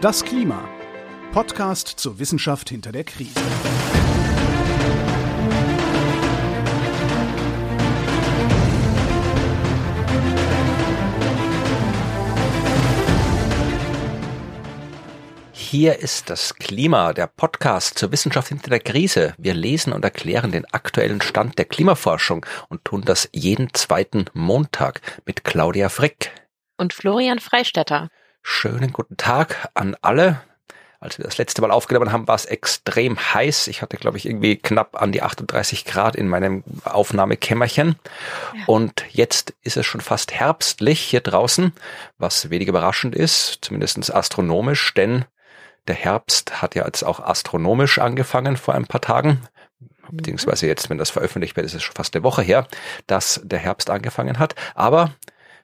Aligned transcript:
Das 0.00 0.24
Klima. 0.24 0.66
Podcast 1.30 1.88
zur 1.88 2.18
Wissenschaft 2.18 2.70
hinter 2.70 2.90
der 2.90 3.04
Krise. 3.04 3.38
Hier 15.52 15.98
ist 15.98 16.30
das 16.30 16.54
Klima, 16.54 17.12
der 17.12 17.26
Podcast 17.26 17.98
zur 17.98 18.10
Wissenschaft 18.10 18.48
hinter 18.48 18.70
der 18.70 18.80
Krise. 18.80 19.34
Wir 19.36 19.52
lesen 19.52 19.92
und 19.92 20.02
erklären 20.02 20.50
den 20.50 20.64
aktuellen 20.72 21.20
Stand 21.20 21.58
der 21.58 21.66
Klimaforschung 21.66 22.46
und 22.70 22.86
tun 22.86 23.02
das 23.04 23.28
jeden 23.34 23.74
zweiten 23.74 24.24
Montag 24.32 25.02
mit 25.26 25.44
Claudia 25.44 25.90
Frick 25.90 26.30
und 26.78 26.94
Florian 26.94 27.38
Freistetter. 27.38 28.08
Schönen 28.42 28.92
guten 28.92 29.16
Tag 29.16 29.68
an 29.74 29.96
alle. 30.00 30.40
Als 30.98 31.16
wir 31.16 31.24
das 31.24 31.38
letzte 31.38 31.62
Mal 31.62 31.70
aufgenommen 31.70 32.12
haben, 32.12 32.28
war 32.28 32.34
es 32.34 32.44
extrem 32.44 33.18
heiß. 33.18 33.68
Ich 33.68 33.80
hatte, 33.80 33.96
glaube 33.96 34.18
ich, 34.18 34.26
irgendwie 34.26 34.56
knapp 34.56 35.00
an 35.00 35.12
die 35.12 35.22
38 35.22 35.86
Grad 35.86 36.14
in 36.14 36.28
meinem 36.28 36.62
Aufnahmekämmerchen. 36.84 37.96
Ja. 38.54 38.64
Und 38.66 39.04
jetzt 39.10 39.54
ist 39.62 39.78
es 39.78 39.86
schon 39.86 40.02
fast 40.02 40.32
herbstlich 40.32 41.00
hier 41.00 41.22
draußen, 41.22 41.72
was 42.18 42.50
wenig 42.50 42.68
überraschend 42.68 43.14
ist, 43.14 43.58
zumindest 43.62 44.14
astronomisch, 44.14 44.92
denn 44.92 45.24
der 45.88 45.94
Herbst 45.94 46.60
hat 46.60 46.74
ja 46.74 46.84
jetzt 46.84 47.02
auch 47.02 47.20
astronomisch 47.20 47.98
angefangen 47.98 48.58
vor 48.58 48.74
ein 48.74 48.86
paar 48.86 49.00
Tagen. 49.00 49.40
Mhm. 50.10 50.16
Beziehungsweise 50.18 50.66
jetzt, 50.66 50.90
wenn 50.90 50.98
das 50.98 51.10
veröffentlicht 51.10 51.56
wird, 51.56 51.64
ist 51.64 51.74
es 51.74 51.82
schon 51.82 51.96
fast 51.96 52.14
eine 52.14 52.24
Woche 52.24 52.42
her, 52.42 52.66
dass 53.06 53.40
der 53.42 53.58
Herbst 53.58 53.88
angefangen 53.88 54.38
hat. 54.38 54.54
Aber 54.74 55.12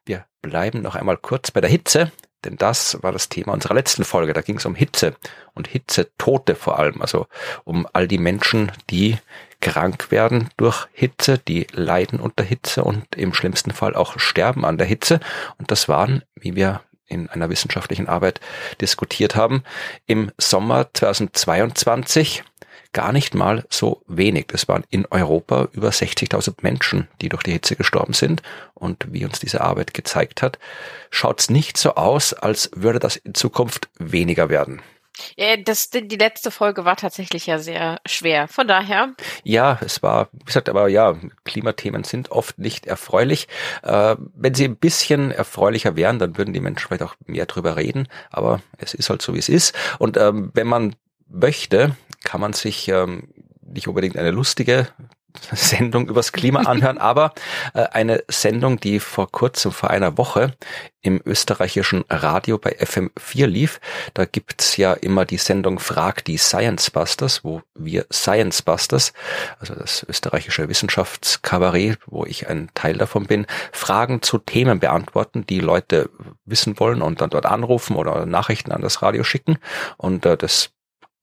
wir 0.06 0.24
bleiben 0.41 0.80
noch 0.80 0.95
einmal 0.95 1.19
kurz 1.19 1.50
bei 1.50 1.61
der 1.61 1.69
Hitze, 1.69 2.11
denn 2.46 2.56
das 2.56 3.02
war 3.02 3.12
das 3.12 3.28
Thema 3.28 3.52
unserer 3.52 3.74
letzten 3.74 4.05
Folge. 4.05 4.32
Da 4.32 4.41
ging 4.41 4.56
es 4.56 4.66
um 4.66 4.74
Hitze 4.74 5.14
und 5.55 5.68
Hitzetote 5.68 6.55
vor 6.55 6.78
allem, 6.78 7.02
also 7.02 7.27
um 7.64 7.86
all 7.92 8.08
die 8.08 8.19
Menschen, 8.19 8.72
die 8.89 9.19
krank 9.61 10.11
werden 10.11 10.50
durch 10.56 10.86
Hitze, 10.92 11.39
die 11.39 11.67
leiden 11.72 12.20
unter 12.20 12.44
Hitze 12.44 12.84
und 12.84 13.17
im 13.17 13.34
schlimmsten 13.34 13.72
Fall 13.72 13.94
auch 13.94 14.19
sterben 14.19 14.64
an 14.64 14.78
der 14.78 14.86
Hitze. 14.86 15.20
Und 15.58 15.70
das 15.70 15.89
waren, 15.89 16.22
wie 16.36 16.55
wir 16.55 16.83
in 17.08 17.28
einer 17.28 17.50
wissenschaftlichen 17.50 18.08
Arbeit 18.08 18.41
diskutiert 18.80 19.36
haben, 19.36 19.62
im 20.06 20.30
Sommer 20.39 20.92
2022 20.92 22.44
gar 22.97 23.12
nicht 23.12 23.34
mal 23.34 23.66
so 23.69 24.02
wenig. 24.06 24.47
Das 24.48 24.69
waren 24.69 24.84
in 24.89 25.05
Europa 25.11 25.69
über 25.72 25.91
60.000 25.91 26.55
Menschen, 26.62 27.08
die 27.20 27.28
durch 27.28 27.42
die 27.42 27.52
Hitze 27.52 27.77
gestorben 27.77 28.14
sind. 28.14 28.41
Und 28.72 29.12
wie 29.12 29.27
uns 29.27 29.39
diese 29.39 29.61
Arbeit 29.61 29.92
gezeigt 29.92 30.41
hat, 30.41 30.58
schaut 31.11 31.41
es 31.41 31.50
nicht 31.50 31.77
so 31.77 31.97
aus, 31.97 32.33
als 32.33 32.70
würde 32.74 32.98
das 32.98 33.17
in 33.17 33.34
Zukunft 33.34 33.91
weniger 33.98 34.48
werden. 34.48 34.80
Ja, 35.36 35.58
das, 35.58 35.91
die 35.91 36.17
letzte 36.17 36.50
Folge 36.50 36.86
war 36.86 36.97
tatsächlich 36.97 37.47
ja 37.47 37.58
sehr 37.58 38.00
schwer. 38.06 38.48
Von 38.48 38.67
daher. 38.67 39.14
Ja, 39.44 39.78
es 39.84 40.02
war, 40.02 40.30
wie 40.33 40.44
gesagt, 40.44 40.70
aber 40.70 40.89
ja, 40.89 41.17
Klimathemen 41.44 42.05
sind 42.05 42.30
oft 42.30 42.58
nicht 42.58 42.86
erfreulich. 42.86 43.47
Äh, 43.83 44.17
wenn 44.34 44.55
sie 44.55 44.64
ein 44.64 44.77
bisschen 44.77 45.33
erfreulicher 45.33 45.97
wären, 45.97 46.19
dann 46.19 46.39
würden 46.39 46.55
die 46.55 46.61
Menschen 46.61 46.86
vielleicht 46.89 47.02
auch 47.02 47.14
mehr 47.27 47.44
drüber 47.44 47.77
reden. 47.77 48.08
Aber 48.30 48.62
es 48.78 48.94
ist 48.94 49.11
halt 49.11 49.20
so, 49.20 49.34
wie 49.34 49.39
es 49.39 49.50
ist. 49.50 49.74
Und 49.98 50.17
ähm, 50.17 50.50
wenn 50.55 50.67
man 50.67 50.97
möchte, 51.28 51.96
kann 52.24 52.41
man 52.41 52.52
sich 52.52 52.88
ähm, 52.88 53.28
nicht 53.62 53.88
unbedingt 53.88 54.16
eine 54.16 54.30
lustige 54.30 54.88
Sendung 55.52 56.08
übers 56.08 56.33
Klima 56.33 56.60
anhören, 56.60 56.98
aber 56.98 57.33
äh, 57.74 57.84
eine 57.92 58.24
Sendung, 58.28 58.80
die 58.80 59.00
vor 59.00 59.30
kurzem, 59.30 59.72
vor 59.72 59.91
einer 59.91 60.18
Woche 60.18 60.55
im 61.02 61.20
österreichischen 61.24 62.05
Radio 62.10 62.58
bei 62.58 62.77
FM4 62.78 63.46
lief. 63.46 63.80
Da 64.14 64.24
gibt's 64.24 64.77
ja 64.77 64.92
immer 64.92 65.24
die 65.24 65.36
Sendung 65.36 65.78
Frag 65.78 66.24
die 66.24 66.36
Science 66.36 66.91
Busters, 66.91 67.44
wo 67.44 67.62
wir 67.74 68.06
Science 68.12 68.62
Busters, 68.62 69.12
also 69.61 69.74
das 69.74 70.05
österreichische 70.08 70.68
Wissenschaftskabarett, 70.68 71.98
wo 72.06 72.24
ich 72.24 72.48
ein 72.48 72.70
Teil 72.74 72.96
davon 72.96 73.27
bin, 73.27 73.46
Fragen 73.72 74.20
zu 74.22 74.39
Themen 74.39 74.80
beantworten, 74.80 75.46
die 75.46 75.61
Leute 75.61 76.11
wissen 76.45 76.80
wollen 76.80 77.02
und 77.02 77.20
dann 77.20 77.30
dort 77.30 77.46
anrufen 77.46 77.95
oder 77.95 78.27
Nachrichten 78.27 78.72
an 78.72 78.83
das 78.83 79.02
Radio 79.02 79.22
schicken. 79.22 79.58
Und 79.96 80.27
äh, 80.27 80.36
das 80.36 80.70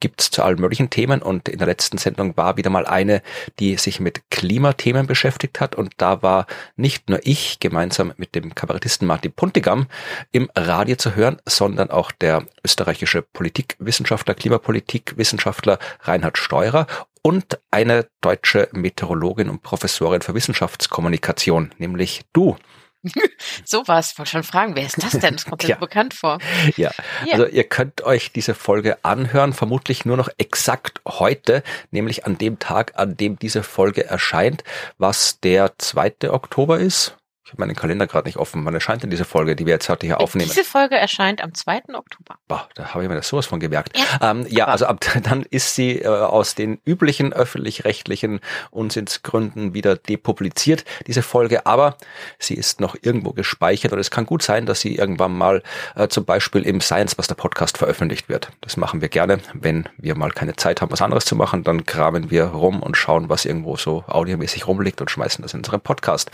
gibt's 0.03 0.31
zu 0.31 0.44
allen 0.44 0.59
möglichen 0.59 0.90
Themen 0.90 1.22
und 1.22 1.47
in 1.47 1.59
der 1.59 1.68
letzten 1.68 1.97
Sendung 1.97 2.36
war 2.36 2.58
wieder 2.58 2.69
mal 2.69 2.86
eine, 2.86 3.22
die 3.59 3.78
sich 3.78 4.02
mit 4.02 4.30
Klimathemen 4.30 5.08
beschäftigt 5.08 5.62
hat 5.62 5.75
und 5.75 5.94
da 5.96 6.22
war 6.22 6.46
nicht 6.75 7.09
nur 7.09 7.22
ich 7.24 7.62
gemeinsam 7.62 8.14
mit 8.18 8.36
dem 8.36 8.53
Kabarettisten 8.53 9.08
Martin 9.08 9.31
Puntigam 9.31 9.88
im 10.34 10.50
Radio 10.58 10.97
zu 10.97 11.16
hören, 11.16 11.38
sondern 11.46 11.90
auch 11.90 12.12
der 12.12 12.46
österreichische 12.66 13.22
Politikwissenschaftler, 13.22 14.34
Klimapolitikwissenschaftler 14.34 15.80
Reinhard 16.02 16.38
Steurer 16.38 16.85
und 17.22 17.59
eine 17.72 18.06
deutsche 18.20 18.68
Meteorologin 18.74 19.50
und 19.50 19.64
Professorin 19.64 20.22
für 20.22 20.35
Wissenschaftskommunikation, 20.35 21.72
nämlich 21.78 22.24
du. 22.34 22.58
Sowas, 23.66 24.18
wollte 24.18 24.31
schon 24.31 24.44
fragen, 24.44 24.75
wer 24.75 24.86
ist 24.86 25.02
das 25.02 25.14
denn? 25.14 25.34
Das 25.36 25.46
kommt 25.46 25.64
mir 25.64 25.69
ja. 25.69 25.75
bekannt 25.75 26.14
vor. 26.14 26.40
Ja. 26.78 26.91
ja, 27.25 27.34
also 27.34 27.46
ihr 27.47 27.64
könnt 27.64 28.02
euch 28.02 28.31
diese 28.31 28.53
Folge 28.53 29.03
anhören, 29.03 29.53
vermutlich 29.53 30.06
nur 30.06 30.18
noch 30.18 30.30
exakt 30.38 31.02
heute, 31.08 31.64
nämlich 31.91 32.25
an 32.25 32.38
dem 32.38 32.59
Tag, 32.59 32.94
an 32.96 33.18
dem 33.18 33.38
diese 33.38 33.64
Folge 33.64 34.06
erscheint, 34.06 34.64
was 34.97 35.40
der 35.40 35.78
2. 35.78 36.31
Oktober 36.31 36.80
ist 36.80 37.18
habe 37.53 37.62
meinen 37.62 37.75
Kalender 37.75 38.08
gerade 38.08 38.28
nicht 38.28 38.38
offen. 38.38 38.66
Wann 38.66 38.74
erscheint 38.74 39.03
denn 39.03 39.09
diese 39.09 39.25
Folge, 39.25 39.56
die 39.56 39.66
wir 39.66 39.74
jetzt 39.74 39.88
heute 39.90 40.06
hier 40.06 40.19
aufnehmen? 40.19 40.50
Diese 40.50 40.64
Folge 40.64 40.96
erscheint 40.96 41.41
am 41.41 41.53
2. 41.53 41.84
Oktober. 41.94 42.36
Boah, 42.47 42.68
da 42.75 42.94
habe 42.94 43.03
ich 43.03 43.09
mir 43.09 43.16
das 43.16 43.28
sowas 43.28 43.46
von 43.46 43.59
gemerkt. 43.59 43.97
Ja, 43.97 44.31
ähm, 44.31 44.46
ja 44.50 44.66
also 44.66 44.86
ab 44.86 45.06
dann 45.24 45.44
ist 45.44 45.75
sie 45.75 46.00
äh, 46.00 46.08
aus 46.08 46.56
den 46.56 46.80
üblichen 46.86 47.31
öffentlich-rechtlichen 47.34 48.40
Unsinnsgründen 48.72 49.74
wieder 49.74 49.96
depubliziert, 49.96 50.84
diese 51.08 51.22
Folge. 51.22 51.66
Aber 51.66 51.97
sie 52.40 52.56
ist 52.56 52.81
noch 52.81 52.96
irgendwo 53.02 53.31
gespeichert 53.31 53.94
und 53.94 54.00
es 54.00 54.12
kann 54.12 54.25
gut 54.25 54.41
sein, 54.41 54.66
dass 54.66 54.81
sie 54.81 54.96
irgendwann 54.96 55.38
mal 55.38 55.64
äh, 55.96 56.08
zum 56.08 56.25
Beispiel 56.25 56.64
im 56.64 56.81
Science 56.81 57.16
Buster 57.16 57.35
Podcast 57.35 57.78
veröffentlicht 57.78 58.30
wird. 58.30 58.50
Das 58.62 58.78
machen 58.78 59.02
wir 59.02 59.09
gerne. 59.09 59.40
Wenn 59.53 59.88
wir 59.97 60.16
mal 60.16 60.31
keine 60.31 60.56
Zeit 60.56 60.81
haben, 60.81 60.91
was 60.91 61.02
anderes 61.02 61.25
zu 61.25 61.35
machen, 61.35 61.64
dann 61.64 61.85
graben 61.85 62.31
wir 62.31 62.46
rum 62.46 62.81
und 62.81 62.97
schauen, 62.97 63.30
was 63.30 63.46
irgendwo 63.46 63.78
so 63.78 64.03
audiomäßig 64.08 64.68
rumliegt 64.68 65.02
und 65.02 65.12
schmeißen 65.12 65.41
das 65.44 65.53
in 65.53 65.59
unseren 65.59 65.81
Podcast. 65.81 66.31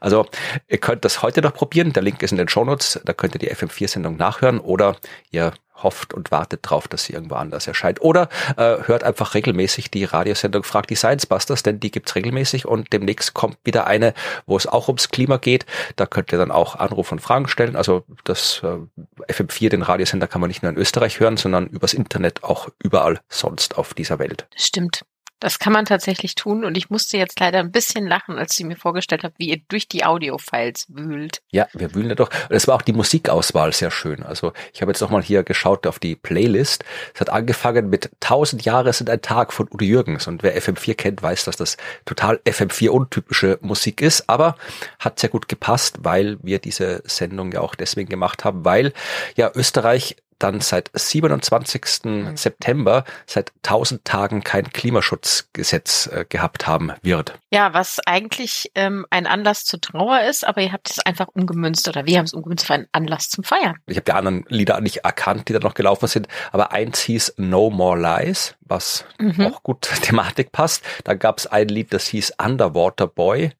Also 0.00 0.26
Ihr 0.68 0.78
könnt 0.78 1.04
das 1.04 1.22
heute 1.22 1.40
noch 1.42 1.54
probieren. 1.54 1.92
Der 1.92 2.02
Link 2.02 2.22
ist 2.22 2.32
in 2.32 2.38
den 2.38 2.48
Shownotes. 2.48 3.00
Da 3.04 3.12
könnt 3.12 3.34
ihr 3.34 3.38
die 3.38 3.52
FM4-Sendung 3.52 4.16
nachhören 4.16 4.60
oder 4.60 4.96
ihr 5.30 5.52
hofft 5.82 6.14
und 6.14 6.30
wartet 6.30 6.60
drauf, 6.62 6.88
dass 6.88 7.04
sie 7.04 7.12
irgendwo 7.12 7.34
anders 7.34 7.66
erscheint. 7.66 8.00
Oder 8.00 8.28
äh, 8.56 8.76
hört 8.86 9.04
einfach 9.04 9.34
regelmäßig 9.34 9.90
die 9.90 10.04
Radiosendung 10.04 10.62
Frag 10.62 10.86
die 10.86 10.94
Science 10.94 11.26
Busters, 11.26 11.62
denn 11.62 11.80
die 11.80 11.90
gibt's 11.90 12.14
regelmäßig 12.14 12.66
und 12.66 12.92
demnächst 12.92 13.34
kommt 13.34 13.58
wieder 13.64 13.86
eine, 13.86 14.14
wo 14.46 14.56
es 14.56 14.66
auch 14.66 14.88
ums 14.88 15.10
Klima 15.10 15.36
geht. 15.36 15.66
Da 15.96 16.06
könnt 16.06 16.32
ihr 16.32 16.38
dann 16.38 16.50
auch 16.50 16.76
Anrufe 16.76 17.14
und 17.14 17.20
Fragen 17.20 17.48
stellen. 17.48 17.76
Also 17.76 18.04
das 18.24 18.62
äh, 18.62 19.32
FM4, 19.32 19.70
den 19.70 19.82
Radiosender, 19.82 20.26
kann 20.26 20.40
man 20.40 20.48
nicht 20.48 20.62
nur 20.62 20.72
in 20.72 20.78
Österreich 20.78 21.20
hören, 21.20 21.36
sondern 21.36 21.66
übers 21.66 21.92
Internet 21.92 22.42
auch 22.42 22.68
überall 22.82 23.20
sonst 23.28 23.76
auf 23.76 23.94
dieser 23.94 24.18
Welt. 24.18 24.46
Stimmt. 24.56 25.04
Das 25.44 25.58
kann 25.58 25.74
man 25.74 25.84
tatsächlich 25.84 26.36
tun 26.36 26.64
und 26.64 26.74
ich 26.74 26.88
musste 26.88 27.18
jetzt 27.18 27.38
leider 27.38 27.58
ein 27.58 27.70
bisschen 27.70 28.06
lachen, 28.06 28.38
als 28.38 28.56
sie 28.56 28.64
mir 28.64 28.76
vorgestellt 28.76 29.24
hat, 29.24 29.34
wie 29.36 29.50
ihr 29.50 29.60
durch 29.68 29.86
die 29.86 30.02
Audiofiles 30.06 30.86
wühlt. 30.88 31.42
Ja, 31.50 31.68
wir 31.74 31.94
wühlen 31.94 32.08
da 32.08 32.14
doch. 32.14 32.30
Es 32.48 32.66
war 32.66 32.76
auch 32.76 32.82
die 32.82 32.94
Musikauswahl 32.94 33.70
sehr 33.74 33.90
schön. 33.90 34.22
Also 34.22 34.54
ich 34.72 34.80
habe 34.80 34.92
jetzt 34.92 35.02
noch 35.02 35.10
mal 35.10 35.22
hier 35.22 35.42
geschaut 35.42 35.86
auf 35.86 35.98
die 35.98 36.16
Playlist. 36.16 36.86
Es 37.12 37.20
hat 37.20 37.28
angefangen 37.28 37.90
mit 37.90 38.08
1000 38.22 38.64
Jahre 38.64 38.94
sind 38.94 39.10
ein 39.10 39.20
Tag 39.20 39.52
von 39.52 39.68
Udo 39.70 39.84
Jürgens 39.84 40.26
und 40.28 40.42
wer 40.42 40.56
FM4 40.56 40.94
kennt, 40.94 41.22
weiß, 41.22 41.44
dass 41.44 41.56
das 41.56 41.76
total 42.06 42.40
FM4 42.46 42.88
untypische 42.88 43.58
Musik 43.60 44.00
ist, 44.00 44.30
aber 44.30 44.56
hat 44.98 45.18
sehr 45.18 45.28
gut 45.28 45.46
gepasst, 45.46 45.98
weil 46.00 46.38
wir 46.42 46.58
diese 46.58 47.02
Sendung 47.04 47.52
ja 47.52 47.60
auch 47.60 47.74
deswegen 47.74 48.08
gemacht 48.08 48.44
haben, 48.44 48.64
weil 48.64 48.94
ja 49.36 49.52
Österreich 49.54 50.16
dann 50.44 50.60
seit 50.60 50.90
27. 50.92 51.82
Mhm. 52.04 52.36
September 52.36 53.04
seit 53.26 53.52
1000 53.62 54.04
Tagen 54.04 54.44
kein 54.44 54.70
Klimaschutzgesetz 54.70 56.08
äh, 56.12 56.26
gehabt 56.28 56.66
haben 56.66 56.92
wird. 57.02 57.38
Ja, 57.50 57.72
was 57.72 57.98
eigentlich 58.04 58.70
ähm, 58.74 59.06
ein 59.08 59.26
Anlass 59.26 59.64
zur 59.64 59.80
Trauer 59.80 60.20
ist, 60.22 60.46
aber 60.46 60.60
ihr 60.60 60.72
habt 60.72 60.90
es 60.90 60.98
einfach 60.98 61.28
umgemünzt 61.28 61.88
oder 61.88 62.04
wir 62.04 62.18
haben 62.18 62.26
es 62.26 62.34
umgemünzt 62.34 62.66
für 62.66 62.74
einen 62.74 62.88
Anlass 62.92 63.30
zum 63.30 63.42
Feiern. 63.42 63.76
Ich 63.86 63.96
habe 63.96 64.04
die 64.04 64.12
anderen 64.12 64.44
Lieder 64.48 64.80
nicht 64.80 64.98
erkannt, 64.98 65.48
die 65.48 65.54
da 65.54 65.60
noch 65.60 65.74
gelaufen 65.74 66.08
sind, 66.08 66.28
aber 66.52 66.72
eins 66.72 67.00
hieß 67.00 67.34
No 67.38 67.70
More 67.70 67.98
Lies, 67.98 68.54
was 68.60 69.06
mhm. 69.18 69.46
auch 69.46 69.62
gut 69.62 69.80
Thematik 70.02 70.52
passt. 70.52 70.84
Dann 71.04 71.18
gab 71.18 71.38
es 71.38 71.46
ein 71.46 71.68
Lied, 71.68 71.94
das 71.94 72.06
hieß 72.08 72.34
Underwater 72.38 73.06
Boy. 73.06 73.52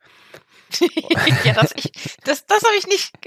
ja, 1.45 1.53
das, 1.55 1.73
ich, 1.77 1.93
das, 2.25 2.47
das 2.47 2.63
habe 2.63 2.77
ich 2.79 2.87
nicht. 2.87 3.13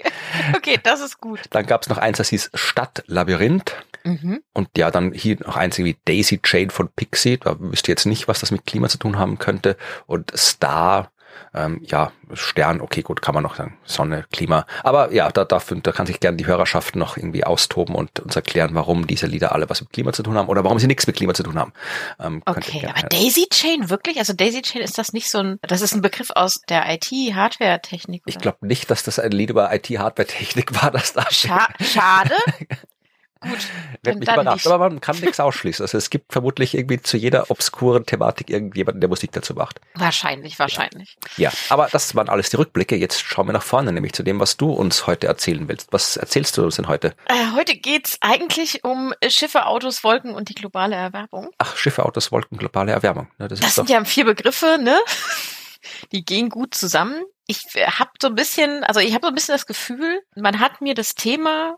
Okay, 0.56 0.80
das 0.82 1.02
ist 1.02 1.20
gut. 1.20 1.40
Dann 1.50 1.66
gab 1.66 1.82
es 1.82 1.90
noch 1.90 1.98
eins, 1.98 2.18
das 2.18 2.30
hieß 2.30 2.52
Stadtlabyrinth. 2.54 3.76
Mhm. 4.04 4.42
Und 4.54 4.70
ja, 4.78 4.92
dann 4.92 5.12
hier 5.12 5.38
noch 5.40 5.58
eins 5.58 5.78
wie 5.78 5.98
Daisy 6.06 6.40
Chain 6.42 6.70
von 6.70 6.90
Pixie. 6.90 7.38
Da 7.38 7.60
wüsste 7.60 7.92
jetzt 7.92 8.06
nicht, 8.06 8.28
was 8.28 8.40
das 8.40 8.52
mit 8.52 8.66
Klima 8.66 8.88
zu 8.88 8.98
tun 8.98 9.18
haben 9.18 9.38
könnte. 9.38 9.78
Und 10.06 10.32
Star 10.38 11.12
Ähm, 11.54 11.82
ja, 11.86 12.12
Stern, 12.34 12.82
okay, 12.82 13.02
gut, 13.02 13.22
kann 13.22 13.34
man 13.34 13.44
noch 13.44 13.56
sagen. 13.56 13.78
Sonne, 13.86 14.26
Klima. 14.32 14.66
Aber 14.84 15.14
ja, 15.14 15.30
da, 15.32 15.46
da, 15.46 15.60
da 15.60 15.92
kann 15.92 16.06
sich 16.06 16.20
gerne 16.20 16.38
die 16.38 16.46
Hörerschaft 16.46 16.96
noch 16.96 17.18
irgendwie 17.18 17.44
austoben 17.44 17.96
und 17.96 18.20
uns 18.20 18.36
erklären, 18.36 18.72
warum 18.74 19.08
diese 19.08 19.28
Lieder 19.28 19.54
alle 19.54 19.70
was 19.70 19.82
mit 19.82 19.92
Klima 19.92 20.14
zu 20.14 20.24
tun 20.24 20.38
haben 20.38 20.50
oder 20.50 20.64
warum 20.64 20.80
sie 20.80 20.88
nichts 20.88 21.08
mit 21.08 21.16
Klima 21.16 21.34
zu 21.34 21.44
tun 21.44 21.58
haben. 21.58 21.74
Ähm, 22.20 22.44
okay, 22.46 22.88
aber 22.88 23.08
Daisy 23.08 23.48
Chain 23.50 23.90
wirklich? 23.90 24.20
Also 24.20 24.34
Daisy 24.34 24.62
Chain 24.62 24.82
ist 24.82 24.98
das 24.98 25.14
nicht 25.14 25.30
so 25.30 25.40
ein, 25.40 25.60
das 25.62 25.82
ist 25.82 25.94
ein 25.94 26.02
Begriff 26.02 26.32
aus 26.36 26.62
der 26.70 26.92
IT-Hardware-Technik? 26.94 28.24
Ich 28.26 28.38
glaube 28.38 28.66
nicht, 28.66 28.92
dass 28.92 29.04
das 29.04 29.20
ein 29.20 29.32
Lied 29.32 29.50
über 29.50 29.74
IT-Hardware-Technik 29.74 30.82
war, 30.82 30.92
das 30.92 31.14
da 31.14 31.26
Scha 31.32 31.68
Schade. 31.82 32.36
Gut. 33.42 33.58
Wird 34.04 34.20
mich 34.20 34.30
überrascht, 34.30 34.66
nicht. 34.66 34.68
aber 34.68 34.90
man 34.90 35.02
kann 35.02 35.18
nichts 35.20 35.40
ausschließen. 35.40 35.84
Also 35.84 35.98
es 35.98 36.10
gibt 36.10 36.32
vermutlich 36.34 36.76
irgendwie 36.76 37.02
zu 37.02 37.18
jeder 37.18 37.50
obskuren 37.52 38.06
Thematik 38.06 38.50
irgendjemanden, 38.50 39.02
der 39.02 39.10
Musik 39.10 39.32
dazu 39.32 39.54
macht. 39.54 39.82
Wahrscheinlich, 39.96 40.60
wahrscheinlich. 40.60 41.18
Ja. 41.38 41.52
aber 41.70 41.88
das 41.92 42.16
waren 42.16 42.30
alles 42.30 42.50
die 42.50 42.58
Rückblicke. 42.58 42.96
Jetzt 42.96 43.22
schauen 43.22 43.48
wir 43.48 43.54
nach 43.54 43.64
vorne, 43.64 43.92
nämlich 43.92 44.14
zu 44.14 44.24
dem, 44.24 44.40
was 44.40 44.58
du 44.58 44.72
uns 44.72 45.08
heute 45.08 45.28
erzählen 45.28 45.68
willst. 45.68 45.92
Was 45.92 46.18
erzählst 46.18 46.58
du 46.58 46.64
uns 46.64 46.78
denn 46.78 46.88
heute? 46.88 47.16
Äh, 47.26 47.56
heute 47.56 47.76
geht's 47.76 48.18
eigentlich 48.22 48.84
um 48.84 49.14
Schiffe, 49.28 49.66
Autos, 49.66 50.04
Wolken 50.04 50.34
und 50.34 50.50
die 50.50 50.56
globale 50.56 50.96
Erwärmung. 50.96 51.50
Ach, 51.58 51.76
Schiffe, 51.76 52.06
Autos, 52.06 52.32
Wolken, 52.32 52.58
globale 52.58 52.92
Erwärmung. 52.92 53.30
Ja, 53.40 53.48
das, 53.48 53.60
das 53.60 53.76
sind 53.76 53.90
ja 53.90 54.04
vier 54.06 54.26
Begriffe, 54.26 54.78
ne? 54.82 54.98
Die 56.12 56.26
gehen 56.26 56.50
gut 56.50 56.76
zusammen. 56.76 57.24
Ich 57.46 57.64
habe 57.76 58.12
so 58.22 58.28
ein 58.28 58.36
bisschen, 58.36 58.84
also 58.84 59.00
ich 59.00 59.14
habe 59.14 59.26
so 59.26 59.30
ein 59.30 59.36
bisschen 59.36 59.54
das 59.54 59.66
Gefühl, 59.66 60.22
man 60.36 60.60
hat 60.60 60.82
mir 60.82 60.94
das 60.94 61.16
Thema 61.16 61.78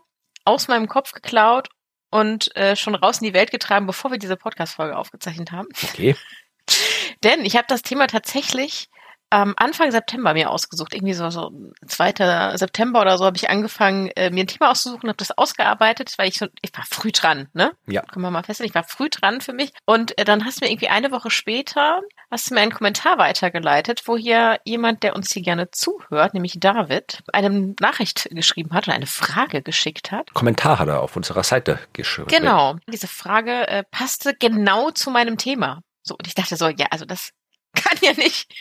aus 0.50 0.68
meinem 0.68 0.88
Kopf 0.88 1.12
geklaut 1.12 1.68
und 2.10 2.54
äh, 2.56 2.74
schon 2.76 2.94
raus 2.94 3.20
in 3.20 3.26
die 3.26 3.34
Welt 3.34 3.50
getragen, 3.50 3.86
bevor 3.86 4.10
wir 4.10 4.18
diese 4.18 4.36
Podcast-Folge 4.36 4.96
aufgezeichnet 4.96 5.52
haben. 5.52 5.68
Okay. 5.84 6.16
Denn 7.24 7.44
ich 7.44 7.56
habe 7.56 7.66
das 7.68 7.82
Thema 7.82 8.06
tatsächlich 8.06 8.88
ähm, 9.30 9.54
Anfang 9.56 9.90
September 9.90 10.34
mir 10.34 10.50
ausgesucht. 10.50 10.94
Irgendwie 10.94 11.14
so, 11.14 11.30
so 11.30 11.50
2. 11.86 12.56
September 12.56 13.00
oder 13.00 13.18
so 13.18 13.24
habe 13.24 13.36
ich 13.36 13.48
angefangen, 13.48 14.08
äh, 14.16 14.30
mir 14.30 14.44
ein 14.44 14.46
Thema 14.46 14.70
auszusuchen, 14.70 15.08
habe 15.08 15.16
das 15.16 15.36
ausgearbeitet, 15.36 16.14
weil 16.16 16.28
ich 16.28 16.38
so, 16.38 16.46
ich 16.62 16.76
war 16.76 16.84
früh 16.88 17.12
dran, 17.12 17.48
ne? 17.52 17.72
Ja. 17.86 18.02
Können 18.02 18.24
wir 18.24 18.30
mal 18.30 18.42
feststellen, 18.42 18.68
ich 18.68 18.74
war 18.74 18.84
früh 18.84 19.08
dran 19.08 19.40
für 19.40 19.52
mich. 19.52 19.72
Und 19.86 20.18
äh, 20.18 20.24
dann 20.24 20.44
hast 20.44 20.60
du 20.60 20.64
mir 20.64 20.72
irgendwie 20.72 20.88
eine 20.88 21.10
Woche 21.12 21.30
später, 21.30 22.00
hast 22.30 22.50
du 22.50 22.54
mir 22.54 22.60
einen 22.60 22.72
Kommentar 22.72 23.18
weitergeleitet, 23.18 24.02
wo 24.06 24.16
hier 24.16 24.58
jemand, 24.64 25.02
der 25.02 25.14
uns 25.14 25.32
hier 25.32 25.42
gerne 25.42 25.70
zuhört, 25.70 26.34
nämlich 26.34 26.58
David, 26.58 27.22
eine 27.32 27.74
Nachricht 27.80 28.28
geschrieben 28.30 28.72
hat 28.72 28.88
oder 28.88 28.96
eine 28.96 29.06
Frage 29.06 29.62
geschickt 29.62 30.12
hat. 30.12 30.32
Kommentar 30.34 30.78
hat 30.78 30.88
er 30.88 31.02
auf 31.02 31.16
unserer 31.16 31.42
Seite 31.42 31.78
geschrieben. 31.92 32.28
Genau. 32.28 32.76
Diese 32.92 33.08
Frage 33.08 33.68
äh, 33.68 33.84
passte 33.90 34.34
genau 34.34 34.90
zu 34.90 35.10
meinem 35.10 35.38
Thema. 35.38 35.82
So, 36.02 36.14
und 36.16 36.26
ich 36.26 36.34
dachte 36.34 36.56
so, 36.56 36.68
ja, 36.68 36.86
also 36.90 37.04
das 37.04 37.30
kann 37.74 37.98
ja 38.02 38.12
nicht, 38.12 38.52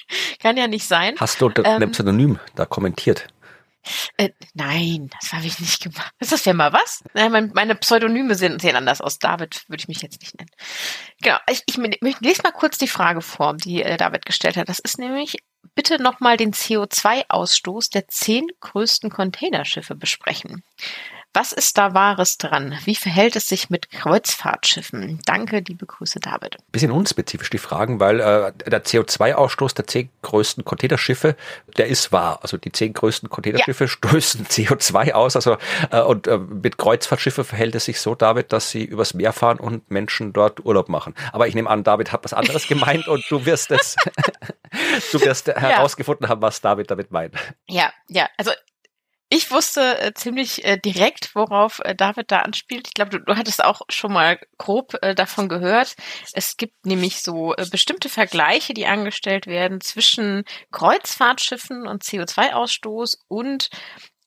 kann 0.41 0.57
ja 0.57 0.67
nicht 0.67 0.87
sein. 0.87 1.15
Hast 1.19 1.41
du 1.41 1.49
ähm, 1.49 1.65
einem 1.65 1.91
Pseudonym 1.91 2.39
da 2.55 2.65
kommentiert? 2.65 3.27
Äh, 4.17 4.31
nein, 4.53 5.09
das 5.19 5.33
habe 5.33 5.45
ich 5.45 5.59
nicht 5.59 5.81
gemacht. 5.81 6.13
Ist 6.19 6.31
das 6.31 6.45
ja 6.45 6.53
mal 6.53 6.73
was? 6.73 7.03
Nein, 7.13 7.51
meine 7.53 7.75
Pseudonyme 7.75 8.35
sehen, 8.35 8.59
sehen 8.59 8.75
anders 8.75 9.01
aus. 9.01 9.19
David 9.19 9.63
würde 9.67 9.81
ich 9.81 9.87
mich 9.87 10.01
jetzt 10.01 10.21
nicht 10.21 10.37
nennen. 10.37 10.51
Genau, 11.21 11.37
ich, 11.49 11.63
ich, 11.65 11.77
ich 11.77 12.19
lese 12.19 12.41
mal 12.43 12.51
kurz 12.51 12.77
die 12.77 12.87
Frage 12.87 13.21
vor, 13.21 13.55
die 13.55 13.81
äh, 13.81 13.97
David 13.97 14.25
gestellt 14.25 14.57
hat. 14.57 14.69
Das 14.69 14.79
ist 14.79 14.99
nämlich, 14.99 15.37
bitte 15.75 16.01
nochmal 16.01 16.37
den 16.37 16.53
CO2-Ausstoß 16.53 17.91
der 17.91 18.07
zehn 18.07 18.47
größten 18.59 19.09
Containerschiffe 19.09 19.95
besprechen. 19.95 20.63
Was 21.33 21.51
ist 21.51 21.77
da 21.77 21.93
Wahres 21.93 22.39
dran? 22.39 22.75
Wie 22.85 22.95
verhält 22.95 23.35
es 23.35 23.47
sich 23.47 23.69
mit 23.69 23.91
Kreuzfahrtschiffen? 23.91 25.19
Danke, 25.25 25.63
liebe 25.67 25.85
Grüße, 25.85 26.19
David. 26.19 26.57
Bisschen 26.71 26.89
unspezifisch 26.89 27.51
die 27.51 27.59
Fragen, 27.59 27.99
weil 27.99 28.19
äh, 28.19 28.51
der 28.67 28.83
CO2-Ausstoß 28.83 29.75
der 29.75 29.85
zehn 29.85 30.09
größten 30.23 30.65
Containerschiffe, 30.65 31.35
der 31.77 31.87
ist 31.87 32.11
wahr. 32.11 32.39
Also 32.41 32.57
die 32.57 32.71
zehn 32.71 32.93
größten 32.93 33.29
Containerschiffe 33.29 33.83
ja. 33.83 33.87
stoßen 33.87 34.47
CO2 34.47 35.11
aus. 35.11 35.35
Also 35.35 35.57
äh, 35.91 36.01
und 36.01 36.25
äh, 36.25 36.39
mit 36.39 36.79
Kreuzfahrtschiffen 36.79 37.43
verhält 37.43 37.75
es 37.75 37.85
sich 37.85 38.01
so, 38.01 38.15
David, 38.15 38.51
dass 38.51 38.71
sie 38.71 38.83
übers 38.83 39.13
Meer 39.13 39.31
fahren 39.31 39.59
und 39.59 39.91
Menschen 39.91 40.33
dort 40.33 40.65
Urlaub 40.65 40.89
machen. 40.89 41.13
Aber 41.31 41.47
ich 41.47 41.53
nehme 41.53 41.69
an, 41.69 41.83
David 41.83 42.11
hat 42.11 42.23
was 42.23 42.33
anderes 42.33 42.67
gemeint 42.67 43.07
und 43.07 43.23
du 43.29 43.45
wirst 43.45 43.69
es, 43.69 43.95
du 45.11 45.21
wirst 45.21 45.47
ja. 45.47 45.59
herausgefunden 45.59 46.27
haben, 46.27 46.41
was 46.41 46.59
David 46.61 46.89
damit 46.89 47.11
meint. 47.11 47.35
Ja, 47.67 47.93
ja. 48.07 48.27
Also 48.37 48.51
ich 49.29 49.51
wusste 49.51 49.99
äh, 49.99 50.13
ziemlich 50.13 50.65
äh, 50.65 50.77
direkt, 50.77 51.35
worauf 51.35 51.79
äh, 51.83 51.95
David 51.95 52.31
da 52.31 52.39
anspielt. 52.39 52.87
Ich 52.87 52.93
glaube, 52.95 53.11
du, 53.11 53.19
du 53.19 53.37
hattest 53.37 53.63
auch 53.63 53.81
schon 53.89 54.11
mal 54.11 54.39
grob 54.57 54.95
äh, 55.01 55.13
davon 55.13 55.49
gehört. 55.49 55.95
Es 56.33 56.57
gibt 56.57 56.85
nämlich 56.85 57.21
so 57.21 57.53
äh, 57.55 57.65
bestimmte 57.69 58.09
Vergleiche, 58.09 58.73
die 58.73 58.87
angestellt 58.87 59.45
werden 59.45 59.81
zwischen 59.81 60.43
Kreuzfahrtschiffen 60.71 61.87
und 61.87 62.03
CO2-Ausstoß 62.03 63.19
und 63.27 63.69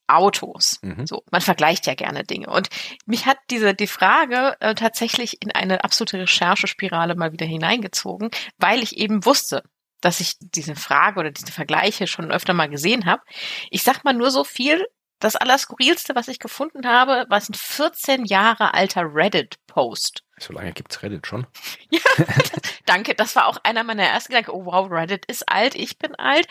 Autos. 0.06 0.78
Mhm. 0.82 1.06
So, 1.06 1.24
man 1.30 1.40
vergleicht 1.40 1.86
ja 1.86 1.94
gerne 1.94 2.22
Dinge. 2.24 2.48
Und 2.48 2.68
mich 3.06 3.26
hat 3.26 3.38
diese 3.50 3.74
die 3.74 3.86
Frage 3.86 4.56
äh, 4.60 4.74
tatsächlich 4.74 5.42
in 5.42 5.50
eine 5.52 5.84
absolute 5.84 6.18
Recherchespirale 6.18 7.14
mal 7.14 7.32
wieder 7.32 7.46
hineingezogen, 7.46 8.30
weil 8.58 8.82
ich 8.82 8.98
eben 8.98 9.24
wusste, 9.24 9.62
dass 10.02 10.20
ich 10.20 10.34
diese 10.40 10.76
Frage 10.76 11.18
oder 11.18 11.30
diese 11.30 11.52
Vergleiche 11.52 12.06
schon 12.06 12.30
öfter 12.30 12.52
mal 12.52 12.68
gesehen 12.68 13.06
habe. 13.06 13.22
Ich 13.70 13.82
sag 13.82 14.04
mal 14.04 14.12
nur 14.12 14.30
so 14.30 14.44
viel, 14.44 14.84
das 15.22 15.36
Allerskurrilste, 15.36 16.16
was 16.16 16.26
ich 16.26 16.40
gefunden 16.40 16.84
habe, 16.84 17.26
war 17.28 17.38
ein 17.38 17.54
14 17.54 18.24
Jahre 18.24 18.74
alter 18.74 19.02
Reddit-Post. 19.04 20.24
So 20.38 20.52
lange 20.52 20.72
gibt's 20.72 21.00
Reddit 21.02 21.28
schon. 21.28 21.46
ja, 21.90 22.00
danke. 22.86 23.14
Das 23.14 23.36
war 23.36 23.46
auch 23.46 23.58
einer 23.62 23.84
meiner 23.84 24.02
ersten 24.02 24.32
Gedanken. 24.32 24.50
Oh 24.50 24.66
wow, 24.66 24.90
Reddit 24.90 25.24
ist 25.26 25.48
alt, 25.48 25.76
ich 25.76 25.98
bin 25.98 26.16
alt. 26.16 26.48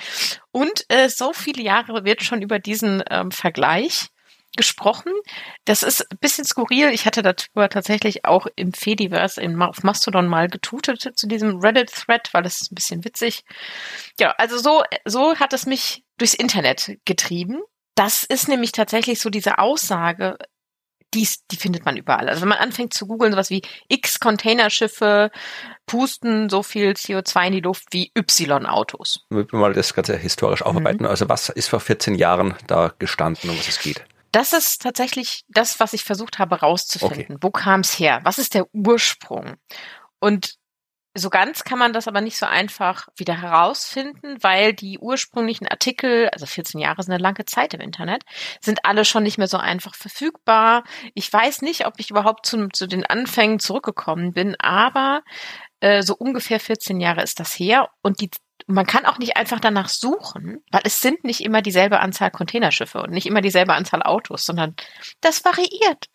Und 0.51 0.86
äh, 0.88 1.09
so 1.09 1.33
viele 1.33 1.62
Jahre 1.62 2.06
wird 2.06 2.24
schon 2.24 2.42
über 2.42 2.59
diesen 2.59 3.04
ähm, 3.09 3.31
Vergleich 3.31 4.11
gesprochen. 4.57 5.13
Das 5.65 5.83
ist 5.83 6.12
ein 6.12 6.18
bisschen 6.19 6.45
skurril. 6.45 6.89
Ich 6.89 7.06
hatte 7.06 7.21
darüber 7.21 7.69
tatsächlich 7.69 8.25
auch 8.25 8.48
im 8.56 8.74
Fediverse 8.74 9.42
in, 9.42 9.62
auf 9.62 9.83
Mastodon 9.83 10.27
mal 10.27 10.48
getutet 10.48 11.12
zu 11.15 11.27
diesem 11.27 11.59
Reddit-Thread, 11.59 12.33
weil 12.33 12.44
das 12.44 12.62
ist 12.62 12.71
ein 12.71 12.75
bisschen 12.75 13.06
witzig. 13.06 13.44
Ja, 14.19 14.31
also 14.38 14.57
so, 14.57 14.83
so 15.06 15.36
hat 15.36 15.53
es 15.53 15.65
mich 15.65 16.03
durchs 16.18 16.33
Internet 16.33 16.98
getrieben. 17.06 17.62
Das 17.95 18.24
ist 18.24 18.48
nämlich 18.48 18.71
tatsächlich 18.71 19.19
so 19.19 19.30
diese 19.30 19.57
Aussage, 19.57 20.38
die, 21.13 21.27
die 21.51 21.57
findet 21.57 21.86
man 21.86 21.97
überall. 21.97 22.30
Also 22.30 22.42
wenn 22.42 22.50
man 22.50 22.57
anfängt 22.57 22.94
zu 22.94 23.06
googeln, 23.06 23.33
sowas 23.33 23.50
wie 23.50 23.62
X 23.89 24.19
Containerschiffe 24.19 25.31
pusten 25.86 26.50
so 26.50 26.63
viel 26.63 26.92
CO2 26.92 27.47
in 27.47 27.54
die 27.54 27.59
Luft 27.59 27.86
wie 27.92 28.12
Y 28.18 28.65
Autos. 28.65 29.25
Wir 29.30 29.45
mal 29.51 29.74
das 29.74 29.94
Ganze 29.94 30.18
historisch 30.18 30.62
aufarbeiten. 30.62 31.04
Mhm. 31.04 31.09
Also 31.09 31.27
was 31.27 31.50
ist 31.50 31.68
vor 31.68 31.81
14 31.81 32.15
Jahren 32.15 32.56
da 32.68 32.94
gestanden, 32.97 33.50
um 33.50 33.57
was 33.57 33.68
es 33.68 33.80
geht? 33.80 34.06
Das 34.31 34.54
ist 34.54 34.81
tatsächlich 34.81 35.44
das, 35.50 35.80
was 35.80 35.94
ich 35.94 36.04
versucht 36.04 36.39
habe 36.39 36.60
rauszufinden. 36.60 37.36
Okay. 37.36 37.38
Wo 37.42 37.51
kam 37.51 37.81
es 37.81 38.00
her? 38.00 38.22
Was 38.24 38.38
ist 38.38 38.54
der 38.54 38.66
Ursprung? 38.74 39.56
Und 40.19 40.56
so 41.14 41.30
ganz 41.30 41.66
kann 41.66 41.78
man 41.78 41.92
das 41.92 42.07
aber 42.07 42.21
nicht 42.21 42.38
so 42.38 42.45
einfach 42.45 43.09
wieder 43.18 43.42
herausfinden, 43.42 44.38
weil 44.42 44.73
die 44.73 44.97
ursprünglichen 44.97 45.68
Artikel, 45.68 46.30
also 46.30 46.45
14 46.45 46.80
Jahre 46.80 47.04
sind 47.04 47.14
eine 47.14 47.21
lange 47.21 47.44
Zeit 47.45 47.73
im 47.73 47.81
Internet, 47.81 48.23
sind 48.61 48.85
alle 48.85 49.04
schon 49.04 49.23
nicht 49.23 49.38
mehr 49.38 49.47
so 49.47 49.57
einfach 49.57 49.94
verfügbar. 49.94 50.83
Ich 51.14 51.31
weiß 51.31 51.64
nicht, 51.64 51.85
ob 51.85 51.95
ich 51.97 52.11
überhaupt 52.11 52.45
zu, 52.45 52.69
zu 52.69 52.88
den 52.88 53.06
Anfängen 53.06 53.59
zurückgekommen 53.59 54.31
bin, 54.31 54.56
aber 54.59 55.23
äh, 55.81 56.02
so 56.02 56.16
ungefähr 56.16 56.61
14 56.61 57.02
Jahre 57.02 57.23
ist 57.23 57.42
das 57.42 57.59
her 57.59 57.90
und 58.02 58.21
die 58.21 58.31
man 58.68 58.85
kann 58.85 59.06
auch 59.06 59.18
nicht 59.18 59.37
einfach 59.37 59.59
danach 59.59 59.89
suchen, 59.89 60.63
weil 60.71 60.81
es 60.83 61.01
sind 61.01 61.23
nicht 61.23 61.41
immer 61.41 61.61
dieselbe 61.61 61.99
Anzahl 61.99 62.31
Containerschiffe 62.31 63.01
und 63.01 63.11
nicht 63.11 63.25
immer 63.25 63.41
dieselbe 63.41 63.73
Anzahl 63.73 64.03
Autos, 64.03 64.45
sondern 64.45 64.75
das 65.21 65.44
variiert. 65.45 66.09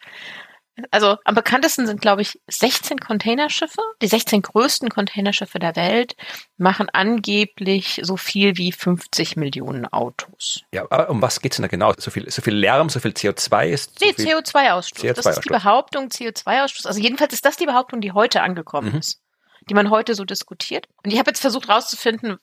Also 0.90 1.16
am 1.24 1.34
bekanntesten 1.34 1.86
sind, 1.86 2.02
glaube 2.02 2.20
ich, 2.20 2.38
16 2.48 2.98
Containerschiffe. 2.98 3.80
Die 4.02 4.08
16 4.08 4.42
größten 4.42 4.90
Containerschiffe 4.90 5.58
der 5.58 5.74
Welt 5.74 6.16
machen 6.58 6.90
angeblich 6.92 8.00
so 8.02 8.18
viel 8.18 8.58
wie 8.58 8.72
50 8.72 9.36
Millionen 9.36 9.86
Autos. 9.86 10.64
Ja, 10.74 10.82
aber 10.90 11.08
um 11.08 11.22
was 11.22 11.40
geht's 11.40 11.56
denn 11.56 11.62
da 11.62 11.68
genau? 11.68 11.94
So 11.96 12.10
viel, 12.10 12.30
so 12.30 12.42
viel 12.42 12.54
Lärm, 12.54 12.90
so 12.90 13.00
viel 13.00 13.12
CO2 13.12 13.68
ist? 13.68 14.00
Nee, 14.02 14.10
CO2-Ausstoß. 14.10 15.00
CO2 15.00 15.14
das 15.14 15.26
ist 15.26 15.44
die 15.46 15.48
Behauptung, 15.48 16.08
CO2-Ausstoß. 16.08 16.86
Also 16.86 17.00
jedenfalls 17.00 17.32
ist 17.32 17.46
das 17.46 17.56
die 17.56 17.66
Behauptung, 17.66 18.02
die 18.02 18.12
heute 18.12 18.42
angekommen 18.42 18.92
mhm. 18.92 18.98
ist 18.98 19.22
die 19.68 19.74
man 19.74 19.90
heute 19.90 20.14
so 20.14 20.24
diskutiert. 20.24 20.88
Und 21.02 21.12
ich 21.12 21.18
habe 21.18 21.30
jetzt 21.30 21.40
versucht 21.40 21.68
rauszufinden, 21.68 22.38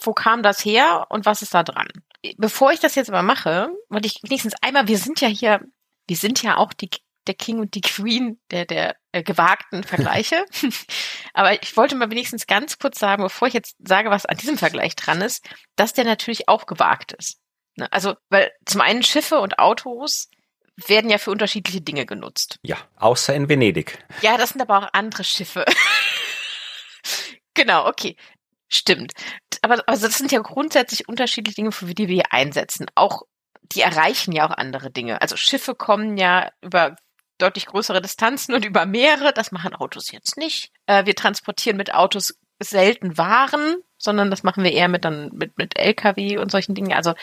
wo 0.00 0.12
kam 0.12 0.42
das 0.42 0.64
her 0.64 1.06
und 1.08 1.24
was 1.24 1.42
ist 1.42 1.54
da 1.54 1.62
dran. 1.62 1.88
Bevor 2.36 2.72
ich 2.72 2.80
das 2.80 2.94
jetzt 2.94 3.10
aber 3.10 3.22
mache, 3.22 3.70
wollte 3.88 4.06
ich 4.06 4.22
wenigstens 4.22 4.54
einmal, 4.60 4.88
wir 4.88 4.98
sind 4.98 5.20
ja 5.20 5.28
hier, 5.28 5.60
wir 6.06 6.16
sind 6.16 6.42
ja 6.42 6.56
auch 6.56 6.72
die, 6.72 6.90
der 7.26 7.34
King 7.34 7.60
und 7.60 7.74
die 7.74 7.80
Queen 7.80 8.40
der, 8.50 8.64
der 8.64 8.96
äh, 9.12 9.22
gewagten 9.22 9.84
Vergleiche. 9.84 10.44
aber 11.34 11.62
ich 11.62 11.76
wollte 11.76 11.94
mal 11.94 12.10
wenigstens 12.10 12.46
ganz 12.46 12.78
kurz 12.78 12.98
sagen, 12.98 13.22
bevor 13.22 13.48
ich 13.48 13.54
jetzt 13.54 13.76
sage, 13.86 14.10
was 14.10 14.26
an 14.26 14.36
diesem 14.36 14.58
Vergleich 14.58 14.96
dran 14.96 15.20
ist, 15.20 15.46
dass 15.76 15.92
der 15.92 16.04
natürlich 16.04 16.48
auch 16.48 16.66
gewagt 16.66 17.12
ist. 17.12 17.38
Ne? 17.76 17.90
Also, 17.92 18.14
weil 18.30 18.50
zum 18.66 18.80
einen 18.80 19.02
Schiffe 19.02 19.38
und 19.38 19.58
Autos 19.58 20.28
werden 20.76 21.10
ja 21.10 21.18
für 21.18 21.30
unterschiedliche 21.30 21.80
Dinge 21.80 22.04
genutzt. 22.04 22.58
Ja, 22.62 22.76
außer 22.96 23.34
in 23.34 23.48
Venedig. 23.48 24.04
Ja, 24.22 24.36
das 24.36 24.50
sind 24.50 24.60
aber 24.60 24.78
auch 24.78 24.88
andere 24.92 25.22
Schiffe. 25.22 25.64
Genau, 27.54 27.86
okay. 27.86 28.16
Stimmt. 28.68 29.12
Aber 29.62 29.82
also 29.86 30.06
das 30.06 30.18
sind 30.18 30.32
ja 30.32 30.40
grundsätzlich 30.40 31.08
unterschiedliche 31.08 31.56
Dinge, 31.56 31.72
für 31.72 31.94
die 31.94 32.08
wir 32.08 32.14
hier 32.16 32.32
einsetzen. 32.32 32.86
Auch 32.94 33.22
die 33.62 33.80
erreichen 33.80 34.32
ja 34.32 34.46
auch 34.46 34.56
andere 34.56 34.90
Dinge. 34.90 35.20
Also 35.22 35.36
Schiffe 35.36 35.74
kommen 35.74 36.16
ja 36.16 36.50
über 36.60 36.96
deutlich 37.38 37.66
größere 37.66 38.02
Distanzen 38.02 38.54
und 38.54 38.64
über 38.64 38.86
Meere. 38.86 39.32
Das 39.32 39.52
machen 39.52 39.74
Autos 39.74 40.12
jetzt 40.12 40.36
nicht. 40.36 40.72
Äh, 40.86 41.06
wir 41.06 41.14
transportieren 41.14 41.76
mit 41.76 41.94
Autos 41.94 42.34
selten 42.60 43.18
Waren, 43.18 43.76
sondern 43.98 44.30
das 44.30 44.42
machen 44.42 44.64
wir 44.64 44.72
eher 44.72 44.88
mit 44.88 45.04
dann 45.04 45.30
mit 45.32 45.58
mit 45.58 45.78
LKW 45.78 46.38
und 46.38 46.50
solchen 46.50 46.74
Dingen. 46.74 46.92
Also 46.92 47.14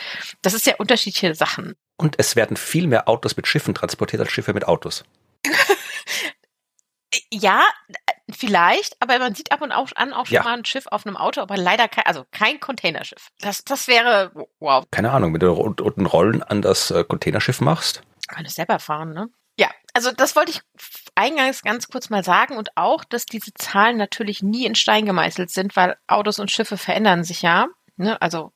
das 0.42 0.54
ist 0.54 0.66
ja 0.66 0.74
unterschiedliche 0.76 1.34
Sachen. 1.34 1.74
Und 1.96 2.16
es 2.18 2.36
werden 2.36 2.56
viel 2.56 2.86
mehr 2.86 3.08
Autos 3.08 3.36
mit 3.36 3.46
Schiffen 3.46 3.74
transportiert 3.74 4.20
als 4.20 4.32
Schiffe 4.32 4.52
mit 4.52 4.66
Autos. 4.66 5.04
ja, 7.30 7.62
vielleicht, 8.30 9.00
aber 9.00 9.18
man 9.18 9.34
sieht 9.34 9.52
ab 9.52 9.60
und 9.62 9.72
an 9.72 10.12
auch 10.12 10.26
schon 10.26 10.34
ja. 10.34 10.42
mal 10.42 10.56
ein 10.56 10.64
Schiff 10.64 10.86
auf 10.86 11.06
einem 11.06 11.16
Auto, 11.16 11.40
aber 11.40 11.56
leider 11.56 11.88
kein, 11.88 12.06
also 12.06 12.24
kein 12.30 12.60
Containerschiff. 12.60 13.28
Das, 13.40 13.64
das 13.64 13.88
wäre, 13.88 14.32
wow. 14.60 14.84
Keine 14.90 15.12
Ahnung, 15.12 15.32
wenn 15.32 15.40
du 15.40 15.52
unten 15.52 16.06
Rollen 16.06 16.42
an 16.42 16.62
das 16.62 16.90
äh, 16.90 17.04
Containerschiff 17.04 17.60
machst. 17.60 18.02
Kann 18.28 18.44
es 18.44 18.54
selber 18.54 18.78
fahren, 18.78 19.12
ne? 19.12 19.28
Ja, 19.58 19.70
also 19.92 20.10
das 20.12 20.34
wollte 20.34 20.52
ich 20.52 20.60
eingangs 21.14 21.62
ganz 21.62 21.88
kurz 21.88 22.08
mal 22.08 22.24
sagen 22.24 22.56
und 22.56 22.70
auch, 22.76 23.04
dass 23.04 23.26
diese 23.26 23.52
Zahlen 23.52 23.98
natürlich 23.98 24.42
nie 24.42 24.64
in 24.64 24.74
Stein 24.74 25.04
gemeißelt 25.04 25.50
sind, 25.50 25.76
weil 25.76 25.96
Autos 26.06 26.38
und 26.38 26.50
Schiffe 26.50 26.78
verändern 26.78 27.22
sich 27.22 27.42
ja. 27.42 27.66
Ne? 27.96 28.20
Also 28.22 28.52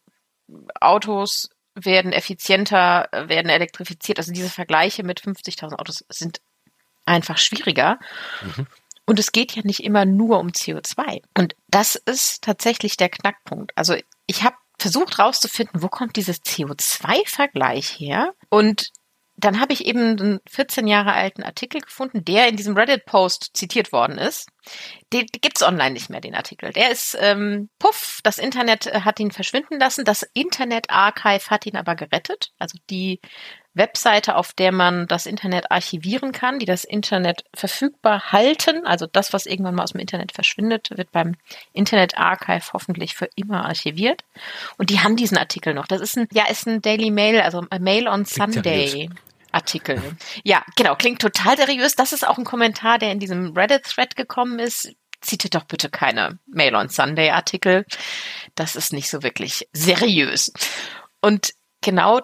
Autos 0.81 1.51
werden 1.75 2.13
effizienter, 2.13 3.09
werden 3.13 3.51
elektrifiziert. 3.51 4.19
Also 4.19 4.33
diese 4.33 4.49
Vergleiche 4.49 5.03
mit 5.03 5.21
50.000 5.21 5.75
Autos 5.75 6.05
sind 6.09 6.41
einfach 7.07 7.39
schwieriger. 7.39 7.99
Mhm. 8.43 8.67
Und 9.07 9.19
es 9.21 9.33
geht 9.33 9.53
ja 9.53 9.63
nicht 9.65 9.85
immer 9.85 10.05
nur 10.05 10.41
um 10.41 10.49
CO2. 10.49 11.23
Und 11.39 11.55
das 11.69 11.95
ist 11.95 12.43
tatsächlich 12.43 12.97
der 12.97 13.09
Knackpunkt. 13.09 13.73
Also 13.77 13.95
ich 14.27 14.43
habe 14.43 14.57
versucht 14.79 15.19
rauszufinden, 15.19 15.83
wo 15.83 15.89
kommt 15.89 16.17
dieses 16.17 16.43
CO2-Vergleich 16.43 17.99
her? 17.99 18.35
Und 18.51 18.91
dann 19.39 19.61
habe 19.61 19.73
ich 19.75 19.85
eben 19.85 20.19
einen 20.19 20.41
14 20.49 20.87
Jahre 20.87 21.13
alten 21.13 21.43
Artikel 21.43 21.81
gefunden, 21.81 22.25
der 22.25 22.49
in 22.49 22.57
diesem 22.57 22.77
Reddit-Post 22.77 23.51
zitiert 23.53 23.93
worden 23.93 24.17
ist. 24.17 24.49
Den, 25.13 25.27
den 25.27 25.41
gibt's 25.41 25.63
online 25.63 25.91
nicht 25.91 26.09
mehr, 26.09 26.23
den 26.23 26.35
Artikel. 26.35 26.73
Der 26.73 26.91
ist 26.91 27.17
ähm, 27.21 27.69
puff, 27.79 28.21
das 28.23 28.39
Internet 28.39 28.87
äh, 28.87 29.03
hat 29.03 29.21
ihn 29.21 29.31
verschwinden 29.31 29.79
lassen. 29.79 30.07
Das 30.07 30.23
Internet 30.33 30.91
Archive 30.91 31.51
hat 31.51 31.67
ihn 31.67 31.77
aber 31.77 31.97
gerettet. 31.97 32.53
Also 32.59 32.79
die 32.89 33.21
Webseite, 33.77 34.37
auf 34.37 34.53
der 34.53 34.73
man 34.73 35.07
das 35.07 35.27
Internet 35.27 35.71
archivieren 35.71 36.33
kann, 36.33 36.59
die 36.59 36.67
das 36.67 36.85
Internet 36.85 37.45
verfügbar 37.55 38.33
halten. 38.33 38.87
Also 38.87 39.07
das, 39.07 39.33
was 39.33 39.47
irgendwann 39.47 39.75
mal 39.75 39.85
aus 39.85 39.93
dem 39.93 40.01
Internet 40.01 40.33
verschwindet, 40.33 40.91
wird 40.97 41.13
beim 41.13 41.37
Internet 41.73 42.17
Archive 42.17 42.73
hoffentlich 42.73 43.15
für 43.15 43.29
immer 43.37 43.67
archiviert. 43.67 44.25
Und 44.79 44.91
die 44.91 45.01
haben 45.01 45.17
diesen 45.17 45.39
Artikel 45.39 45.75
noch. 45.75 45.87
Das 45.87 46.01
ist 46.01 46.17
ein, 46.17 46.27
ja, 46.33 46.47
ist 46.49 46.67
ein 46.67 46.81
Daily 46.81 47.11
Mail, 47.11 47.41
also 47.41 47.65
ein 47.69 47.83
Mail 47.83 48.09
on 48.09 48.25
Sunday. 48.25 49.11
Artikel. 49.53 50.03
Ja, 50.45 50.63
genau, 50.77 50.97
klingt 50.97 51.23
total 51.23 51.57
seriös. 51.57 51.95
Das 51.95 52.13
ist 52.13 52.27
auch 52.27 52.37
ein 52.37 52.45
Kommentar, 52.45 52.99
der 52.99 53.13
in 53.13 53.21
diesem 53.21 53.57
Reddit-Thread 53.57 54.15
gekommen 54.15 54.59
ist. 54.59 54.95
Zieht 55.23 55.55
doch 55.55 55.65
bitte 55.65 55.89
keine 55.89 56.39
Mail 56.47 56.75
on 56.75 56.91
Sunday 56.91 57.31
Artikel. 57.31 57.87
Das 58.55 58.77
ist 58.77 58.93
nicht 58.93 59.09
so 59.09 59.23
wirklich 59.23 59.67
seriös. 59.73 60.53
Und 61.23 61.55
genau 61.81 62.21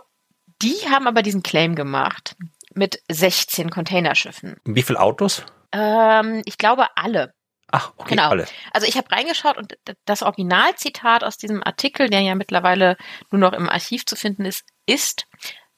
die 0.62 0.88
haben 0.90 1.06
aber 1.06 1.22
diesen 1.22 1.42
Claim 1.42 1.74
gemacht 1.74 2.36
mit 2.74 3.02
16 3.10 3.70
Containerschiffen. 3.70 4.56
Wie 4.64 4.82
viele 4.82 5.00
Autos? 5.00 5.44
Ähm, 5.72 6.42
ich 6.44 6.58
glaube 6.58 6.86
alle. 6.96 7.34
Ach, 7.70 7.92
okay, 7.96 8.10
genau. 8.10 8.28
alle. 8.28 8.46
Also 8.72 8.86
ich 8.86 8.96
habe 8.96 9.10
reingeschaut 9.10 9.56
und 9.56 9.78
das 10.04 10.22
Originalzitat 10.22 11.24
aus 11.24 11.38
diesem 11.38 11.62
Artikel, 11.62 12.10
der 12.10 12.20
ja 12.20 12.34
mittlerweile 12.34 12.96
nur 13.30 13.40
noch 13.40 13.54
im 13.54 13.68
Archiv 13.68 14.04
zu 14.04 14.14
finden 14.14 14.44
ist, 14.44 14.64
ist 14.86 15.26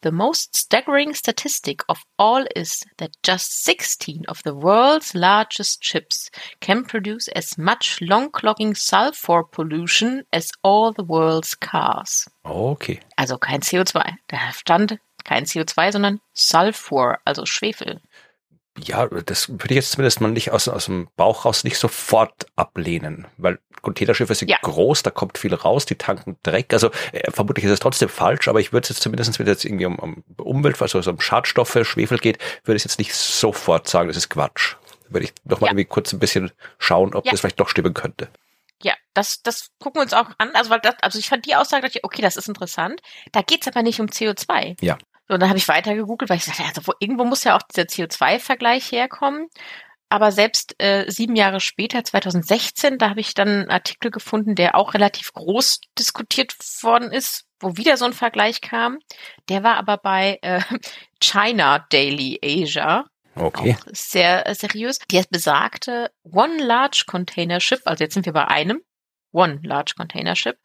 The 0.05 0.13
most 0.13 0.55
staggering 0.55 1.15
statistic 1.15 1.81
of 1.89 2.05
all 2.19 2.45
is 2.55 2.83
that 2.99 3.17
just 3.23 3.65
16 3.65 4.27
of 4.29 4.43
the 4.43 4.55
world's 4.55 5.15
largest 5.15 5.83
ships 5.83 6.31
can 6.61 6.85
produce 6.85 7.29
as 7.29 7.57
much 7.57 8.03
long-clogging 8.03 8.75
sulfur 8.75 9.45
pollution 9.45 10.25
as 10.31 10.53
all 10.63 10.93
the 10.93 11.05
world's 11.05 11.55
cars. 11.55 12.29
Okay. 12.45 13.01
Also 13.17 13.39
kein 13.39 13.63
CO2. 13.63 13.95
Da 14.29 14.51
stand 14.51 14.99
kein 15.25 15.45
CO2, 15.45 15.93
sondern 15.93 16.21
Sulfur, 16.35 17.17
also 17.27 17.45
Schwefel. 17.47 17.99
Ja, 18.77 19.07
das 19.07 19.49
würde 19.49 19.69
ich 19.71 19.77
jetzt 19.77 19.93
zumindest 19.93 20.21
mal 20.21 20.31
nicht 20.31 20.51
aus, 20.51 20.67
aus 20.67 20.87
dem 20.87 21.09
Bauch 21.17 21.45
raus 21.45 21.63
nicht 21.63 21.79
sofort 21.79 22.47
ablehnen, 22.57 23.27
weil 23.37 23.61
Containerschiffe 23.83 24.35
sind 24.35 24.51
ja. 24.51 24.59
groß, 24.63 25.05
da 25.05 25.11
kommt 25.11 25.39
viel 25.39 25.55
raus, 25.55 25.87
die 25.87 25.95
tanken 25.95 26.37
Dreck. 26.43 26.73
Also 26.73 26.91
äh, 27.13 27.31
vermutlich 27.31 27.65
ist 27.65 27.71
es 27.71 27.79
trotzdem 27.79 28.09
falsch, 28.09 28.49
aber 28.49 28.59
ich 28.59 28.73
würde 28.73 28.85
es 28.85 28.89
jetzt 28.89 29.03
zumindest, 29.03 29.39
wenn 29.39 29.47
es 29.47 29.51
jetzt 29.51 29.65
irgendwie 29.65 29.87
um, 29.87 29.99
um 29.99 30.25
Umwelt, 30.39 30.81
also 30.83 30.99
um 31.09 31.21
Schadstoffe, 31.21 31.79
Schwefel 31.83 32.19
geht, 32.19 32.39
würde 32.65 32.77
ich 32.77 32.85
jetzt 32.85 32.99
nicht 32.99 33.15
sofort 33.15 33.89
sagen, 33.89 34.09
das 34.09 34.17
ist 34.17 34.31
Quatsch. 34.31 34.75
Würde 35.09 35.27
ich 35.27 35.33
nochmal 35.45 35.69
ja. 35.69 35.73
irgendwie 35.73 35.85
kurz 35.85 36.13
ein 36.13 36.19
bisschen 36.19 36.51
schauen, 36.79 37.15
ob 37.15 37.25
ja. 37.27 37.31
das 37.31 37.41
vielleicht 37.41 37.61
doch 37.61 37.69
stimmen 37.69 37.95
könnte. 37.95 38.29
Ja, 38.83 38.95
das, 39.13 39.43
das 39.43 39.71
gucken 39.79 40.01
wir 40.01 40.03
uns 40.03 40.13
auch 40.15 40.31
an. 40.39 40.51
Also, 40.55 40.71
weil 40.71 40.81
das, 40.81 40.97
also 41.01 41.19
ich 41.19 41.29
fand 41.29 41.47
die 41.47 41.55
Aussage, 41.55 41.89
okay, 42.03 42.23
das 42.23 42.37
ist 42.37 42.49
interessant. 42.49 43.01
Da 43.33 43.43
geht's 43.43 43.69
aber 43.69 43.83
nicht 43.83 44.01
um 44.01 44.07
CO2. 44.07 44.77
Ja. 44.81 44.99
So, 45.29 45.35
und 45.35 45.41
dann 45.41 45.49
habe 45.49 45.59
ich 45.59 45.69
weiter 45.69 45.95
gegoogelt, 45.95 46.31
weil 46.31 46.37
ich 46.37 46.45
dachte, 46.45 46.65
also 46.65 46.87
wo, 46.87 46.93
irgendwo 46.99 47.25
muss 47.25 47.45
ja 47.45 47.57
auch 47.57 47.63
dieser 47.63 47.87
CO2-Vergleich 47.87 48.93
herkommen. 48.93 49.49
Aber 50.11 50.31
selbst 50.33 50.81
äh, 50.81 51.11
sieben 51.11 51.35
Jahre 51.35 51.61
später, 51.61 52.05
2016, 52.05 52.99
da 52.99 53.11
habe 53.11 53.21
ich 53.21 53.35
dann 53.35 53.49
einen 53.49 53.71
Artikel 53.71 54.11
gefunden, 54.11 54.55
der 54.55 54.75
auch 54.77 54.95
relativ 54.95 55.33
groß 55.33 55.81
diskutiert 55.99 56.55
worden 56.83 57.11
ist, 57.11 57.47
wo 57.59 57.77
wieder 57.77 57.97
so 57.97 58.05
ein 58.05 58.13
Vergleich 58.13 58.61
kam. 58.61 58.99
Der 59.49 59.63
war 59.63 59.77
aber 59.77 59.97
bei 59.97 60.39
äh, 60.43 60.61
China 61.21 61.87
Daily 61.91 62.39
Asia. 62.45 63.07
Okay. 63.35 63.77
Auch 63.77 63.87
sehr 63.93 64.55
seriös. 64.55 64.99
Der 65.11 65.25
besagte 65.29 66.13
One 66.23 66.63
Large 66.63 67.05
Container 67.07 67.59
Ship, 67.59 67.81
also 67.85 68.05
jetzt 68.05 68.15
sind 68.15 68.27
wir 68.27 68.33
bei 68.33 68.47
einem, 68.47 68.83
One 69.35 69.61
Large 69.65 69.97
Container 69.97 70.35
Ship, 70.35 70.57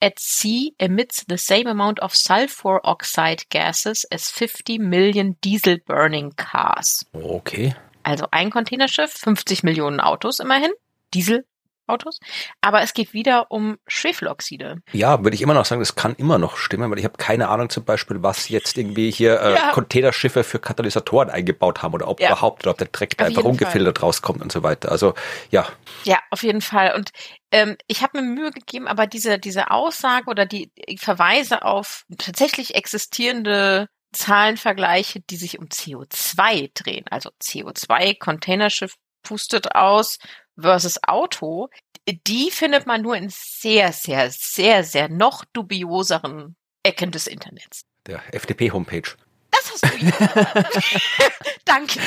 at 0.00 0.18
sea 0.18 0.74
emits 0.78 1.24
the 1.24 1.38
same 1.38 1.66
amount 1.66 1.98
of 2.00 2.14
sulfur 2.14 2.80
oxide 2.84 3.48
gases 3.48 4.04
as 4.12 4.30
50 4.30 4.78
million 4.78 5.36
diesel 5.40 5.78
burning 5.86 6.32
cars. 6.32 7.04
Okay. 7.14 7.74
Also 8.04 8.26
ein 8.30 8.50
Containerschiff, 8.50 9.12
50 9.12 9.62
Millionen 9.62 10.00
Autos 10.00 10.38
immerhin, 10.38 10.72
Diesel 11.14 11.46
Autos. 11.86 12.18
Aber 12.60 12.82
es 12.82 12.94
geht 12.94 13.12
wieder 13.12 13.50
um 13.50 13.78
Schwefeloxide. 13.86 14.82
Ja, 14.92 15.22
würde 15.22 15.34
ich 15.34 15.42
immer 15.42 15.54
noch 15.54 15.64
sagen, 15.64 15.80
das 15.80 15.94
kann 15.94 16.14
immer 16.14 16.38
noch 16.38 16.56
stimmen, 16.56 16.90
weil 16.90 16.98
ich 16.98 17.04
habe 17.04 17.16
keine 17.16 17.48
Ahnung 17.48 17.70
zum 17.70 17.84
Beispiel, 17.84 18.22
was 18.22 18.48
jetzt 18.48 18.76
irgendwie 18.78 19.10
hier 19.10 19.40
äh, 19.40 19.54
ja. 19.54 19.70
Containerschiffe 19.72 20.44
für 20.44 20.58
Katalysatoren 20.58 21.30
eingebaut 21.30 21.82
haben 21.82 21.94
oder 21.94 22.08
ob 22.08 22.20
ja. 22.20 22.28
überhaupt, 22.28 22.64
oder 22.64 22.72
ob 22.72 22.78
der 22.78 22.88
Dreck 22.88 23.16
da 23.16 23.26
einfach 23.26 23.44
ungefiltert 23.44 24.02
rauskommt 24.02 24.42
und 24.42 24.52
so 24.52 24.62
weiter. 24.62 24.90
Also 24.90 25.14
ja. 25.50 25.66
Ja, 26.04 26.18
auf 26.30 26.42
jeden 26.42 26.60
Fall. 26.60 26.94
Und 26.94 27.10
ähm, 27.50 27.76
ich 27.86 28.02
habe 28.02 28.20
mir 28.20 28.26
Mühe 28.26 28.50
gegeben, 28.50 28.88
aber 28.88 29.06
diese, 29.06 29.38
diese 29.38 29.70
Aussage 29.70 30.28
oder 30.28 30.46
die 30.46 30.70
Verweise 30.98 31.62
auf 31.62 32.04
tatsächlich 32.18 32.74
existierende 32.74 33.88
Zahlenvergleiche, 34.12 35.20
die 35.20 35.36
sich 35.36 35.58
um 35.58 35.66
CO2 35.66 36.70
drehen, 36.74 37.04
also 37.10 37.30
CO2, 37.42 38.18
Containerschiff 38.18 38.94
pustet 39.22 39.74
aus, 39.74 40.18
versus 40.58 40.98
Auto, 41.06 41.68
die 42.06 42.50
findet 42.50 42.86
man 42.86 43.02
nur 43.02 43.16
in 43.16 43.28
sehr, 43.30 43.92
sehr, 43.92 44.30
sehr, 44.30 44.84
sehr 44.84 45.08
noch 45.08 45.44
dubioseren 45.52 46.56
Ecken 46.82 47.10
des 47.10 47.26
Internets. 47.26 47.84
Der 48.06 48.22
FDP-Homepage. 48.34 49.16
Das 49.50 49.72
hast 49.72 49.84
du. 49.84 51.48
Danke. 51.64 52.00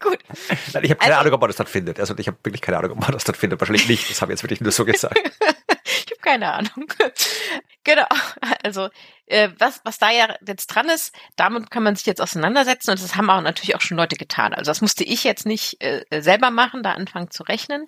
Gut. 0.00 0.18
Nein, 0.72 0.84
ich 0.84 0.90
habe 0.90 0.96
keine 0.96 1.00
also, 1.00 1.20
Ahnung, 1.20 1.34
ob 1.34 1.40
man 1.40 1.48
das 1.48 1.56
dort 1.56 1.68
findet. 1.68 2.00
Also 2.00 2.16
ich 2.18 2.26
habe 2.26 2.38
wirklich 2.42 2.62
keine 2.62 2.78
Ahnung, 2.78 2.92
ob 2.92 3.00
man 3.00 3.12
das 3.12 3.24
dort 3.24 3.36
findet. 3.36 3.60
Wahrscheinlich 3.60 3.88
nicht. 3.88 4.10
Das 4.10 4.20
habe 4.22 4.32
ich 4.32 4.36
jetzt 4.36 4.42
wirklich 4.42 4.60
nur 4.60 4.72
so 4.72 4.84
gesagt. 4.84 5.18
ich 5.84 6.10
habe 6.10 6.20
keine 6.22 6.52
Ahnung. 6.52 6.86
Genau. 7.84 8.06
Also 8.62 8.88
äh, 9.26 9.50
was, 9.58 9.80
was 9.84 9.98
da 9.98 10.10
ja 10.10 10.34
jetzt 10.46 10.66
dran 10.66 10.88
ist, 10.88 11.14
damit 11.36 11.70
kann 11.70 11.82
man 11.82 11.96
sich 11.96 12.06
jetzt 12.06 12.20
auseinandersetzen 12.20 12.90
und 12.90 13.02
das 13.02 13.16
haben 13.16 13.30
auch 13.30 13.40
natürlich 13.40 13.74
auch 13.74 13.80
schon 13.80 13.96
Leute 13.96 14.16
getan. 14.16 14.52
Also 14.54 14.70
das 14.70 14.80
musste 14.80 15.04
ich 15.04 15.24
jetzt 15.24 15.46
nicht 15.46 15.82
äh, 15.82 16.04
selber 16.20 16.50
machen, 16.50 16.82
da 16.82 16.92
anfangen 16.92 17.30
zu 17.30 17.42
rechnen. 17.42 17.86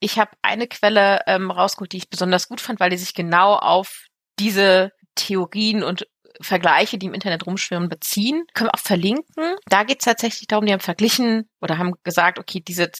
Ich 0.00 0.18
habe 0.18 0.30
eine 0.42 0.66
Quelle 0.66 1.20
ähm, 1.26 1.50
rausgeholt, 1.50 1.92
die 1.92 1.98
ich 1.98 2.10
besonders 2.10 2.48
gut 2.48 2.60
fand, 2.60 2.80
weil 2.80 2.90
die 2.90 2.96
sich 2.96 3.14
genau 3.14 3.56
auf 3.56 4.06
diese 4.38 4.92
Theorien 5.14 5.82
und 5.82 6.06
Vergleiche, 6.40 6.96
die 6.96 7.06
im 7.06 7.14
Internet 7.14 7.46
rumschwirren, 7.46 7.90
beziehen. 7.90 8.46
Können 8.54 8.68
wir 8.68 8.74
auch 8.74 8.82
verlinken. 8.82 9.56
Da 9.66 9.84
geht 9.84 9.98
es 10.00 10.06
tatsächlich 10.06 10.48
darum, 10.48 10.64
die 10.64 10.72
haben 10.72 10.80
verglichen 10.80 11.50
oder 11.60 11.76
haben 11.76 11.92
gesagt, 12.02 12.38
okay, 12.38 12.60
diese 12.60 12.90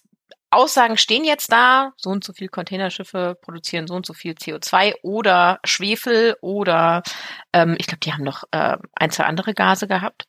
Aussagen 0.51 0.97
stehen 0.97 1.25
jetzt 1.25 1.53
da, 1.53 1.93
so 1.97 2.11
und 2.11 2.25
so 2.25 2.33
viel 2.33 2.49
Containerschiffe 2.49 3.39
produzieren 3.41 3.87
so 3.87 3.95
und 3.95 4.07
so 4.07 4.15
viel 4.15 4.33
CO2 4.33 4.95
oder 5.03 5.61
Schwefel 5.65 6.37
oder 6.41 7.03
ähm, 7.53 7.77
ich 7.79 7.87
glaube, 7.87 8.01
die 8.01 8.13
haben 8.13 8.25
noch 8.25 8.45
äh, 8.51 8.77
ein, 8.95 9.11
zwei 9.11 9.25
andere 9.25 9.55
Gase 9.55 9.87
gehabt. 9.87 10.27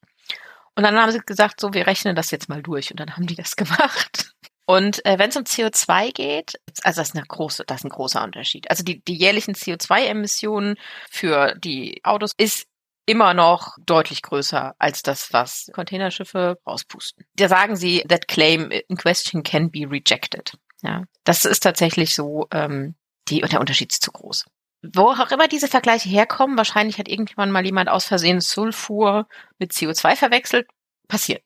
Und 0.76 0.84
dann 0.84 0.98
haben 0.98 1.12
sie 1.12 1.20
gesagt, 1.20 1.60
so, 1.60 1.74
wir 1.74 1.88
rechnen 1.88 2.16
das 2.16 2.32
jetzt 2.32 2.50
mal 2.50 2.62
durch. 2.62 2.92
Und 2.92 3.00
dann 3.00 3.16
haben 3.16 3.28
die 3.28 3.36
das 3.36 3.56
gemacht. 3.56 4.32
Und 4.66 5.06
äh, 5.06 5.20
wenn 5.20 5.30
es 5.30 5.36
um 5.36 5.44
CO2 5.44 6.14
geht, 6.14 6.54
also 6.84 7.02
das 7.02 7.10
ist 7.10 7.16
eine 7.16 7.26
große, 7.26 7.66
das 7.66 7.82
ist 7.82 7.86
ein 7.86 7.90
großer 7.90 8.24
Unterschied. 8.24 8.70
Also 8.70 8.84
die, 8.84 9.04
die 9.04 9.18
jährlichen 9.18 9.54
CO2-Emissionen 9.54 10.78
für 11.10 11.56
die 11.56 12.00
Autos 12.04 12.32
ist 12.38 12.68
immer 13.06 13.34
noch 13.34 13.76
deutlich 13.86 14.22
größer 14.22 14.76
als 14.78 15.02
das, 15.02 15.34
was 15.34 15.70
Containerschiffe 15.74 16.60
rauspusten. 16.66 17.26
Da 17.36 17.48
sagen 17.48 17.76
sie, 17.76 18.04
that 18.08 18.28
claim 18.28 18.72
in 18.72 18.98
question 18.98 19.44
can 19.44 19.72
be 19.72 19.90
rejected. 19.90 20.54
Ja, 20.82 21.04
das 21.24 21.46
ist 21.46 21.62
tatsächlich 21.62 22.16
so, 22.16 22.48
ähm, 22.52 22.96
die, 23.28 23.42
der 23.42 23.60
Unterschied 23.60 23.92
ist 23.92 24.04
zu 24.04 24.12
groß. 24.12 24.46
Wo 24.84 25.10
auch 25.10 25.32
immer 25.32 25.48
diese 25.48 25.68
Vergleiche 25.68 26.10
herkommen, 26.10 26.58
wahrscheinlich 26.58 26.98
hat 26.98 27.08
irgendjemand 27.08 27.52
mal 27.52 27.66
jemand 27.66 27.90
aus 27.90 28.06
Versehen 28.06 28.42
Sulfur 28.42 29.28
mit 29.60 29.74
CO2 29.74 30.16
verwechselt. 30.16 30.68
Passiert. 31.08 31.44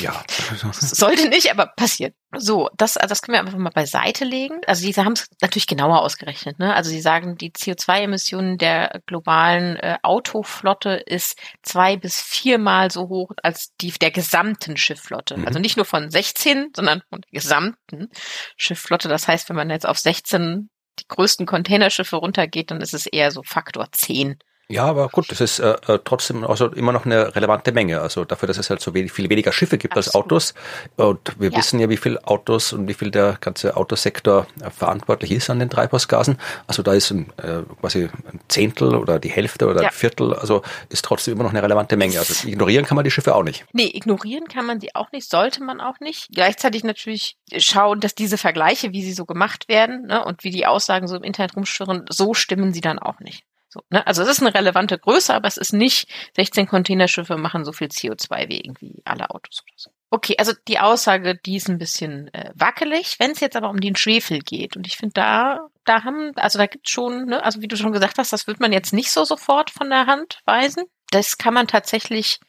Ja. 0.00 0.22
Sollte 0.72 1.28
nicht, 1.28 1.50
aber 1.50 1.66
passiert. 1.66 2.14
So, 2.36 2.68
das, 2.76 2.96
also 2.96 3.08
das 3.08 3.22
können 3.22 3.34
wir 3.34 3.40
einfach 3.40 3.58
mal 3.58 3.70
beiseite 3.70 4.24
legen. 4.24 4.60
Also 4.66 4.86
diese 4.86 5.04
haben 5.04 5.14
es 5.14 5.28
natürlich 5.40 5.66
genauer 5.66 6.02
ausgerechnet. 6.02 6.58
Ne? 6.58 6.74
Also 6.74 6.90
sie 6.90 7.00
sagen, 7.00 7.36
die 7.36 7.50
CO2-Emissionen 7.50 8.56
der 8.56 9.00
globalen 9.06 9.76
äh, 9.76 9.98
Autoflotte 10.02 10.90
ist 10.90 11.38
zwei 11.62 11.96
bis 11.96 12.20
viermal 12.20 12.90
so 12.90 13.08
hoch 13.08 13.32
als 13.42 13.74
die 13.80 13.90
der 13.90 14.10
gesamten 14.10 14.76
Schiffflotte. 14.76 15.36
Mhm. 15.36 15.46
Also 15.46 15.58
nicht 15.58 15.76
nur 15.76 15.86
von 15.86 16.10
16, 16.10 16.70
sondern 16.74 17.02
von 17.10 17.20
der 17.22 17.40
gesamten 17.40 18.08
Schiffflotte. 18.56 19.08
Das 19.08 19.26
heißt, 19.26 19.48
wenn 19.48 19.56
man 19.56 19.70
jetzt 19.70 19.86
auf 19.86 19.98
16 19.98 20.70
die 21.00 21.08
größten 21.08 21.46
Containerschiffe 21.46 22.16
runtergeht, 22.16 22.70
dann 22.70 22.80
ist 22.80 22.94
es 22.94 23.06
eher 23.06 23.30
so 23.30 23.42
Faktor 23.42 23.90
10 23.90 24.38
ja, 24.70 24.84
aber 24.84 25.08
gut, 25.08 25.30
das 25.30 25.40
ist 25.40 25.58
äh, 25.58 25.76
äh, 25.88 25.98
trotzdem 26.04 26.44
also 26.44 26.68
immer 26.68 26.92
noch 26.92 27.04
eine 27.04 27.34
relevante 27.34 27.72
Menge. 27.72 28.00
Also 28.00 28.24
dafür, 28.24 28.46
dass 28.46 28.56
es 28.56 28.70
halt 28.70 28.80
so 28.80 28.94
wenig, 28.94 29.10
viel 29.10 29.28
weniger 29.28 29.50
Schiffe 29.50 29.78
gibt 29.78 29.96
Absolut. 29.96 30.14
als 30.14 30.14
Autos. 30.14 30.54
Und 30.96 31.40
wir 31.40 31.50
ja. 31.50 31.58
wissen 31.58 31.80
ja, 31.80 31.88
wie 31.88 31.96
viel 31.96 32.18
Autos 32.18 32.72
und 32.72 32.86
wie 32.86 32.94
viel 32.94 33.10
der 33.10 33.36
ganze 33.40 33.76
Autosektor 33.76 34.46
äh, 34.62 34.70
verantwortlich 34.70 35.32
ist 35.32 35.50
an 35.50 35.58
den 35.58 35.70
Treibhausgasen. 35.70 36.38
Also 36.68 36.84
da 36.84 36.94
ist 36.94 37.10
ein, 37.10 37.32
äh, 37.38 37.62
quasi 37.80 38.04
ein 38.04 38.40
Zehntel 38.46 38.94
oder 38.94 39.18
die 39.18 39.30
Hälfte 39.30 39.66
oder 39.66 39.82
ja. 39.82 39.88
ein 39.88 39.94
Viertel. 39.94 40.34
Also 40.34 40.62
ist 40.88 41.04
trotzdem 41.04 41.34
immer 41.34 41.42
noch 41.42 41.50
eine 41.50 41.62
relevante 41.62 41.96
Menge. 41.96 42.20
Also 42.20 42.48
ignorieren 42.48 42.84
kann 42.84 42.94
man 42.94 43.04
die 43.04 43.10
Schiffe 43.10 43.34
auch 43.34 43.42
nicht. 43.42 43.64
Nee, 43.72 43.90
ignorieren 43.92 44.46
kann 44.46 44.66
man 44.66 44.78
sie 44.78 44.94
auch 44.94 45.10
nicht, 45.10 45.28
sollte 45.28 45.64
man 45.64 45.80
auch 45.80 45.98
nicht. 45.98 46.28
Gleichzeitig 46.32 46.84
natürlich 46.84 47.36
schauen, 47.56 47.98
dass 47.98 48.14
diese 48.14 48.38
Vergleiche, 48.38 48.92
wie 48.92 49.02
sie 49.02 49.14
so 49.14 49.24
gemacht 49.24 49.68
werden 49.68 50.06
ne, 50.06 50.24
und 50.24 50.44
wie 50.44 50.50
die 50.50 50.66
Aussagen 50.66 51.08
so 51.08 51.16
im 51.16 51.24
Internet 51.24 51.56
rumschwirren, 51.56 52.04
so 52.08 52.34
stimmen 52.34 52.72
sie 52.72 52.80
dann 52.80 53.00
auch 53.00 53.18
nicht. 53.18 53.44
So, 53.72 53.82
ne? 53.88 54.04
Also 54.04 54.22
es 54.22 54.28
ist 54.28 54.40
eine 54.40 54.52
relevante 54.52 54.98
Größe, 54.98 55.32
aber 55.32 55.46
es 55.46 55.56
ist 55.56 55.72
nicht 55.72 56.08
16 56.34 56.66
Containerschiffe 56.66 57.36
machen 57.36 57.64
so 57.64 57.72
viel 57.72 57.86
CO2 57.86 58.48
wie 58.48 58.60
irgendwie 58.60 59.00
alle 59.04 59.30
Autos 59.30 59.62
oder 59.62 59.74
so. 59.76 59.90
Okay, 60.10 60.34
also 60.38 60.52
die 60.66 60.80
Aussage, 60.80 61.36
die 61.36 61.54
ist 61.54 61.68
ein 61.68 61.78
bisschen 61.78 62.34
äh, 62.34 62.50
wackelig, 62.56 63.20
wenn 63.20 63.30
es 63.30 63.38
jetzt 63.38 63.54
aber 63.54 63.70
um 63.70 63.80
den 63.80 63.94
Schwefel 63.94 64.40
geht. 64.40 64.76
Und 64.76 64.88
ich 64.88 64.96
finde, 64.96 65.12
da, 65.12 65.68
da 65.84 66.02
haben, 66.02 66.32
also 66.34 66.58
da 66.58 66.66
gibt 66.66 66.90
schon, 66.90 67.26
ne, 67.26 67.44
also 67.44 67.62
wie 67.62 67.68
du 67.68 67.76
schon 67.76 67.92
gesagt 67.92 68.18
hast, 68.18 68.32
das 68.32 68.48
wird 68.48 68.58
man 68.58 68.72
jetzt 68.72 68.92
nicht 68.92 69.12
so 69.12 69.24
sofort 69.24 69.70
von 69.70 69.88
der 69.88 70.06
Hand 70.06 70.40
weisen. 70.46 70.84
Das 71.12 71.38
kann 71.38 71.54
man 71.54 71.68
tatsächlich 71.68 72.40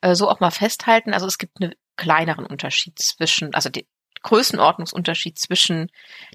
äh, 0.00 0.14
so 0.14 0.30
auch 0.30 0.40
mal 0.40 0.50
festhalten. 0.50 1.12
Also 1.12 1.26
es 1.26 1.36
gibt 1.36 1.60
einen 1.60 1.74
kleineren 1.96 2.46
Unterschied 2.46 2.98
zwischen, 2.98 3.54
also 3.54 3.68
die 3.68 3.86
Größenordnungsunterschied 4.22 5.38
zwischen 5.38 5.90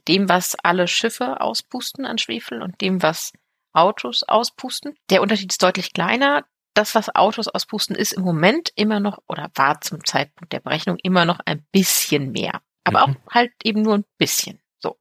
dem, 0.08 0.30
was 0.30 0.56
alle 0.62 0.88
Schiffe 0.88 1.42
auspusten 1.42 2.06
an 2.06 2.20
Schwefel 2.20 2.62
und 2.62 2.80
dem, 2.82 3.02
was 3.02 3.34
Autos 3.76 4.24
auspusten. 4.24 4.96
Der 5.10 5.22
Unterschied 5.22 5.52
ist 5.52 5.62
deutlich 5.62 5.94
kleiner. 5.94 6.46
Das, 6.74 6.96
was 6.96 7.14
Autos 7.16 7.48
auspusten, 7.48 7.96
ist 7.96 8.14
im 8.14 8.24
Moment 8.24 8.72
immer 8.76 9.00
noch 9.00 9.20
oder 9.28 9.50
war 9.56 9.80
zum 9.82 10.04
Zeitpunkt 10.04 10.52
der 10.52 10.60
Berechnung 10.60 10.98
immer 11.04 11.26
noch 11.26 11.40
ein 11.46 11.66
bisschen 11.72 12.32
mehr. 12.32 12.62
Aber 12.84 13.08
mhm. 13.08 13.18
auch 13.28 13.34
halt 13.34 13.52
eben 13.64 13.82
nur 13.82 13.96
ein 13.96 14.06
bisschen. 14.18 14.60
So. 14.80 14.98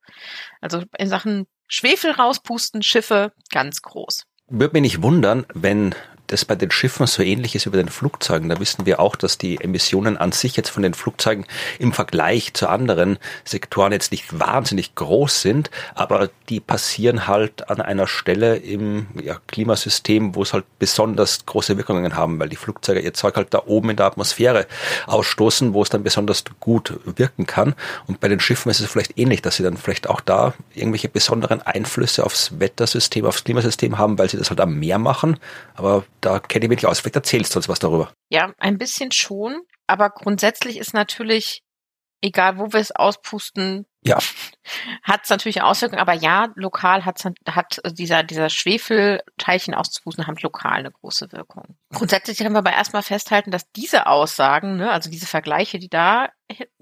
Also 0.60 0.82
in 0.98 1.08
Sachen 1.08 1.46
Schwefel 1.66 2.12
rauspusten, 2.12 2.82
Schiffe 2.82 3.32
ganz 3.50 3.82
groß. 3.82 4.26
Würde 4.48 4.74
mich 4.74 4.82
nicht 4.82 5.02
wundern, 5.02 5.46
wenn 5.54 5.94
das 6.26 6.44
bei 6.44 6.54
den 6.54 6.70
Schiffen 6.70 7.06
so 7.06 7.22
ähnlich 7.22 7.54
ist 7.54 7.66
wie 7.66 7.70
bei 7.70 7.76
den 7.76 7.88
Flugzeugen. 7.88 8.48
Da 8.48 8.58
wissen 8.58 8.86
wir 8.86 9.00
auch, 9.00 9.16
dass 9.16 9.38
die 9.38 9.60
Emissionen 9.60 10.16
an 10.16 10.32
sich 10.32 10.56
jetzt 10.56 10.70
von 10.70 10.82
den 10.82 10.94
Flugzeugen 10.94 11.46
im 11.78 11.92
Vergleich 11.92 12.54
zu 12.54 12.68
anderen 12.68 13.18
Sektoren 13.44 13.92
jetzt 13.92 14.10
nicht 14.10 14.38
wahnsinnig 14.38 14.94
groß 14.94 15.42
sind, 15.42 15.70
aber 15.94 16.30
die 16.48 16.60
passieren 16.60 17.26
halt 17.26 17.68
an 17.70 17.80
einer 17.80 18.06
Stelle 18.06 18.56
im 18.56 19.06
ja, 19.22 19.38
Klimasystem, 19.46 20.34
wo 20.34 20.42
es 20.42 20.52
halt 20.52 20.64
besonders 20.78 21.46
große 21.46 21.76
Wirkungen 21.76 22.16
haben, 22.16 22.38
weil 22.38 22.48
die 22.48 22.56
Flugzeuge 22.56 23.00
ihr 23.00 23.14
Zeug 23.14 23.36
halt 23.36 23.52
da 23.52 23.62
oben 23.66 23.90
in 23.90 23.96
der 23.96 24.06
Atmosphäre 24.06 24.66
ausstoßen, 25.06 25.74
wo 25.74 25.82
es 25.82 25.90
dann 25.90 26.02
besonders 26.02 26.44
gut 26.60 26.98
wirken 27.04 27.46
kann. 27.46 27.74
Und 28.06 28.20
bei 28.20 28.28
den 28.28 28.40
Schiffen 28.40 28.70
ist 28.70 28.80
es 28.80 28.90
vielleicht 28.90 29.18
ähnlich, 29.18 29.42
dass 29.42 29.56
sie 29.56 29.62
dann 29.62 29.76
vielleicht 29.76 30.08
auch 30.08 30.20
da 30.20 30.54
irgendwelche 30.74 31.08
besonderen 31.08 31.62
Einflüsse 31.62 32.24
aufs 32.24 32.58
Wettersystem, 32.58 33.26
aufs 33.26 33.44
Klimasystem 33.44 33.98
haben, 33.98 34.18
weil 34.18 34.28
sie 34.28 34.36
das 34.36 34.50
halt 34.50 34.60
am 34.60 34.78
Meer 34.78 34.98
machen. 34.98 35.38
Aber 35.74 36.04
da 36.24 36.40
kenne 36.40 36.64
ich 36.64 36.68
mich 36.68 36.78
nicht 36.78 36.86
aus. 36.86 37.00
Vielleicht 37.00 37.16
erzählst 37.16 37.54
du 37.54 37.58
uns 37.58 37.68
was 37.68 37.78
darüber. 37.78 38.12
Ja, 38.30 38.52
ein 38.58 38.78
bisschen 38.78 39.12
schon. 39.12 39.62
Aber 39.86 40.10
grundsätzlich 40.10 40.78
ist 40.78 40.94
natürlich, 40.94 41.62
egal 42.22 42.58
wo 42.58 42.72
wir 42.72 42.80
es 42.80 42.90
auspusten, 42.90 43.86
ja. 44.02 44.18
hat 45.02 45.24
es 45.24 45.30
natürlich 45.30 45.62
Auswirkungen. 45.62 46.00
Aber 46.00 46.14
ja, 46.14 46.48
lokal 46.54 47.04
hat's, 47.04 47.24
hat 47.24 47.80
dieser, 47.92 48.22
dieser 48.22 48.48
Schwefelteilchen 48.48 49.74
auszupusten, 49.74 50.26
haben 50.26 50.36
lokal 50.40 50.78
eine 50.78 50.90
große 50.90 51.32
Wirkung. 51.32 51.76
Grundsätzlich 51.92 52.38
können 52.38 52.54
wir 52.54 52.58
aber 52.58 52.72
erstmal 52.72 53.02
festhalten, 53.02 53.50
dass 53.50 53.70
diese 53.72 54.06
Aussagen, 54.06 54.76
ne, 54.76 54.90
also 54.90 55.10
diese 55.10 55.26
Vergleiche, 55.26 55.78
die 55.78 55.88
da 55.88 56.28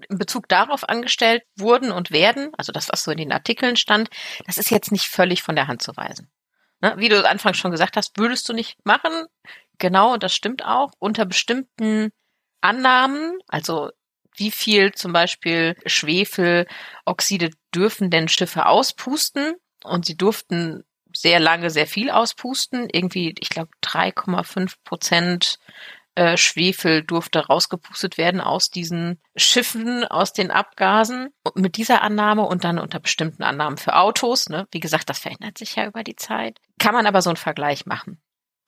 in 0.09 0.17
Bezug 0.17 0.47
darauf 0.47 0.87
angestellt 0.87 1.43
wurden 1.57 1.91
und 1.91 2.11
werden, 2.11 2.51
also 2.57 2.71
das, 2.71 2.89
was 2.89 3.03
so 3.03 3.11
in 3.11 3.17
den 3.17 3.31
Artikeln 3.31 3.75
stand, 3.75 4.09
das 4.45 4.57
ist 4.57 4.71
jetzt 4.71 4.91
nicht 4.91 5.07
völlig 5.07 5.43
von 5.43 5.55
der 5.55 5.67
Hand 5.67 5.81
zu 5.81 5.95
weisen. 5.95 6.29
Ne? 6.83 6.95
Wie 6.97 7.07
du 7.07 7.27
anfangs 7.27 7.57
schon 7.57 7.71
gesagt 7.71 7.95
hast, 7.95 8.19
würdest 8.19 8.47
du 8.49 8.53
nicht 8.53 8.85
machen. 8.85 9.25
Genau, 9.77 10.17
das 10.17 10.35
stimmt 10.35 10.65
auch. 10.65 10.91
Unter 10.99 11.25
bestimmten 11.25 12.11
Annahmen, 12.59 13.39
also 13.47 13.89
wie 14.35 14.51
viel 14.51 14.91
zum 14.91 15.13
Beispiel 15.13 15.77
Schwefeloxide 15.85 17.51
dürfen 17.73 18.09
denn 18.09 18.27
Schiffe 18.27 18.65
auspusten? 18.65 19.55
Und 19.85 20.05
sie 20.05 20.17
durften 20.17 20.83
sehr 21.15 21.39
lange 21.39 21.69
sehr 21.69 21.87
viel 21.87 22.09
auspusten. 22.09 22.89
Irgendwie, 22.91 23.33
ich 23.39 23.49
glaube, 23.49 23.69
3,5 23.81 24.75
Prozent 24.83 25.59
äh, 26.15 26.37
Schwefel 26.37 27.03
durfte 27.03 27.47
rausgepustet 27.47 28.17
werden 28.17 28.41
aus 28.41 28.69
diesen 28.69 29.19
Schiffen, 29.35 30.03
aus 30.05 30.33
den 30.33 30.51
Abgasen. 30.51 31.29
Und 31.43 31.57
mit 31.57 31.77
dieser 31.77 32.01
Annahme 32.01 32.43
und 32.43 32.63
dann 32.63 32.79
unter 32.79 32.99
bestimmten 32.99 33.43
Annahmen 33.43 33.77
für 33.77 33.95
Autos, 33.95 34.49
ne, 34.49 34.67
wie 34.71 34.79
gesagt, 34.79 35.09
das 35.09 35.19
verändert 35.19 35.57
sich 35.57 35.75
ja 35.75 35.85
über 35.85 36.03
die 36.03 36.15
Zeit, 36.15 36.59
kann 36.79 36.93
man 36.93 37.07
aber 37.07 37.21
so 37.21 37.29
einen 37.29 37.37
Vergleich 37.37 37.85
machen. 37.85 38.21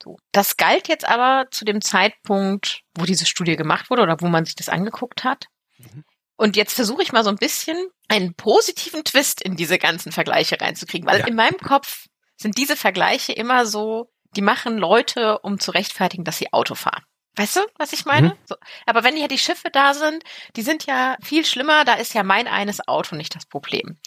So. 0.04 0.18
Das 0.32 0.58
galt 0.58 0.88
jetzt 0.88 1.08
aber 1.08 1.48
zu 1.52 1.66
dem 1.66 1.82
Zeitpunkt, 1.82 2.82
wo 2.96 3.06
diese 3.06 3.26
Studie 3.26 3.56
gemacht 3.56 3.90
wurde 3.90 4.04
oder 4.04 4.20
wo 4.22 4.28
man 4.28 4.46
sich 4.46 4.56
das 4.56 4.70
angeguckt 4.70 5.24
hat. 5.24 5.46
Mhm. 5.78 6.04
Und 6.38 6.58
jetzt 6.58 6.74
versuche 6.74 7.02
ich 7.02 7.14
mal 7.14 7.24
so 7.24 7.30
ein 7.30 7.38
bisschen 7.38 7.78
einen 8.10 8.34
positiven 8.34 9.04
Twist 9.04 9.42
in 9.42 9.56
diese 9.56 9.78
ganzen 9.78 10.12
Vergleiche 10.12 10.60
reinzukriegen, 10.60 11.08
weil 11.08 11.20
ja. 11.20 11.28
in 11.28 11.36
meinem 11.36 11.58
Kopf 11.58 12.08
sind 12.36 12.58
diese 12.58 12.76
Vergleiche 12.76 13.32
immer 13.32 13.66
so, 13.66 14.12
die 14.36 14.42
machen 14.42 14.78
Leute, 14.78 15.40
um 15.40 15.60
zu 15.60 15.72
rechtfertigen, 15.72 16.26
dass 16.26 16.38
sie 16.38 16.52
Auto 16.52 16.76
fahren. 16.76 17.04
Weißt 17.36 17.58
du, 17.58 17.62
was 17.78 17.94
ich 17.94 18.06
meine? 18.06 18.30
Mhm. 18.30 18.38
So. 18.46 18.56
Aber 18.86 19.04
wenn 19.04 19.18
ja 19.18 19.28
die 19.28 19.38
Schiffe 19.38 19.70
da 19.72 19.94
sind, 19.94 20.24
die 20.56 20.62
sind 20.62 20.86
ja 20.86 21.18
viel 21.22 21.46
schlimmer, 21.46 21.86
da 21.86 21.96
ist 21.96 22.14
ja 22.14 22.24
mein 22.24 22.48
eines 22.48 22.88
Auto 22.88 23.16
nicht 23.16 23.36
das 23.36 23.46
Problem. 23.46 23.98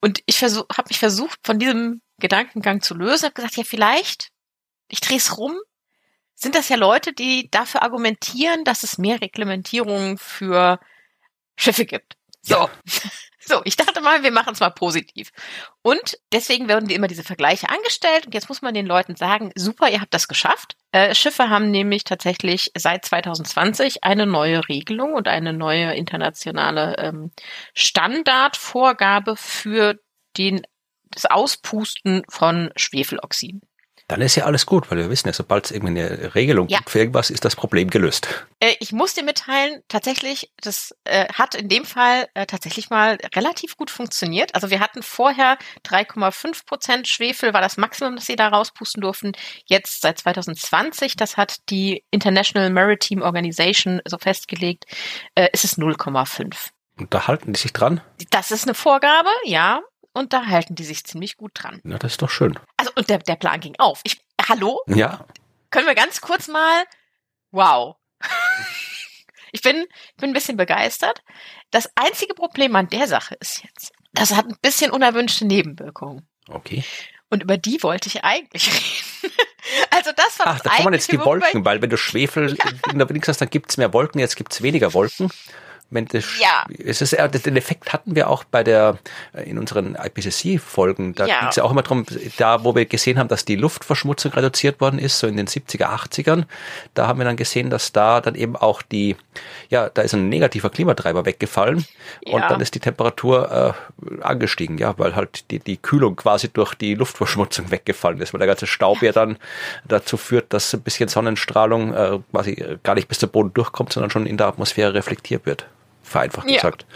Und 0.00 0.22
ich 0.26 0.38
versuch, 0.38 0.64
habe 0.76 0.88
mich 0.88 0.98
versucht, 0.98 1.38
von 1.42 1.58
diesem 1.58 2.02
Gedankengang 2.18 2.82
zu 2.82 2.94
lösen, 2.94 3.24
habe 3.24 3.34
gesagt, 3.34 3.56
ja, 3.56 3.64
vielleicht, 3.64 4.28
ich 4.88 5.00
drehe 5.00 5.16
es 5.16 5.36
rum, 5.38 5.56
sind 6.34 6.54
das 6.54 6.68
ja 6.68 6.76
Leute, 6.76 7.12
die 7.12 7.50
dafür 7.50 7.82
argumentieren, 7.82 8.64
dass 8.64 8.82
es 8.82 8.98
mehr 8.98 9.20
Reglementierung 9.20 10.18
für 10.18 10.78
Schiffe 11.56 11.86
gibt. 11.86 12.16
So. 12.42 12.68
So, 13.46 13.60
ich 13.64 13.76
dachte 13.76 14.00
mal, 14.00 14.22
wir 14.22 14.30
machen 14.32 14.54
es 14.54 14.60
mal 14.60 14.70
positiv. 14.70 15.30
Und 15.82 16.18
deswegen 16.32 16.68
werden 16.68 16.88
immer 16.88 17.08
diese 17.08 17.24
Vergleiche 17.24 17.68
angestellt. 17.68 18.26
Und 18.26 18.34
jetzt 18.34 18.48
muss 18.48 18.62
man 18.62 18.72
den 18.72 18.86
Leuten 18.86 19.16
sagen, 19.16 19.52
super, 19.54 19.90
ihr 19.90 20.00
habt 20.00 20.14
das 20.14 20.28
geschafft. 20.28 20.76
Äh, 20.92 21.14
Schiffe 21.14 21.50
haben 21.50 21.70
nämlich 21.70 22.04
tatsächlich 22.04 22.70
seit 22.76 23.04
2020 23.04 24.02
eine 24.02 24.26
neue 24.26 24.68
Regelung 24.68 25.12
und 25.12 25.28
eine 25.28 25.52
neue 25.52 25.94
internationale 25.94 26.96
ähm, 26.98 27.32
Standardvorgabe 27.74 29.36
für 29.36 29.98
den, 30.38 30.62
das 31.10 31.26
Auspusten 31.26 32.22
von 32.28 32.70
Schwefeloxiden 32.76 33.60
dann 34.08 34.20
ist 34.20 34.34
ja 34.34 34.44
alles 34.44 34.66
gut, 34.66 34.90
weil 34.90 34.98
wir 34.98 35.08
wissen 35.08 35.28
ja, 35.28 35.32
sobald 35.32 35.66
es 35.66 35.70
irgendwie 35.70 36.00
eine 36.00 36.34
Regelung 36.34 36.68
ja. 36.68 36.78
gibt 36.78 36.90
für 36.90 36.98
irgendwas, 36.98 37.30
ist 37.30 37.44
das 37.44 37.56
Problem 37.56 37.88
gelöst. 37.88 38.46
Äh, 38.60 38.74
ich 38.80 38.92
muss 38.92 39.14
dir 39.14 39.24
mitteilen, 39.24 39.82
tatsächlich, 39.88 40.52
das 40.60 40.94
äh, 41.04 41.26
hat 41.32 41.54
in 41.54 41.68
dem 41.68 41.84
Fall 41.84 42.28
äh, 42.34 42.46
tatsächlich 42.46 42.90
mal 42.90 43.18
relativ 43.34 43.76
gut 43.76 43.90
funktioniert. 43.90 44.54
Also 44.54 44.68
wir 44.68 44.80
hatten 44.80 45.02
vorher 45.02 45.56
3,5 45.86 46.66
Prozent 46.66 47.08
Schwefel, 47.08 47.54
war 47.54 47.62
das 47.62 47.76
Maximum, 47.76 48.16
das 48.16 48.26
sie 48.26 48.36
da 48.36 48.48
rauspusten 48.48 49.00
durften. 49.00 49.32
Jetzt 49.66 50.02
seit 50.02 50.18
2020, 50.18 51.16
das 51.16 51.36
hat 51.36 51.56
die 51.70 52.04
International 52.10 52.70
Maritime 52.70 53.24
Organization 53.24 54.00
so 54.04 54.18
festgelegt, 54.18 54.84
äh, 55.34 55.48
ist 55.52 55.64
es 55.64 55.78
0,5. 55.78 56.70
Und 56.98 57.12
da 57.12 57.26
halten 57.26 57.52
die 57.52 57.58
sich 57.58 57.72
dran? 57.72 58.00
Das 58.30 58.50
ist 58.50 58.64
eine 58.64 58.74
Vorgabe, 58.74 59.30
ja. 59.44 59.80
Und 60.14 60.32
da 60.32 60.46
halten 60.46 60.76
die 60.76 60.84
sich 60.84 61.04
ziemlich 61.04 61.36
gut 61.36 61.50
dran. 61.54 61.80
Na, 61.82 61.98
das 61.98 62.12
ist 62.12 62.22
doch 62.22 62.30
schön. 62.30 62.58
Also, 62.76 62.92
und 62.94 63.10
der, 63.10 63.18
der 63.18 63.36
Plan 63.36 63.60
ging 63.60 63.74
auf. 63.78 64.00
Ich, 64.04 64.24
hallo? 64.48 64.80
Ja. 64.86 65.26
Können 65.70 65.88
wir 65.88 65.96
ganz 65.96 66.20
kurz 66.20 66.46
mal, 66.46 66.84
wow. 67.50 67.96
ich 69.52 69.60
bin, 69.60 69.76
ich 69.82 70.16
bin 70.16 70.30
ein 70.30 70.32
bisschen 70.32 70.56
begeistert. 70.56 71.20
Das 71.72 71.90
einzige 71.96 72.34
Problem 72.34 72.76
an 72.76 72.88
der 72.88 73.08
Sache 73.08 73.34
ist 73.40 73.64
jetzt, 73.64 73.92
das 74.12 74.32
hat 74.32 74.46
ein 74.46 74.56
bisschen 74.62 74.92
unerwünschte 74.92 75.44
Nebenwirkungen. 75.46 76.28
Okay. 76.48 76.84
Und 77.28 77.42
über 77.42 77.56
die 77.56 77.82
wollte 77.82 78.08
ich 78.08 78.22
eigentlich 78.22 78.68
reden. 79.22 79.34
also 79.90 80.12
das 80.14 80.38
war 80.38 80.46
Ach, 80.46 80.60
da 80.60 80.70
kommen 80.76 80.94
jetzt 80.94 81.10
die 81.10 81.18
Wolken, 81.18 81.64
weil 81.64 81.82
wenn 81.82 81.90
du 81.90 81.96
Schwefel 81.96 82.56
in 82.92 82.98
der 82.98 83.08
Winkel 83.08 83.28
hast, 83.28 83.40
dann 83.40 83.50
gibt's 83.50 83.76
mehr 83.76 83.92
Wolken, 83.92 84.20
jetzt 84.20 84.36
gibt's 84.36 84.62
weniger 84.62 84.94
Wolken. 84.94 85.28
Wenn 85.90 86.06
das, 86.06 86.24
Ja. 86.40 86.64
Es 86.84 87.00
ist, 87.02 87.12
ja, 87.12 87.28
den 87.28 87.56
Effekt 87.56 87.92
hatten 87.92 88.16
wir 88.16 88.28
auch 88.28 88.42
bei 88.44 88.64
der, 88.64 88.98
in 89.44 89.58
unseren 89.58 89.94
IPCC-Folgen. 89.96 91.14
Da 91.14 91.26
Ja. 91.26 91.40
ging 91.40 91.48
es 91.50 91.56
ja 91.56 91.62
auch 91.62 91.70
immer 91.70 91.82
drum, 91.82 92.04
da 92.38 92.64
wo 92.64 92.74
wir 92.74 92.84
gesehen 92.86 93.18
haben, 93.18 93.28
dass 93.28 93.44
die 93.44 93.54
Luftverschmutzung 93.56 94.32
reduziert 94.32 94.80
worden 94.80 94.98
ist, 94.98 95.18
so 95.18 95.26
in 95.26 95.36
den 95.36 95.46
70er, 95.46 95.86
80ern, 95.90 96.44
da 96.94 97.06
haben 97.06 97.18
wir 97.20 97.24
dann 97.24 97.36
gesehen, 97.36 97.70
dass 97.70 97.92
da 97.92 98.20
dann 98.20 98.34
eben 98.34 98.56
auch 98.56 98.82
die, 98.82 99.16
ja, 99.68 99.88
da 99.88 100.02
ist 100.02 100.14
ein 100.14 100.28
negativer 100.28 100.70
Klimatreiber 100.70 101.26
weggefallen 101.26 101.84
und 102.26 102.40
Ja. 102.40 102.48
dann 102.48 102.60
ist 102.60 102.74
die 102.74 102.80
Temperatur 102.80 103.74
äh, 104.00 104.22
angestiegen, 104.22 104.78
ja, 104.78 104.98
weil 104.98 105.14
halt 105.14 105.50
die, 105.50 105.58
die 105.60 105.76
Kühlung 105.76 106.16
quasi 106.16 106.48
durch 106.48 106.74
die 106.74 106.94
Luftverschmutzung 106.94 107.70
weggefallen 107.70 108.20
ist, 108.20 108.32
weil 108.32 108.38
der 108.38 108.48
ganze 108.48 108.66
Staub 108.66 109.00
ja 109.02 109.12
dann 109.12 109.36
dazu 109.86 110.16
führt, 110.16 110.52
dass 110.52 110.72
ein 110.74 110.80
bisschen 110.80 111.08
Sonnenstrahlung 111.08 111.94
äh, 111.94 112.18
quasi 112.32 112.78
gar 112.82 112.94
nicht 112.94 113.06
bis 113.08 113.18
zum 113.18 113.30
Boden 113.30 113.52
durchkommt, 113.54 113.92
sondern 113.92 114.10
schon 114.10 114.26
in 114.26 114.36
der 114.36 114.48
Atmosphäre 114.48 114.94
reflektiert 114.94 115.46
wird. 115.46 115.66
Vereinfacht 116.04 116.48
Ja. 116.48 116.56
gesagt. 116.56 116.86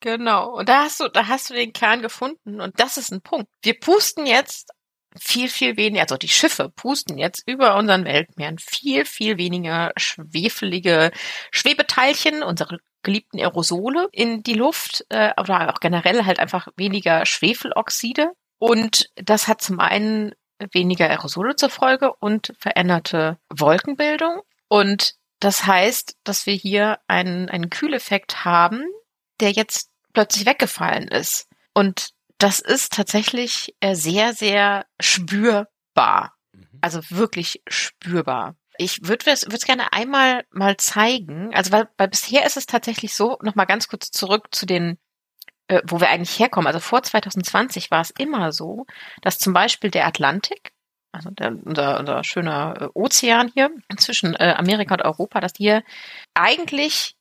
Genau. 0.00 0.50
Und 0.58 0.68
da 0.68 0.84
hast 0.84 1.00
du, 1.00 1.08
da 1.08 1.28
hast 1.28 1.50
du 1.50 1.54
den 1.54 1.72
Kern 1.72 2.02
gefunden. 2.02 2.60
Und 2.60 2.78
das 2.78 2.96
ist 2.96 3.10
ein 3.10 3.22
Punkt. 3.22 3.48
Wir 3.62 3.78
pusten 3.78 4.26
jetzt 4.26 4.70
viel, 5.18 5.48
viel 5.48 5.76
weniger, 5.76 6.02
also 6.02 6.16
die 6.16 6.28
Schiffe 6.28 6.70
pusten 6.74 7.18
jetzt 7.18 7.42
über 7.46 7.76
unseren 7.76 8.04
Weltmeeren 8.04 8.58
viel, 8.58 9.04
viel 9.04 9.38
weniger 9.38 9.92
schwefelige 9.96 11.12
Schwebeteilchen, 11.52 12.42
unsere 12.42 12.78
geliebten 13.02 13.38
Aerosole 13.38 14.08
in 14.12 14.42
die 14.42 14.54
Luft, 14.54 15.04
äh, 15.10 15.32
oder 15.40 15.72
auch 15.72 15.80
generell 15.80 16.24
halt 16.24 16.40
einfach 16.40 16.68
weniger 16.76 17.24
Schwefeloxide. 17.26 18.32
Und 18.58 19.08
das 19.14 19.46
hat 19.46 19.62
zum 19.62 19.78
einen 19.78 20.32
weniger 20.72 21.08
Aerosole 21.08 21.54
zur 21.56 21.70
Folge 21.70 22.12
und 22.14 22.52
veränderte 22.58 23.38
Wolkenbildung. 23.50 24.40
Und 24.68 25.14
das 25.44 25.66
heißt, 25.66 26.16
dass 26.24 26.46
wir 26.46 26.54
hier 26.54 26.98
einen, 27.06 27.50
einen 27.50 27.68
Kühleffekt 27.68 28.46
haben, 28.46 28.86
der 29.40 29.50
jetzt 29.50 29.90
plötzlich 30.14 30.46
weggefallen 30.46 31.08
ist. 31.08 31.48
Und 31.74 32.10
das 32.38 32.60
ist 32.60 32.94
tatsächlich 32.94 33.74
äh, 33.80 33.94
sehr, 33.94 34.32
sehr 34.32 34.86
spürbar. 35.00 36.34
Also 36.80 37.00
wirklich 37.10 37.62
spürbar. 37.68 38.56
Ich 38.78 39.06
würde 39.06 39.30
es 39.30 39.64
gerne 39.64 39.92
einmal 39.92 40.44
mal 40.50 40.78
zeigen. 40.78 41.54
Also 41.54 41.72
weil, 41.72 41.88
weil 41.98 42.08
bisher 42.08 42.46
ist 42.46 42.56
es 42.56 42.66
tatsächlich 42.66 43.14
so, 43.14 43.38
nochmal 43.42 43.66
ganz 43.66 43.88
kurz 43.88 44.10
zurück 44.10 44.48
zu 44.50 44.66
den, 44.66 44.98
äh, 45.68 45.82
wo 45.86 46.00
wir 46.00 46.08
eigentlich 46.08 46.38
herkommen. 46.38 46.66
Also 46.66 46.80
vor 46.80 47.02
2020 47.02 47.90
war 47.90 48.00
es 48.00 48.10
immer 48.10 48.52
so, 48.52 48.86
dass 49.20 49.38
zum 49.38 49.52
Beispiel 49.52 49.90
der 49.90 50.06
Atlantik, 50.06 50.72
also 51.14 51.30
der, 51.30 51.56
unser, 51.64 52.00
unser 52.00 52.24
schöner 52.24 52.74
äh, 52.80 52.88
Ozean 52.94 53.50
hier 53.54 53.70
zwischen 53.96 54.34
äh, 54.34 54.54
Amerika 54.56 54.94
und 54.94 55.02
Europa, 55.02 55.40
dass 55.40 55.52
hier 55.56 55.82
eigentlich 56.34 57.16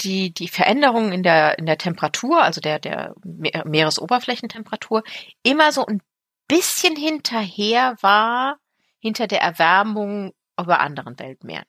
die, 0.00 0.32
die 0.32 0.48
Veränderungen 0.48 1.12
in 1.12 1.22
der, 1.22 1.58
in 1.58 1.66
der 1.66 1.78
Temperatur, 1.78 2.42
also 2.42 2.60
der, 2.60 2.78
der 2.78 3.14
Me- 3.24 3.62
Meeresoberflächentemperatur, 3.64 5.02
immer 5.42 5.72
so 5.72 5.84
ein 5.86 6.00
bisschen 6.46 6.96
hinterher 6.96 7.96
war, 8.00 8.58
hinter 9.00 9.26
der 9.26 9.42
Erwärmung 9.42 10.32
über 10.58 10.80
anderen 10.80 11.18
Weltmeeren. 11.18 11.66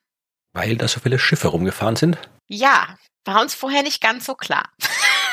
Weil 0.54 0.78
da 0.78 0.88
so 0.88 1.00
viele 1.00 1.20
Schiffe 1.20 1.50
rumgefahren 1.50 1.96
sind. 1.96 2.18
Ja, 2.48 2.98
war 3.26 3.42
uns 3.42 3.54
vorher 3.54 3.84
nicht 3.84 4.02
ganz 4.02 4.26
so 4.26 4.36
klar. 4.36 4.70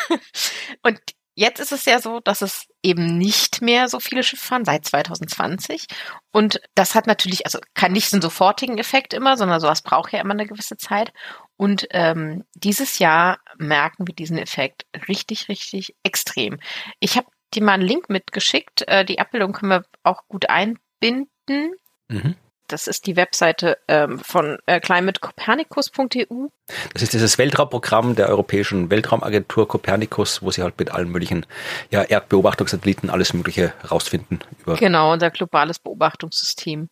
Und 0.83 1.01
jetzt 1.37 1.61
ist 1.61 1.71
es 1.71 1.85
ja 1.85 2.01
so, 2.01 2.19
dass 2.21 2.43
es 2.43 2.67
eben 2.83 3.19
nicht 3.19 3.63
mehr 3.63 3.89
so 3.89 4.01
viele 4.01 4.23
Schiffe 4.23 4.45
fahren 4.45 4.65
seit 4.65 4.85
2020. 4.85 5.87
Und 6.33 6.61
das 6.75 6.95
hat 6.95 7.07
natürlich, 7.07 7.45
also 7.47 7.61
kann 7.75 7.93
nicht 7.93 8.09
so 8.09 8.17
einen 8.17 8.23
sofortigen 8.23 8.79
Effekt 8.79 9.15
immer, 9.15 9.37
sondern 9.37 9.61
sowas 9.61 9.83
braucht 9.83 10.13
ja 10.13 10.21
immer 10.21 10.33
eine 10.33 10.47
gewisse 10.47 10.77
Zeit. 10.77 11.13
Und 11.57 11.87
ähm, 11.91 12.45
dieses 12.55 12.99
Jahr 12.99 13.39
merken 13.59 14.07
wir 14.09 14.15
diesen 14.15 14.39
Effekt 14.39 14.87
richtig, 15.09 15.49
richtig 15.49 15.95
extrem. 16.03 16.59
Ich 17.01 17.17
habe 17.17 17.29
dir 17.55 17.63
mal 17.63 17.75
einen 17.75 17.87
Link 17.87 18.09
mitgeschickt. 18.09 18.89
Äh, 18.89 19.05
die 19.05 19.19
Abbildung 19.21 19.53
können 19.53 19.71
wir 19.71 19.85
auch 20.03 20.27
gut 20.29 20.49
einbinden. 20.49 21.75
Mhm. 22.09 22.35
Das 22.69 22.87
ist 22.87 23.07
die 23.07 23.17
Webseite 23.17 23.79
ähm, 23.89 24.19
von 24.19 24.59
äh, 24.67 24.81
climatecopernicus.eu. 24.81 26.49
Das 26.93 27.03
ist 27.03 27.13
dieses 27.13 27.39
Weltraumprogramm 27.39 28.17
der 28.17 28.29
Europäischen 28.29 28.91
Weltraumagentur 28.91 29.69
Copernicus, 29.69 30.43
wo 30.43 30.51
sie 30.51 30.63
halt 30.63 30.79
mit 30.79 30.91
allen 30.91 31.11
möglichen 31.11 31.47
ja, 31.91 32.03
Erdbeobachtungssatelliten 32.03 33.11
alles 33.11 33.33
Mögliche 33.35 33.73
rausfinden 33.91 34.41
Genau, 34.79 35.13
unser 35.13 35.31
globales 35.31 35.79
Beobachtungssystem 35.79 36.89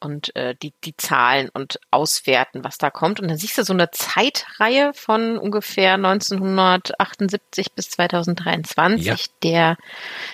und 0.00 0.34
äh, 0.34 0.54
die, 0.60 0.72
die 0.84 0.96
Zahlen 0.96 1.50
und 1.52 1.78
auswerten, 1.90 2.64
was 2.64 2.78
da 2.78 2.90
kommt. 2.90 3.20
Und 3.20 3.28
dann 3.28 3.36
siehst 3.36 3.58
du 3.58 3.64
so 3.64 3.72
eine 3.74 3.90
Zeitreihe 3.90 4.92
von 4.94 5.38
ungefähr 5.38 5.94
1978 5.94 7.72
bis 7.72 7.90
2023 7.90 9.06
Ja. 9.06 9.16
der 9.42 9.76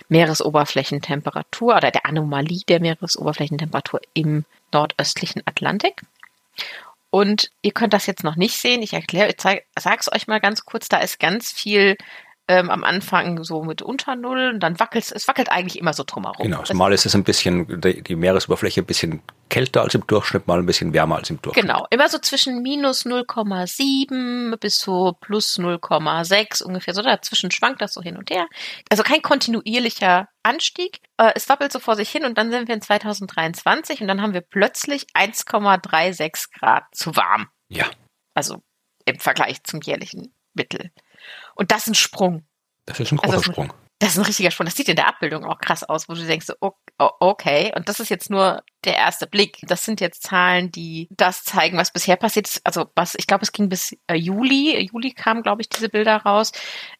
Meeresoberflächentemperatur 0.08 1.76
oder 1.76 1.90
der 1.90 2.06
Anomalie 2.06 2.62
der 2.68 2.80
Meeresoberflächentemperatur 2.80 4.00
im 4.14 4.44
nordöstlichen 4.72 5.42
Atlantik. 5.46 6.02
Und 7.11 7.50
ihr 7.62 7.72
könnt 7.72 7.92
das 7.92 8.07
jetzt 8.07 8.24
noch 8.24 8.37
nicht 8.37 8.59
sehen. 8.59 8.83
Ich 8.83 8.92
erkläre, 8.92 9.29
ich 9.31 9.38
zeig, 9.38 9.66
sag's 9.79 10.12
euch 10.12 10.26
mal 10.26 10.40
ganz 10.40 10.64
kurz. 10.64 10.88
Da 10.88 10.98
ist 10.98 11.18
ganz 11.18 11.52
viel 11.52 11.96
ähm, 12.48 12.70
am 12.70 12.85
Anfang 12.85 13.42
so 13.42 13.62
mit 13.64 13.82
unter 13.82 14.14
Null 14.16 14.50
und 14.54 14.61
dann 14.61 14.78
wackelt 14.78 15.11
es 15.12 15.26
wackelt 15.28 15.50
eigentlich 15.50 15.78
immer 15.78 15.92
so 15.92 16.04
drumherum. 16.06 16.42
Genau, 16.44 16.62
Es- 16.62 16.72
mal 16.72 16.92
ist 16.92 17.04
es 17.06 17.14
ein 17.14 17.24
bisschen, 17.24 17.80
die 17.80 18.02
die 18.02 18.14
Meeresoberfläche 18.16 18.82
ein 18.82 18.87
bisschen 18.87 19.22
kälter 19.48 19.82
als 19.82 19.94
im 19.94 20.06
Durchschnitt, 20.06 20.46
mal 20.46 20.59
ein 20.59 20.66
bisschen 20.66 20.92
wärmer 20.92 21.16
als 21.16 21.30
im 21.30 21.40
Durchschnitt. 21.42 21.66
Genau, 21.66 21.87
immer 21.90 22.09
so 22.09 22.18
zwischen 22.18 22.62
minus 22.62 23.04
0,7 23.04 24.56
bis 24.59 24.78
so 24.80 25.16
plus 25.20 25.59
0,6 25.59 26.62
ungefähr. 26.62 26.94
So 26.94 27.02
dazwischen 27.02 27.50
schwankt 27.50 27.80
das 27.80 27.94
so 27.94 28.02
hin 28.02 28.16
und 28.16 28.30
her. 28.30 28.46
Also 28.90 29.02
kein 29.02 29.22
kontinuierlicher 29.22 30.28
Anstieg. 30.42 31.00
Äh, 31.16 31.32
es 31.35 31.48
wappelt 31.48 31.72
so 31.72 31.78
vor 31.80 31.96
sich 31.96 32.11
hin 32.11 32.24
und 32.24 32.38
dann 32.38 32.50
sind 32.50 32.68
wir 32.68 32.74
in 32.74 32.82
2023 32.82 34.00
und 34.00 34.09
dann 34.09 34.22
haben 34.22 34.35
wir 34.35 34.40
plötzlich 34.40 35.06
1,36 35.14 36.48
Grad 36.59 36.85
zu 36.92 37.16
warm. 37.16 37.48
Ja, 37.68 37.87
Also 38.35 38.62
im 39.04 39.18
Vergleich 39.18 39.62
zum 39.64 39.80
jährlichen 39.80 40.32
Mittel. 40.54 40.90
Und 41.54 41.70
das 41.72 41.82
ist 41.82 41.88
ein 41.88 41.94
Sprung. 41.94 42.46
das 42.86 43.00
ist 43.00 43.12
ein 43.12 43.18
Also 43.20 43.36
großer 43.36 43.38
es- 43.48 43.52
Sprung. 43.54 43.72
Das 43.98 44.11
ist 44.11 44.18
ein 44.18 44.24
richtiger 44.24 44.50
Sprung. 44.50 44.66
Das 44.66 44.76
sieht 44.76 44.90
in 44.90 44.96
der 44.96 45.09
Abbildung 45.09 45.44
auch 45.46 45.59
krass 45.59 45.82
aus, 45.82 46.06
wo 46.09 46.12
du 46.12 46.26
denkst, 46.26 46.48
okay, 46.98 47.72
und 47.74 47.88
das 47.88 47.98
ist 47.98 48.11
jetzt 48.11 48.28
nur 48.28 48.62
der 48.85 48.94
erste 48.94 49.26
Blick. 49.26 49.59
Das 49.62 49.85
sind 49.85 50.02
jetzt 50.02 50.22
Zahlen, 50.22 50.70
die 50.70 51.09
das 51.11 51.44
zeigen, 51.44 51.78
was 51.78 51.92
bisher 51.92 52.16
passiert 52.16 52.46
ist. 52.46 52.61
Also 52.64 52.90
was, 52.94 53.14
ich 53.14 53.26
glaube, 53.26 53.42
es 53.42 53.52
ging 53.52 53.70
bis 53.70 53.96
äh, 54.06 54.14
Juli. 54.14 54.78
Juli 54.92 55.12
kamen, 55.12 55.42
glaube 55.42 55.62
ich, 55.62 55.70
diese 55.70 55.88
Bilder 55.88 56.16
raus. 56.18 56.52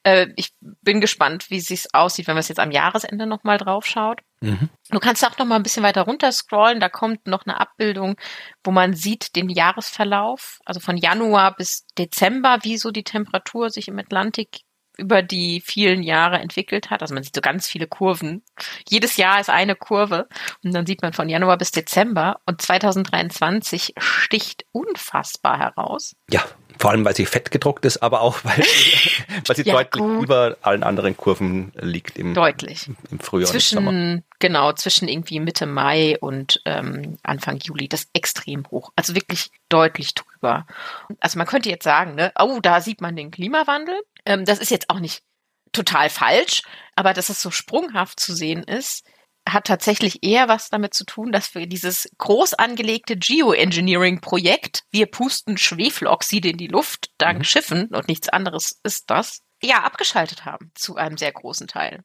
Äh, 0.05 0.29
ich 0.37 0.55
bin 0.61 1.03
gespannt, 1.03 1.51
wie 1.51 1.59
es 1.59 1.95
aussieht, 1.95 2.29
wenn 2.29 2.35
man 2.35 2.41
es 2.41 2.49
jetzt 2.49 2.61
am 2.61 2.71
Jahresende 2.71 3.27
nochmal 3.27 3.59
drauf 3.59 3.85
schaut. 3.85 4.21
Mhm. 4.41 4.71
Du 4.91 4.99
kannst 4.99 5.25
auch 5.25 5.37
noch 5.37 5.47
mal 5.47 5.57
ein 5.57 5.63
bisschen 5.63 5.83
weiter 5.83 6.03
runter 6.03 6.33
scrollen. 6.33 6.81
Da 6.81 6.89
kommt 6.89 7.27
noch 7.27 7.45
eine 7.45 7.61
Abbildung, 7.61 8.17
wo 8.65 8.71
man 8.71 8.95
sieht 8.95 9.37
den 9.37 9.51
Jahresverlauf, 9.51 10.61
also 10.65 10.81
von 10.81 10.97
Januar 10.97 11.57
bis 11.57 11.87
Dezember, 11.99 12.59
wie 12.63 12.79
so 12.79 12.91
die 12.91 13.05
Temperatur 13.05 13.69
sich 13.69 13.89
im 13.89 13.99
Atlantik 13.99 14.63
über 14.97 15.23
die 15.23 15.61
vielen 15.65 16.03
Jahre 16.03 16.39
entwickelt 16.39 16.91
hat. 16.91 17.03
Also 17.03 17.15
man 17.15 17.23
sieht 17.23 17.35
so 17.35 17.41
ganz 17.41 17.69
viele 17.69 17.87
Kurven. 17.87 18.43
Jedes 18.89 19.17
Jahr 19.17 19.41
ist 19.41 19.51
eine 19.51 19.75
Kurve 19.77 20.29
und 20.65 20.75
dann 20.75 20.87
sieht 20.87 21.03
man 21.03 21.13
von 21.13 21.29
Januar 21.29 21.59
bis 21.59 21.71
Dezember 21.71 22.41
und 22.47 22.61
2023 22.63 23.95
sticht 23.99 24.65
unfassbar 24.73 25.59
heraus. 25.59 26.17
Ja, 26.31 26.45
vor 26.79 26.91
allem, 26.91 27.05
weil 27.05 27.17
sie 27.17 27.25
fett 27.27 27.51
gedruckt 27.51 27.85
ist, 27.87 27.99
aber 28.03 28.21
auch, 28.21 28.45
weil, 28.45 28.59
weil 29.47 29.57
sie 29.57 29.63
Ja, 29.63 29.75
deutlich 29.75 30.03
gut. 30.03 30.25
über 30.25 30.57
allen 30.63 30.83
anderen 30.83 31.17
Kurven 31.17 31.73
liegt 31.77 32.19
im, 32.19 32.35
Deutlich. 32.35 32.89
im 33.11 33.19
Frühjahr 33.19 33.49
und 33.49 33.55
im 33.55 33.61
Sommer. 33.61 33.91
zwischen 33.91 34.25
genau 34.39 34.73
zwischen 34.75 35.09
irgendwie 35.09 35.41
Mitte 35.41 35.67
Mai 35.67 36.19
und 36.21 36.61
ähm, 36.67 37.17
Anfang 37.23 37.59
Juli 37.59 37.89
das 37.89 38.01
ist 38.03 38.11
extrem 38.13 38.67
hoch 38.71 38.93
also 38.95 39.15
wirklich 39.15 39.51
deutlich 39.71 40.15
drüber 40.15 40.67
also 41.21 41.39
man 41.39 41.47
könnte 41.47 41.71
jetzt 41.71 41.85
sagen 41.85 42.17
ne 42.17 42.33
oh 42.39 42.61
da 42.61 42.83
sieht 42.83 43.01
man 43.01 43.17
den 43.17 43.31
Klimawandel 43.31 43.95
ähm, 44.27 44.45
das 44.45 44.59
ist 44.59 44.71
jetzt 44.71 44.91
auch 44.91 45.01
nicht 45.01 45.23
total 45.73 46.11
falsch 46.11 46.63
aber 46.95 47.13
dass 47.13 47.29
es 47.29 47.41
so 47.41 47.51
sprunghaft 47.51 48.21
zu 48.21 48.35
sehen 48.35 48.63
ist 48.63 49.05
hat 49.49 49.67
tatsächlich 49.67 50.23
eher 50.23 50.49
was 50.49 50.71
damit 50.71 50.93
zu 50.93 51.05
tun, 51.05 51.31
dass 51.31 51.55
wir 51.55 51.67
dieses 51.67 52.09
groß 52.19 52.55
angelegte 52.55 53.17
Geoengineering-Projekt, 53.17 54.83
wir 54.91 55.07
pusten 55.07 55.57
Schwefeloxide 55.57 56.49
in 56.49 56.57
die 56.57 56.67
Luft 56.67 57.11
dank 57.19 57.39
Mhm. 57.39 57.45
Schiffen 57.45 57.87
und 57.95 58.09
nichts 58.09 58.29
anderes 58.29 58.81
ist 58.83 59.09
das, 59.09 59.43
ja 59.63 59.85
abgeschaltet 59.85 60.45
haben 60.45 60.71
zu 60.75 60.97
einem 60.97 61.17
sehr 61.17 61.33
großen 61.33 61.69
Teil. 61.69 62.03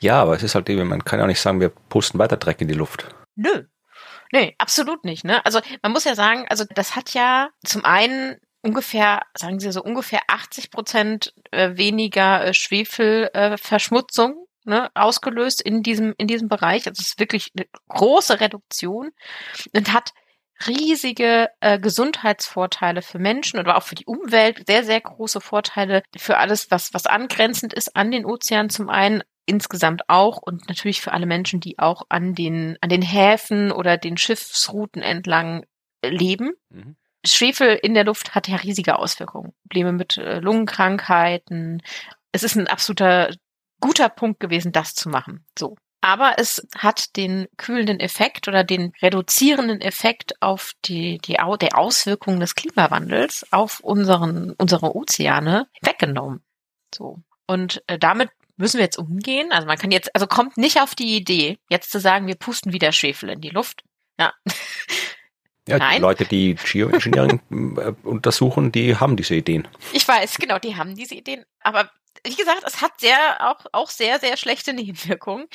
Ja, 0.00 0.22
aber 0.22 0.34
es 0.34 0.42
ist 0.42 0.54
halt 0.54 0.68
eben, 0.68 0.88
man 0.88 1.04
kann 1.04 1.18
ja 1.18 1.24
auch 1.24 1.28
nicht 1.28 1.40
sagen, 1.40 1.60
wir 1.60 1.68
pusten 1.68 2.18
weiter 2.18 2.36
Dreck 2.36 2.60
in 2.60 2.68
die 2.68 2.74
Luft. 2.74 3.14
Nö. 3.34 3.64
Nee, 4.32 4.54
absolut 4.58 5.04
nicht. 5.04 5.24
Ne? 5.24 5.44
Also 5.44 5.60
man 5.82 5.92
muss 5.92 6.04
ja 6.04 6.14
sagen, 6.14 6.46
also 6.48 6.64
das 6.74 6.96
hat 6.96 7.12
ja 7.12 7.50
zum 7.66 7.84
einen 7.84 8.38
ungefähr, 8.62 9.22
sagen 9.36 9.60
Sie 9.60 9.70
so 9.72 9.82
ungefähr 9.82 10.20
80 10.28 10.70
Prozent 10.70 11.34
äh, 11.50 11.76
weniger 11.76 12.44
äh, 12.44 12.54
Schwefelverschmutzung 12.54 14.46
ne, 14.64 14.90
ausgelöst 14.94 15.60
in 15.60 15.82
diesem 15.82 16.14
in 16.16 16.26
diesem 16.26 16.48
Bereich. 16.48 16.86
Also 16.86 17.00
es 17.00 17.08
ist 17.08 17.20
wirklich 17.20 17.52
eine 17.56 17.66
große 17.88 18.40
Reduktion 18.40 19.10
und 19.76 19.92
hat 19.92 20.12
riesige 20.66 21.50
äh, 21.60 21.78
Gesundheitsvorteile 21.78 23.02
für 23.02 23.18
Menschen 23.18 23.58
oder 23.58 23.76
auch 23.76 23.82
für 23.82 23.94
die 23.94 24.06
Umwelt, 24.06 24.64
sehr, 24.66 24.84
sehr 24.84 25.00
große 25.00 25.40
Vorteile 25.40 26.02
für 26.16 26.38
alles, 26.38 26.70
was, 26.70 26.94
was 26.94 27.06
angrenzend 27.06 27.72
ist 27.72 27.96
an 27.96 28.10
den 28.10 28.24
Ozean 28.24 28.70
zum 28.70 28.88
einen, 28.88 29.22
insgesamt 29.44 30.08
auch 30.08 30.38
und 30.38 30.68
natürlich 30.68 31.00
für 31.00 31.12
alle 31.12 31.26
Menschen, 31.26 31.60
die 31.60 31.78
auch 31.78 32.04
an 32.08 32.34
den, 32.34 32.78
an 32.80 32.90
den 32.90 33.02
Häfen 33.02 33.72
oder 33.72 33.96
den 33.96 34.16
Schiffsrouten 34.16 35.02
entlang 35.02 35.66
leben. 36.04 36.52
Mhm. 36.70 36.96
Schwefel 37.24 37.78
in 37.82 37.94
der 37.94 38.04
Luft 38.04 38.34
hat 38.34 38.48
ja 38.48 38.56
riesige 38.56 38.98
Auswirkungen. 38.98 39.52
Probleme 39.64 39.92
mit 39.92 40.16
äh, 40.16 40.40
Lungenkrankheiten. 40.40 41.82
Es 42.32 42.42
ist 42.42 42.56
ein 42.56 42.66
absoluter 42.66 43.30
guter 43.80 44.08
Punkt 44.08 44.40
gewesen, 44.40 44.72
das 44.72 44.94
zu 44.94 45.08
machen. 45.08 45.44
So. 45.58 45.76
Aber 46.00 46.34
es 46.38 46.66
hat 46.76 47.16
den 47.16 47.46
kühlenden 47.56 48.00
Effekt 48.00 48.48
oder 48.48 48.64
den 48.64 48.92
reduzierenden 49.00 49.80
Effekt 49.80 50.40
auf 50.42 50.72
die, 50.84 51.18
die 51.18 51.34
der 51.34 51.78
Auswirkungen 51.78 52.40
des 52.40 52.56
Klimawandels 52.56 53.46
auf 53.52 53.78
unseren, 53.80 54.52
unsere 54.58 54.96
Ozeane 54.96 55.68
weggenommen. 55.80 56.42
So. 56.92 57.22
Und 57.46 57.84
äh, 57.86 57.98
damit 57.98 58.30
müssen 58.56 58.78
wir 58.78 58.84
jetzt 58.84 58.98
umgehen. 58.98 59.52
Also 59.52 59.66
man 59.68 59.78
kann 59.78 59.92
jetzt, 59.92 60.14
also 60.14 60.26
kommt 60.26 60.56
nicht 60.56 60.80
auf 60.80 60.96
die 60.96 61.16
Idee, 61.16 61.58
jetzt 61.68 61.92
zu 61.92 62.00
sagen, 62.00 62.26
wir 62.26 62.36
pusten 62.36 62.72
wieder 62.72 62.90
Schwefel 62.90 63.28
in 63.28 63.40
die 63.40 63.50
Luft. 63.50 63.84
Ja. 64.18 64.32
Ja, 65.68 65.78
Nein. 65.78 65.96
die 65.96 66.00
Leute, 66.00 66.24
die 66.24 66.54
Geoengineering 66.56 67.40
äh, 67.78 67.92
untersuchen, 68.02 68.72
die 68.72 68.96
haben 68.96 69.16
diese 69.16 69.34
Ideen. 69.34 69.68
Ich 69.92 70.06
weiß, 70.06 70.38
genau, 70.38 70.58
die 70.58 70.76
haben 70.76 70.96
diese 70.96 71.14
Ideen. 71.14 71.44
Aber 71.60 71.88
wie 72.24 72.34
gesagt, 72.34 72.62
es 72.66 72.80
hat 72.80 72.92
sehr 73.00 73.16
auch 73.40 73.64
auch 73.72 73.90
sehr 73.90 74.18
sehr 74.18 74.36
schlechte 74.36 74.72
Nebenwirkungen. 74.72 75.46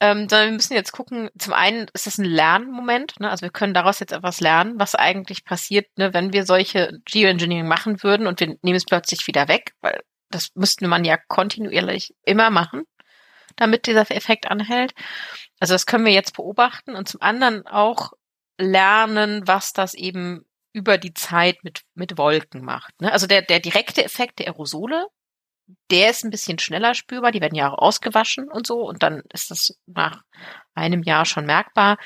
Ähm, 0.00 0.28
sondern 0.28 0.48
wir 0.48 0.54
müssen 0.54 0.74
jetzt 0.74 0.92
gucken. 0.92 1.30
Zum 1.38 1.52
einen 1.52 1.88
ist 1.94 2.06
das 2.06 2.18
ein 2.18 2.24
Lernmoment, 2.24 3.18
ne? 3.20 3.30
also 3.30 3.42
wir 3.42 3.50
können 3.50 3.74
daraus 3.74 4.00
jetzt 4.00 4.12
etwas 4.12 4.40
lernen, 4.40 4.78
was 4.78 4.94
eigentlich 4.94 5.44
passiert, 5.44 5.86
ne, 5.98 6.14
wenn 6.14 6.32
wir 6.32 6.44
solche 6.44 7.00
Geoengineering 7.04 7.68
machen 7.68 8.02
würden 8.02 8.26
und 8.26 8.40
wir 8.40 8.56
nehmen 8.62 8.76
es 8.76 8.84
plötzlich 8.84 9.26
wieder 9.26 9.48
weg, 9.48 9.72
weil 9.80 10.00
das 10.30 10.50
müsste 10.54 10.88
man 10.88 11.04
ja 11.04 11.16
kontinuierlich 11.16 12.14
immer 12.24 12.50
machen, 12.50 12.84
damit 13.56 13.86
dieser 13.86 14.10
Effekt 14.10 14.50
anhält. 14.50 14.92
Also 15.60 15.74
das 15.74 15.86
können 15.86 16.04
wir 16.04 16.12
jetzt 16.12 16.36
beobachten 16.36 16.94
und 16.94 17.08
zum 17.08 17.22
anderen 17.22 17.66
auch 17.66 18.12
lernen, 18.58 19.46
was 19.46 19.72
das 19.72 19.94
eben 19.94 20.44
über 20.72 20.98
die 20.98 21.14
Zeit 21.14 21.64
mit, 21.64 21.82
mit 21.94 22.18
Wolken 22.18 22.62
macht. 22.62 23.00
Ne? 23.00 23.10
Also 23.10 23.26
der, 23.26 23.42
der 23.42 23.60
direkte 23.60 24.04
Effekt 24.04 24.38
der 24.38 24.48
Aerosole, 24.48 25.06
der 25.90 26.10
ist 26.10 26.24
ein 26.24 26.30
bisschen 26.30 26.58
schneller 26.58 26.94
spürbar, 26.94 27.32
die 27.32 27.40
werden 27.40 27.54
ja 27.54 27.70
auch 27.72 27.78
ausgewaschen 27.78 28.48
und 28.48 28.66
so 28.66 28.86
und 28.86 29.02
dann 29.02 29.22
ist 29.32 29.50
das 29.50 29.76
nach 29.86 30.22
einem 30.74 31.02
Jahr 31.02 31.24
schon 31.24 31.46
merkbar. 31.46 31.96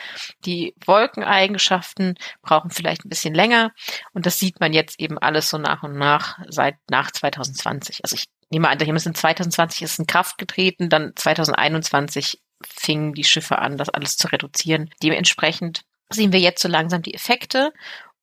Die 0.44 0.74
Wolkeneigenschaften 0.86 2.14
brauchen 2.42 2.70
vielleicht 2.70 3.04
ein 3.04 3.08
bisschen 3.08 3.34
länger 3.34 3.72
und 4.12 4.24
das 4.24 4.38
sieht 4.38 4.60
man 4.60 4.72
jetzt 4.72 4.98
eben 5.00 5.18
alles 5.18 5.50
so 5.50 5.58
nach 5.58 5.82
und 5.82 5.96
nach 5.96 6.38
seit 6.48 6.76
nach 6.88 7.10
2020. 7.10 8.00
Also 8.02 8.16
ich 8.16 8.26
nehme 8.50 8.68
an, 8.68 8.78
hier 8.78 8.94
ist 8.94 9.06
in 9.06 9.14
2020 9.14 9.82
ist 9.82 9.98
in 9.98 10.06
Kraft 10.06 10.38
getreten, 10.38 10.88
dann 10.88 11.12
2021 11.14 12.40
fingen 12.64 13.14
die 13.14 13.24
Schiffe 13.24 13.58
an, 13.58 13.76
das 13.76 13.88
alles 13.88 14.16
zu 14.16 14.28
reduzieren. 14.28 14.90
Dementsprechend 15.02 15.82
sehen 16.12 16.33
wir 16.33 16.40
jetzt 16.40 16.62
so 16.62 16.68
langsam 16.68 17.03
die 17.03 17.14
Effekte 17.14 17.73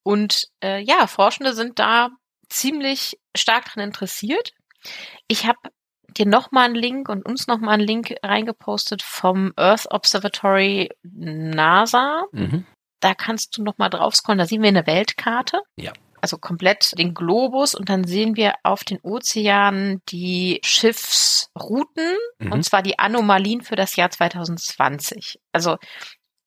und 0.04 0.48
äh, 0.64 0.82
ja, 0.82 1.08
Forschende 1.08 1.54
sind 1.54 1.80
da 1.80 2.10
ziemlich 2.50 3.20
stark 3.36 3.66
dran 3.66 3.84
interessiert. 3.84 4.54
Ich 5.28 5.46
habe 5.46 5.58
dir 6.18 6.26
nochmal 6.26 6.66
einen 6.66 6.76
Link 6.76 7.10
und 7.10 7.26
uns 7.26 7.48
nochmal 7.48 7.76
einen 7.76 7.88
Link 7.88 8.16
reingepostet 8.24 9.02
vom 9.02 9.54
Earth 9.56 9.92
Observatory 9.92 10.90
NASA. 11.04 12.24
Mhm. 12.32 12.66
Da 13.00 13.14
kannst 13.14 13.58
du 13.58 13.64
nochmal 13.64 13.90
drauf 13.90 14.16
scrollen, 14.16 14.40
da 14.40 14.46
sehen 14.46 14.62
wir 14.62 14.70
eine 14.70 14.88
Weltkarte. 14.88 15.62
Ja. 15.76 15.94
Also 16.20 16.38
komplett 16.38 16.98
den 16.98 17.14
Globus 17.14 17.76
und 17.76 17.90
dann 17.90 18.04
sehen 18.04 18.36
wir 18.36 18.56
auf 18.64 18.84
den 18.84 19.00
Ozeanen 19.02 20.02
die 20.10 20.60
Schiffsrouten 20.64 22.16
mhm. 22.40 22.52
und 22.52 22.64
zwar 22.64 22.82
die 22.82 22.98
Anomalien 22.98 23.62
für 23.62 23.76
das 23.76 23.96
Jahr 23.96 24.10
2020. 24.10 25.40
Also 25.52 25.78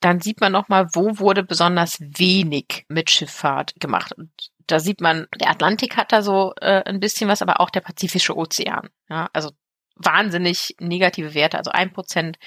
dann 0.00 0.20
sieht 0.20 0.40
man 0.40 0.52
nochmal, 0.52 0.88
wo 0.94 1.18
wurde 1.18 1.42
besonders 1.42 1.98
wenig 2.00 2.84
mit 2.88 3.10
Schifffahrt 3.10 3.78
gemacht. 3.78 4.12
Und 4.12 4.30
da 4.66 4.80
sieht 4.80 5.00
man, 5.00 5.26
der 5.38 5.50
Atlantik 5.50 5.96
hat 5.96 6.12
da 6.12 6.22
so 6.22 6.54
äh, 6.60 6.82
ein 6.84 7.00
bisschen 7.00 7.28
was, 7.28 7.42
aber 7.42 7.60
auch 7.60 7.70
der 7.70 7.80
Pazifische 7.80 8.36
Ozean. 8.36 8.88
Ja, 9.08 9.28
also 9.32 9.50
wahnsinnig 9.96 10.74
negative 10.80 11.34
Werte, 11.34 11.58
also 11.58 11.70
ein 11.70 11.92
Prozent 11.92 12.38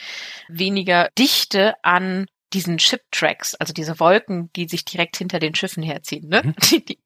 weniger 0.47 1.09
Dichte 1.17 1.75
an 1.83 2.25
diesen 2.53 2.79
Ship-Tracks, 2.79 3.55
also 3.55 3.73
diese 3.73 3.99
Wolken, 3.99 4.51
die 4.55 4.67
sich 4.67 4.85
direkt 4.85 5.17
hinter 5.17 5.39
den 5.39 5.55
Schiffen 5.55 5.83
herziehen. 5.83 6.29
Ne? 6.29 6.41
Mhm. 6.43 6.55
Die, 6.69 6.85
die, 6.85 6.99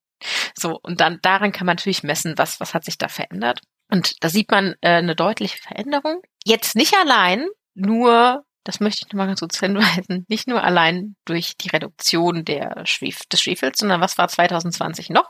so, 0.55 0.79
und 0.81 0.99
dann 0.99 1.19
daran 1.21 1.51
kann 1.51 1.67
man 1.67 1.75
natürlich 1.75 2.01
messen, 2.01 2.33
was, 2.37 2.59
was 2.59 2.73
hat 2.73 2.83
sich 2.83 2.97
da 2.97 3.07
verändert. 3.07 3.61
Und 3.89 4.23
da 4.23 4.29
sieht 4.29 4.49
man 4.49 4.75
äh, 4.81 4.89
eine 4.89 5.15
deutliche 5.15 5.57
Veränderung. 5.57 6.21
Jetzt 6.43 6.75
nicht 6.75 6.95
allein 6.95 7.45
nur 7.75 8.43
das 8.67 8.79
möchte 8.79 9.05
ich 9.05 9.13
nochmal 9.13 9.27
ganz 9.27 9.39
kurz 9.39 9.59
hinweisen, 9.59 10.25
nicht 10.27 10.47
nur 10.47 10.63
allein 10.63 11.15
durch 11.25 11.57
die 11.57 11.69
Reduktion 11.69 12.45
der 12.45 12.85
Schwef 12.85 13.21
des 13.31 13.41
Schwefels, 13.41 13.79
sondern 13.79 14.01
was 14.01 14.17
war 14.17 14.27
2020 14.27 15.09
noch? 15.09 15.29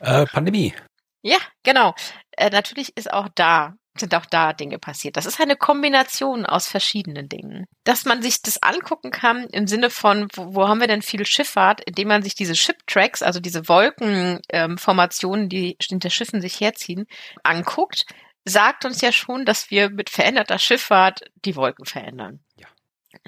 Äh, 0.00 0.26
Pandemie. 0.26 0.74
Ja, 1.22 1.38
genau. 1.64 1.94
Äh, 2.32 2.50
natürlich 2.50 2.96
ist 2.96 3.12
auch 3.12 3.28
da 3.34 3.74
sind 3.98 4.14
auch 4.14 4.26
da 4.26 4.52
Dinge 4.52 4.78
passiert. 4.78 5.16
Das 5.16 5.26
ist 5.26 5.40
eine 5.40 5.56
Kombination 5.56 6.46
aus 6.46 6.68
verschiedenen 6.68 7.28
Dingen. 7.28 7.66
Dass 7.84 8.04
man 8.04 8.22
sich 8.22 8.42
das 8.42 8.62
angucken 8.62 9.10
kann 9.10 9.48
im 9.48 9.66
Sinne 9.66 9.90
von, 9.90 10.28
wo, 10.34 10.54
wo 10.54 10.68
haben 10.68 10.80
wir 10.80 10.86
denn 10.86 11.02
viel 11.02 11.26
Schifffahrt, 11.26 11.80
indem 11.84 12.08
man 12.08 12.22
sich 12.22 12.34
diese 12.34 12.54
Ship-Tracks, 12.54 13.22
also 13.22 13.40
diese 13.40 13.68
Wolkenformationen, 13.68 15.44
ähm, 15.44 15.48
die 15.48 15.76
hinter 15.82 16.10
Schiffen 16.10 16.40
sich 16.40 16.60
herziehen, 16.60 17.06
anguckt, 17.42 18.06
sagt 18.44 18.84
uns 18.84 19.00
ja 19.00 19.12
schon, 19.12 19.44
dass 19.44 19.70
wir 19.70 19.90
mit 19.90 20.10
veränderter 20.10 20.58
Schifffahrt 20.58 21.20
die 21.44 21.56
Wolken 21.56 21.84
verändern. 21.84 22.40
Ja. 22.56 22.66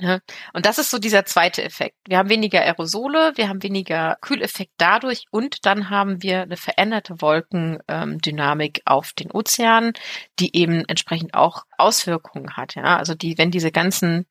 Ne? 0.00 0.22
Und 0.54 0.66
das 0.66 0.78
ist 0.78 0.90
so 0.90 0.98
dieser 0.98 1.24
zweite 1.26 1.62
Effekt. 1.62 1.96
Wir 2.06 2.18
haben 2.18 2.30
weniger 2.30 2.60
Aerosole, 2.60 3.32
wir 3.36 3.48
haben 3.48 3.62
weniger 3.62 4.16
Kühleffekt 4.20 4.72
dadurch 4.78 5.24
und 5.30 5.66
dann 5.66 5.90
haben 5.90 6.22
wir 6.22 6.42
eine 6.42 6.56
veränderte 6.56 7.20
Wolkendynamik 7.20 8.82
auf 8.86 9.12
den 9.12 9.30
Ozeanen, 9.30 9.92
die 10.38 10.56
eben 10.56 10.84
entsprechend 10.86 11.34
auch 11.34 11.64
Auswirkungen 11.76 12.56
hat. 12.56 12.74
Ja, 12.74 12.96
also 12.96 13.14
die, 13.14 13.36
wenn 13.36 13.50
diese 13.50 13.70
ganzen 13.70 14.26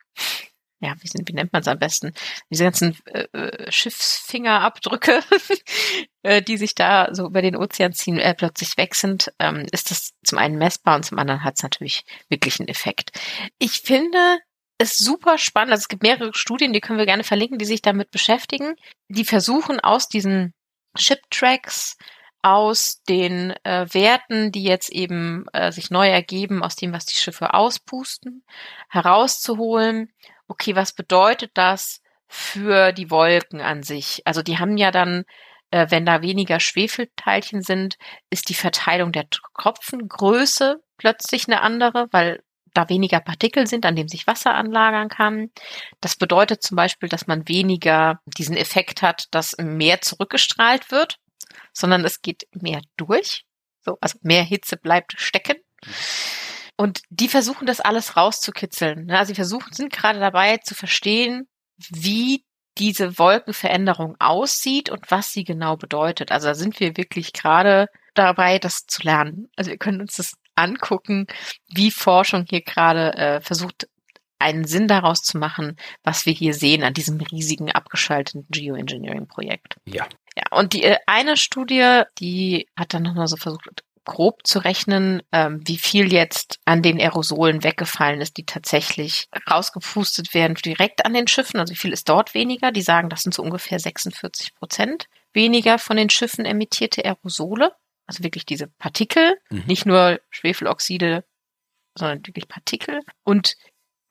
ja, 0.82 0.96
wie, 1.02 1.08
sind, 1.08 1.28
wie 1.28 1.34
nennt 1.34 1.52
man 1.52 1.62
es 1.62 1.68
am 1.68 1.78
besten? 1.78 2.14
Diese 2.50 2.64
ganzen 2.64 2.98
äh, 3.06 3.28
äh 3.34 3.72
Schiffsfingerabdrücke, 3.72 5.22
äh, 6.24 6.42
die 6.42 6.58
sich 6.58 6.74
da 6.74 7.10
so 7.14 7.26
über 7.28 7.42
den 7.42 7.58
Ozean 7.58 7.92
ziehen, 7.92 8.18
äh, 8.18 8.34
plötzlich 8.34 8.78
weg 8.78 8.96
sind, 8.96 9.32
ähm, 9.40 9.66
ist 9.72 9.92
das 9.92 10.14
zum 10.24 10.38
einen 10.38 10.58
messbar 10.58 10.96
und 10.96 11.04
zum 11.04 11.20
anderen 11.20 11.44
hat 11.44 11.56
es 11.58 11.64
natürlich 11.64 12.06
wirklich 12.30 12.60
einen 12.60 12.70
Effekt. 12.70 13.12
Ich 13.58 13.82
finde, 13.82 14.40
ist 14.80 14.98
super 14.98 15.38
spannend. 15.38 15.72
Also 15.72 15.82
es 15.82 15.88
gibt 15.88 16.04
mehrere 16.04 16.32
Studien, 16.34 16.74
die 16.74 16.80
können 16.80 17.00
wir 17.00 17.06
gerne 17.06 17.24
verlinken, 17.24 17.58
die 17.58 17.65
sich 17.65 17.82
damit 17.82 18.12
beschäftigen. 18.12 18.76
Die 19.10 19.26
versuchen 19.26 19.80
aus 19.80 20.08
diesen 20.08 20.54
Chip-Tracks, 20.98 21.98
aus 22.42 23.02
den 23.08 23.54
äh, 23.63 23.86
Werten, 23.94 24.52
die 24.52 24.63
jetzt 24.63 24.89
eben 24.89 25.46
äh, 25.52 25.72
sich 25.72 25.92
neu 25.92 26.08
ergeben, 26.08 26.63
aus 26.63 26.76
dem, 26.76 26.94
was 26.94 27.06
die 27.06 27.20
Schiffe 27.20 27.54
auspusten, 27.54 28.46
herauszuholen, 28.89 30.13
okay, 30.48 30.76
was 30.76 30.94
bedeutet 30.94 31.52
das 31.56 32.02
für 32.28 32.94
die 32.94 33.12
Wolken 33.12 33.60
an 33.60 33.84
sich? 33.84 34.22
Also 34.26 34.42
die 34.42 34.58
haben 34.58 34.78
ja 34.78 34.92
dann 34.92 35.26
äh, 35.72 35.88
wenn 35.89 36.06
da 36.06 36.22
weniger 36.22 36.60
Schwefelteilchen 36.60 37.62
sind, 37.62 37.98
ist 38.30 38.50
die 38.50 38.56
Verteilung 38.56 39.12
der 39.12 39.30
Tropfengröße 39.30 40.82
plötzlich 40.98 41.48
eine 41.48 41.62
andere, 41.62 42.08
weil 42.12 42.42
da 42.74 42.90
weniger 42.90 43.20
Partikel 43.20 43.68
sind, 43.68 43.86
an 43.86 43.96
dem 43.96 44.08
sich 44.08 44.28
Wasser 44.28 44.56
anlagern 44.56 45.10
kann. 45.10 45.50
Das 46.02 46.16
bedeutet 46.16 46.62
zum 46.62 46.76
Beispiel, 46.76 47.10
dass 47.10 47.28
man 47.28 47.48
weniger 47.48 48.20
diesen 48.38 48.56
Effekt 48.56 49.02
hat, 49.02 49.26
dass 49.32 49.56
mehr 49.58 50.02
zurückgestrahlt 50.02 50.92
wird, 50.92 51.18
sondern 51.74 52.04
es 52.06 52.22
geht 52.22 52.44
mehr 52.52 52.82
durch. 52.98 53.46
So, 53.82 53.98
also 54.02 54.18
mehr 54.22 54.44
Hitze 54.44 54.78
bleibt 54.78 55.16
stecken. 55.18 55.56
Und 56.78 57.02
die 57.10 57.28
versuchen 57.28 57.66
das 57.66 57.82
alles 57.82 58.16
rauszukitzeln. 58.16 59.12
Also 59.12 59.30
sie 59.30 59.36
versuchen, 59.36 59.74
sind 59.74 59.92
gerade 59.92 60.20
dabei 60.20 60.58
zu 60.58 60.76
verstehen, 60.76 61.48
wie 61.90 62.46
diese 62.78 63.20
Wolkenveränderung 63.20 64.16
aussieht 64.20 64.90
und 64.90 65.12
was 65.12 65.32
sie 65.34 65.44
genau 65.44 65.76
bedeutet. 65.76 66.32
Also 66.32 66.48
da 66.48 66.56
sind 66.56 66.80
wir 66.80 66.96
wirklich 66.96 67.34
gerade 67.34 67.88
dabei, 68.13 68.60
das 68.60 68.86
zu 68.86 69.04
lernen. 69.04 69.50
Also 69.56 69.72
wir 69.72 69.78
können 69.78 70.02
uns 70.02 70.15
das 70.15 70.34
angucken, 70.56 71.28
wie 71.74 71.91
Forschung 71.91 72.45
hier 72.50 72.62
gerade 72.62 73.13
äh, 73.15 73.41
versucht, 73.41 73.88
einen 74.39 74.65
Sinn 74.65 74.88
daraus 74.88 75.22
zu 75.22 75.38
machen, 75.38 75.76
was 76.04 76.26
wir 76.26 76.34
hier 76.34 76.54
sehen 76.54 76.84
an 76.84 76.93
diesem 76.93 77.19
riesigen 77.19 77.72
abgeschalteten 77.72 78.48
Geoengineering-Projekt. 78.50 79.76
Ja. 79.86 80.08
Ja, 80.38 80.58
und 80.58 80.74
die 80.74 80.84
äh, 80.84 80.98
eine 81.08 81.36
Studie, 81.36 82.04
die 82.19 82.67
hat 82.78 82.93
dann 82.93 83.04
nochmal 83.04 83.28
so 83.28 83.36
versucht, 83.36 83.84
grob 84.06 84.48
zu 84.48 84.60
rechnen, 84.60 85.22
ähm, 85.32 85.62
wie 85.65 85.78
viel 85.78 86.12
jetzt 86.12 86.60
an 86.65 86.82
den 86.82 87.00
Aerosolen 87.00 87.63
weggefallen 87.63 88.22
ist, 88.22 88.38
die 88.38 88.45
tatsächlich 88.45 89.28
rausgepustet 89.50 90.34
werden 90.34 90.56
direkt 90.56 91.06
an 91.06 91.13
den 91.13 91.28
Schiffen. 91.28 91.60
Also 91.60 91.74
wie 91.74 91.78
viel 91.78 91.93
ist 91.93 92.10
dort 92.10 92.34
weniger? 92.34 92.72
Die 92.72 92.82
sagen, 92.82 93.10
das 93.10 93.22
sind 93.22 93.34
so 93.34 93.43
ungefähr 93.43 93.80
46 93.80 94.56
Prozent 94.56 95.06
weniger 95.34 95.78
von 95.78 95.98
den 95.98 96.10
Schiffen 96.10 96.45
emittierte 96.45 97.06
Aerosole. 97.06 97.72
Also 98.10 98.24
wirklich 98.24 98.43
diese 98.43 98.65
Partikel, 98.65 99.38
mhm. 99.52 99.65
nicht 99.67 99.86
nur 99.86 100.19
Schwefeloxide, 100.32 101.24
sondern 101.93 102.26
wirklich 102.26 102.48
Partikel. 102.48 103.02
Und 103.24 103.56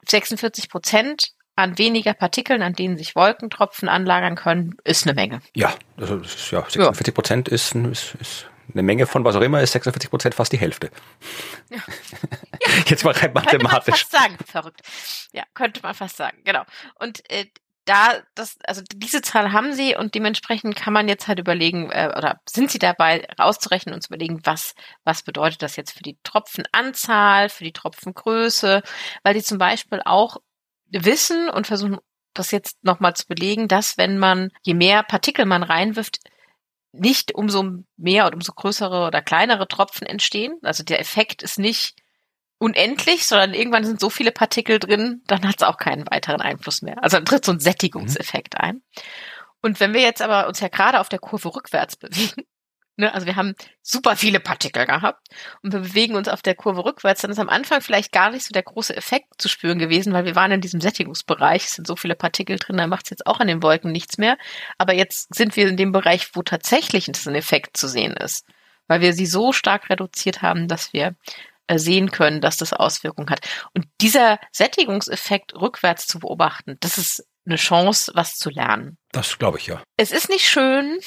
46 0.07 0.71
Prozent 0.71 1.33
an 1.57 1.79
weniger 1.79 2.15
Partikeln, 2.15 2.63
an 2.63 2.75
denen 2.75 2.97
sich 2.97 3.17
Wolkentropfen 3.17 3.89
anlagern 3.89 4.37
können, 4.37 4.77
ist 4.85 5.05
eine 5.05 5.15
Menge. 5.15 5.43
Ja, 5.57 5.75
also 5.97 6.19
ist, 6.19 6.53
ja 6.53 6.61
46 6.61 7.13
Prozent 7.13 7.49
ist, 7.49 7.75
ist, 7.75 8.15
ist 8.21 8.47
eine 8.73 8.85
Menge 8.85 9.05
von 9.09 9.25
was 9.25 9.35
auch 9.35 9.41
immer, 9.41 9.61
ist 9.63 9.73
46 9.73 10.11
Prozent 10.11 10.37
fast 10.37 10.53
die 10.53 10.59
Hälfte. 10.59 10.93
Ja. 11.69 11.79
Jetzt 12.87 13.03
mal 13.03 13.15
rein 13.15 13.33
mathematisch. 13.33 13.51
Könnte 13.51 13.65
man 13.65 13.83
fast 13.83 14.11
sagen, 14.13 14.37
verrückt. 14.47 14.81
Ja, 15.33 15.43
könnte 15.55 15.81
man 15.83 15.95
fast 15.95 16.17
sagen, 16.17 16.39
genau. 16.45 16.63
Und 17.01 17.29
äh, 17.33 17.47
da, 17.89 18.21
das, 18.35 18.59
also 18.65 18.83
diese 18.93 19.23
Zahl 19.23 19.53
haben 19.53 19.73
sie 19.73 19.97
und 19.97 20.15
dementsprechend 20.15 20.77
kann 20.77 20.93
man 20.93 21.09
jetzt 21.09 21.27
halt 21.27 21.39
überlegen, 21.39 21.91
äh, 21.91 22.13
oder 22.17 22.41
sind 22.49 22.71
sie 22.71 22.79
dabei 22.79 23.27
rauszurechnen 23.39 23.95
und 23.95 24.03
zu 24.03 24.09
überlegen, 24.09 24.41
was, 24.45 24.75
was 25.05 25.23
bedeutet 25.23 25.63
das 25.63 25.77
jetzt 25.77 25.93
für 25.93 26.03
die 26.03 26.19
Tropfenanzahl, 26.23 27.49
für 27.49 27.65
die 27.65 27.73
Tropfengröße, 27.73 28.83
weil 29.23 29.35
die 29.35 29.43
zum 29.43 29.59
Beispiel 29.59 30.03
auch 30.05 30.37
wissen 30.91 31.49
und 31.49 31.67
versuchen, 31.67 31.99
das 32.35 32.51
jetzt 32.51 32.83
nochmal 32.85 33.15
zu 33.15 33.27
belegen, 33.27 33.69
dass 33.69 33.97
wenn 33.97 34.19
man, 34.19 34.51
je 34.63 34.75
mehr 34.75 35.03
Partikel 35.03 35.47
man 35.47 35.63
reinwirft, 35.63 36.19
nicht 36.93 37.35
umso 37.35 37.85
mehr 37.97 38.27
oder 38.27 38.35
umso 38.35 38.53
größere 38.53 39.07
oder 39.07 39.23
kleinere 39.23 39.67
Tropfen 39.69 40.07
entstehen. 40.07 40.59
Also 40.63 40.83
der 40.83 41.01
Effekt 41.01 41.43
ist 41.43 41.59
nicht 41.59 41.97
unendlich, 42.59 43.27
sondern 43.27 43.55
irgendwann 43.55 43.85
sind 43.85 44.01
so 44.01 44.11
viele 44.11 44.33
Partikel 44.33 44.79
drin, 44.79 45.23
dann 45.27 45.47
hat 45.47 45.57
es 45.59 45.63
auch 45.63 45.77
keinen 45.77 46.07
weiteren 46.11 46.41
Einfluss 46.41 46.83
mehr. 46.83 47.03
Also 47.03 47.17
dann 47.17 47.25
tritt 47.25 47.45
so 47.45 47.53
ein 47.53 47.61
Sättigungseffekt 47.61 48.55
mhm. 48.55 48.61
ein. 48.61 48.83
Und 49.61 49.81
wenn 49.81 49.95
wir 49.95 50.01
jetzt 50.01 50.23
aber 50.23 50.47
uns 50.49 50.61
ja 50.61 50.69
gerade 50.69 51.01
auf 51.01 51.09
der 51.09 51.19
Kurve 51.19 51.55
rückwärts 51.55 51.97
bewegen, 51.97 52.43
ne, 52.97 53.15
also 53.15 53.27
wir 53.27 53.37
haben 53.37 53.55
super 53.81 54.17
viele 54.17 54.41
Partikel 54.41 54.87
gehabt 54.87 55.29
und 55.63 55.73
wir 55.73 55.81
bewegen 55.81 56.17
uns 56.17 56.29
auf 56.29 56.43
der 56.43 56.57
Kurve 56.57 56.85
rückwärts, 56.85 57.23
dann 57.23 57.31
ist 57.31 57.39
am 57.39 57.49
Anfang 57.49 57.81
vielleicht 57.81 58.13
gar 58.13 58.31
nicht 58.31 58.45
so 58.45 58.53
der 58.53 58.65
große 58.65 58.97
Effekt 58.97 59.41
zu 59.41 59.49
spüren 59.49 59.79
gewesen, 59.79 60.13
weil 60.13 60.25
wir 60.25 60.35
waren 60.35 60.53
in 60.53 60.61
diesem 60.61 60.81
Sättigungsbereich, 60.81 61.65
es 61.65 61.75
sind 61.75 61.87
so 61.87 61.95
viele 61.95 62.17
Partikel 62.17 62.59
drin, 62.59 62.77
da 62.77 62.87
macht 62.89 63.07
es 63.07 63.11
jetzt 63.11 63.27
auch 63.27 63.39
an 63.39 63.47
den 63.47 63.63
Wolken 63.63 63.93
nichts 63.93 64.19
mehr. 64.19 64.37
Aber 64.79 64.95
jetzt 64.95 65.33
sind 65.35 65.57
wir 65.57 65.69
in 65.69 65.77
dem 65.77 65.93
Bereich, 65.93 66.31
wo 66.35 66.43
tatsächlich 66.43 67.09
ein 67.09 67.35
Effekt 67.35 67.77
zu 67.77 67.87
sehen 67.87 68.17
ist, 68.17 68.45
weil 68.89 69.01
wir 69.01 69.13
sie 69.13 69.27
so 69.27 69.53
stark 69.53 69.91
reduziert 69.91 70.43
haben, 70.43 70.67
dass 70.67 70.93
wir 70.93 71.15
sehen 71.77 72.11
können, 72.11 72.41
dass 72.41 72.57
das 72.57 72.73
Auswirkungen 72.73 73.31
hat. 73.31 73.41
Und 73.75 73.87
dieser 74.01 74.39
Sättigungseffekt 74.53 75.55
rückwärts 75.55 76.07
zu 76.07 76.21
beobachten, 76.21 76.77
das 76.81 76.99
ist 76.99 77.27
eine 77.47 77.57
Chance, 77.57 78.13
was 78.15 78.37
zu 78.37 78.51
lernen. 78.51 78.99
Das 79.13 79.39
glaube 79.39 79.59
ich 79.59 79.67
ja. 79.67 79.83
Es 79.97 80.13
ist 80.13 80.29
nicht 80.29 80.47
schön, 80.47 80.99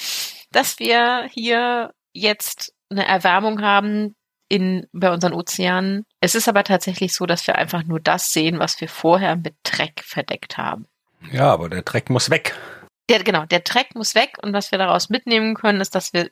dass 0.52 0.80
wir 0.80 1.28
hier 1.32 1.93
jetzt 2.13 2.74
eine 2.89 3.08
Erwärmung 3.08 3.62
haben 3.62 4.15
in, 4.50 4.86
bei 4.91 5.12
unseren 5.12 5.34
Ozeanen. 5.34 6.06
Es 6.19 6.36
ist 6.36 6.50
aber 6.50 6.63
tatsächlich 6.63 7.13
so, 7.13 7.26
dass 7.26 7.47
wir 7.47 7.58
einfach 7.58 7.84
nur 7.84 8.00
das 8.00 8.34
sehen, 8.34 8.60
was 8.60 8.82
wir 8.82 8.89
vorher 8.89 9.38
mit 9.38 9.56
Dreck 9.63 10.02
verdeckt 10.04 10.58
haben. 10.58 10.88
Ja, 11.32 11.52
aber 11.52 11.69
der 11.69 11.84
Dreck 11.84 12.10
muss 12.10 12.30
weg. 12.30 12.58
Der, 13.10 13.24
genau, 13.24 13.45
der 13.45 13.62
Dreck 13.62 13.95
muss 13.95 14.15
weg 14.15 14.38
und 14.41 14.54
was 14.54 14.71
wir 14.71 14.78
daraus 14.78 15.10
mitnehmen 15.10 15.56
können, 15.56 15.80
ist, 15.80 15.95
dass 15.95 16.13
wir 16.13 16.30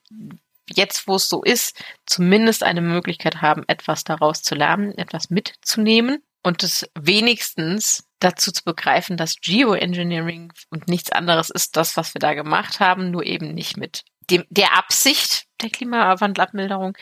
jetzt, 0.76 1.08
wo 1.08 1.16
es 1.16 1.30
so 1.30 1.44
ist, 1.44 1.82
zumindest 2.06 2.64
eine 2.64 2.82
Möglichkeit 2.82 3.42
haben, 3.42 3.64
etwas 3.68 4.04
daraus 4.04 4.42
zu 4.42 4.56
lernen, 4.56 4.98
etwas 4.98 5.30
mitzunehmen 5.30 6.24
und 6.44 6.64
es 6.64 6.90
wenigstens 6.98 8.08
dazu 8.20 8.52
zu 8.52 8.64
begreifen, 8.64 9.18
dass 9.18 9.40
Geoengineering 9.42 10.52
und 10.70 10.88
nichts 10.88 11.12
anderes 11.12 11.50
ist 11.50 11.78
das, 11.78 11.98
was 11.98 12.14
wir 12.14 12.20
da 12.20 12.34
gemacht 12.34 12.80
haben, 12.80 13.12
nur 13.12 13.26
eben 13.26 13.54
nicht 13.54 13.78
mit 13.78 14.04
dem, 14.30 14.44
der 14.50 14.78
Absicht 14.78 15.46
der 15.62 15.70
Klimawandelabmilderung, 15.70 16.98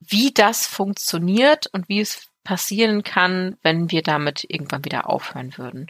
wie 0.00 0.32
das 0.32 0.66
funktioniert 0.66 1.66
und 1.72 1.88
wie 1.88 2.00
es 2.00 2.28
passieren 2.44 3.02
kann, 3.02 3.56
wenn 3.62 3.90
wir 3.90 4.02
damit 4.02 4.44
irgendwann 4.48 4.84
wieder 4.84 5.08
aufhören 5.08 5.56
würden. 5.58 5.88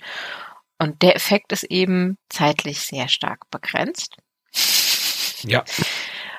Und 0.79 1.03
der 1.03 1.17
Effekt 1.17 1.53
ist 1.53 1.65
eben 1.65 2.17
zeitlich 2.29 2.81
sehr 2.81 3.09
stark 3.09 3.51
begrenzt. 3.51 4.17
Ja 5.43 5.65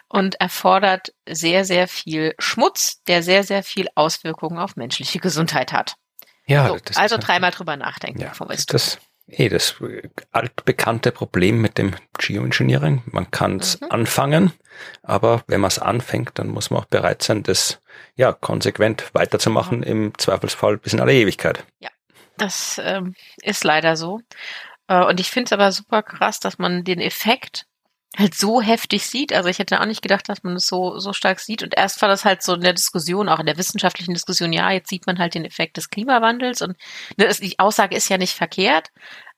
und 0.09 0.35
erfordert 0.41 1.13
sehr, 1.27 1.63
sehr 1.63 1.87
viel 1.87 2.33
Schmutz, 2.39 3.01
der 3.03 3.23
sehr, 3.23 3.43
sehr 3.43 3.63
viel 3.63 3.87
Auswirkungen 3.95 4.57
auf 4.57 4.75
menschliche 4.75 5.19
Gesundheit 5.19 5.71
hat. 5.71 5.95
Ja, 6.47 6.67
so, 6.67 6.77
also 6.95 7.17
dreimal 7.17 7.51
drüber 7.51 7.77
nachdenken, 7.77 8.21
ja, 8.21 8.29
bevor 8.29 8.49
wir 8.49 8.55
es 8.55 8.65
tun. 8.65 8.73
Das, 8.73 8.97
eh, 9.27 9.49
das 9.49 9.75
altbekannte 10.31 11.11
Problem 11.11 11.61
mit 11.61 11.77
dem 11.77 11.95
Geoengineering. 12.17 13.03
Man 13.05 13.29
kann 13.29 13.57
es 13.57 13.79
mhm. 13.79 13.91
anfangen, 13.91 14.53
aber 15.03 15.43
wenn 15.45 15.61
man 15.61 15.67
es 15.67 15.77
anfängt, 15.77 16.31
dann 16.39 16.47
muss 16.47 16.71
man 16.71 16.81
auch 16.81 16.85
bereit 16.85 17.21
sein, 17.21 17.43
das 17.43 17.79
ja 18.15 18.33
konsequent 18.33 19.13
weiterzumachen, 19.13 19.79
mhm. 19.79 19.83
im 19.83 20.17
Zweifelsfall 20.17 20.77
bis 20.77 20.93
in 20.93 21.01
alle 21.01 21.13
Ewigkeit. 21.13 21.63
Ja, 21.79 21.89
das 22.37 22.81
ähm, 22.83 23.13
ist 23.43 23.63
leider 23.63 23.95
so. 23.95 24.21
Äh, 24.87 25.03
und 25.05 25.19
ich 25.19 25.29
finde 25.29 25.45
es 25.45 25.53
aber 25.53 25.71
super 25.71 26.01
krass, 26.01 26.39
dass 26.39 26.57
man 26.57 26.83
den 26.83 26.99
Effekt 26.99 27.67
halt 28.17 28.33
so 28.33 28.61
heftig 28.61 29.05
sieht. 29.05 29.33
Also 29.33 29.49
ich 29.49 29.59
hätte 29.59 29.79
auch 29.79 29.85
nicht 29.85 30.01
gedacht, 30.01 30.27
dass 30.29 30.43
man 30.43 30.55
es 30.55 30.65
so, 30.65 30.97
so 30.99 31.13
stark 31.13 31.39
sieht. 31.39 31.61
Und 31.63 31.77
erst 31.77 32.01
war 32.01 32.09
das 32.09 32.25
halt 32.25 32.41
so 32.41 32.55
in 32.55 32.61
der 32.61 32.73
Diskussion, 32.73 33.29
auch 33.29 33.39
in 33.39 33.45
der 33.45 33.57
wissenschaftlichen 33.57 34.13
Diskussion, 34.13 34.51
ja, 34.51 34.71
jetzt 34.71 34.89
sieht 34.89 35.05
man 35.05 35.19
halt 35.19 35.35
den 35.35 35.45
Effekt 35.45 35.77
des 35.77 35.89
Klimawandels 35.89 36.61
und 36.61 36.75
ne, 37.17 37.27
das, 37.27 37.39
die 37.39 37.59
Aussage 37.59 37.95
ist 37.95 38.09
ja 38.09 38.17
nicht 38.17 38.33
verkehrt, 38.33 38.89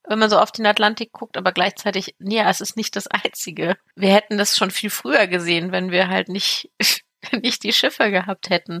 wenn 0.08 0.18
man 0.18 0.30
so 0.30 0.38
auf 0.38 0.52
den 0.52 0.66
Atlantik 0.66 1.12
guckt, 1.12 1.36
aber 1.36 1.52
gleichzeitig, 1.52 2.16
ja, 2.18 2.48
es 2.48 2.60
ist 2.60 2.76
nicht 2.76 2.96
das 2.96 3.06
Einzige. 3.06 3.76
Wir 3.94 4.12
hätten 4.12 4.38
das 4.38 4.56
schon 4.56 4.70
viel 4.70 4.90
früher 4.90 5.26
gesehen, 5.26 5.70
wenn 5.70 5.90
wir 5.90 6.08
halt 6.08 6.28
nicht, 6.28 6.70
nicht 7.42 7.62
die 7.62 7.72
Schiffe 7.72 8.10
gehabt 8.10 8.50
hätten. 8.50 8.80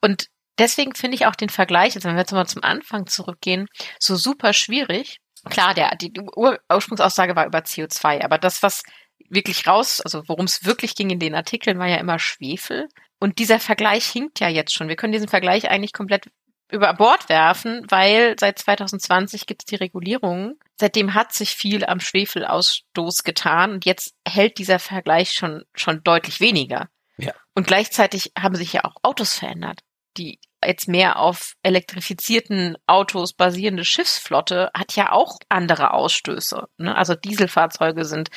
Und 0.00 0.28
deswegen 0.58 0.94
finde 0.94 1.16
ich 1.16 1.26
auch 1.26 1.34
den 1.34 1.50
Vergleich, 1.50 1.96
also 1.96 2.08
wenn 2.08 2.16
wir 2.16 2.22
jetzt 2.22 2.32
mal 2.32 2.46
zum 2.46 2.64
Anfang 2.64 3.06
zurückgehen, 3.06 3.68
so 3.98 4.16
super 4.16 4.52
schwierig. 4.52 5.18
Klar, 5.50 5.74
der, 5.74 5.94
die 5.96 6.12
Ursprungsaussage 6.36 7.36
war 7.36 7.44
über 7.44 7.58
CO2, 7.58 8.24
aber 8.24 8.38
das, 8.38 8.62
was 8.62 8.82
wirklich 9.28 9.66
raus, 9.66 10.00
also 10.00 10.22
worum 10.26 10.44
es 10.44 10.64
wirklich 10.64 10.94
ging 10.94 11.10
in 11.10 11.18
den 11.18 11.34
Artikeln, 11.34 11.78
war 11.78 11.88
ja 11.88 11.96
immer 11.96 12.18
Schwefel. 12.18 12.88
Und 13.18 13.38
dieser 13.38 13.60
Vergleich 13.60 14.06
hinkt 14.06 14.40
ja 14.40 14.48
jetzt 14.48 14.74
schon. 14.74 14.88
Wir 14.88 14.96
können 14.96 15.12
diesen 15.12 15.28
Vergleich 15.28 15.70
eigentlich 15.70 15.92
komplett 15.92 16.30
über 16.70 16.92
Bord 16.94 17.28
werfen, 17.28 17.86
weil 17.88 18.36
seit 18.38 18.58
2020 18.58 19.46
gibt 19.46 19.62
es 19.62 19.66
die 19.66 19.76
Regulierung. 19.76 20.58
Seitdem 20.78 21.14
hat 21.14 21.32
sich 21.32 21.50
viel 21.54 21.84
am 21.84 22.00
Schwefelausstoß 22.00 23.22
getan 23.22 23.72
und 23.72 23.84
jetzt 23.84 24.14
hält 24.26 24.58
dieser 24.58 24.78
Vergleich 24.78 25.32
schon, 25.32 25.64
schon 25.74 26.02
deutlich 26.02 26.40
weniger. 26.40 26.88
Ja. 27.16 27.32
Und 27.54 27.66
gleichzeitig 27.66 28.32
haben 28.36 28.56
sich 28.56 28.72
ja 28.72 28.84
auch 28.84 28.96
Autos 29.02 29.34
verändert. 29.38 29.80
Die 30.16 30.40
jetzt 30.66 30.88
mehr 30.88 31.18
auf 31.18 31.54
elektrifizierten 31.62 32.76
Autos 32.86 33.32
basierende 33.32 33.84
Schiffsflotte 33.84 34.70
hat 34.74 34.96
ja 34.96 35.12
auch 35.12 35.38
andere 35.48 35.92
Ausstöße. 35.92 36.66
Ne? 36.78 36.94
Also 36.96 37.14
Dieselfahrzeuge 37.14 38.04
sind 38.04 38.30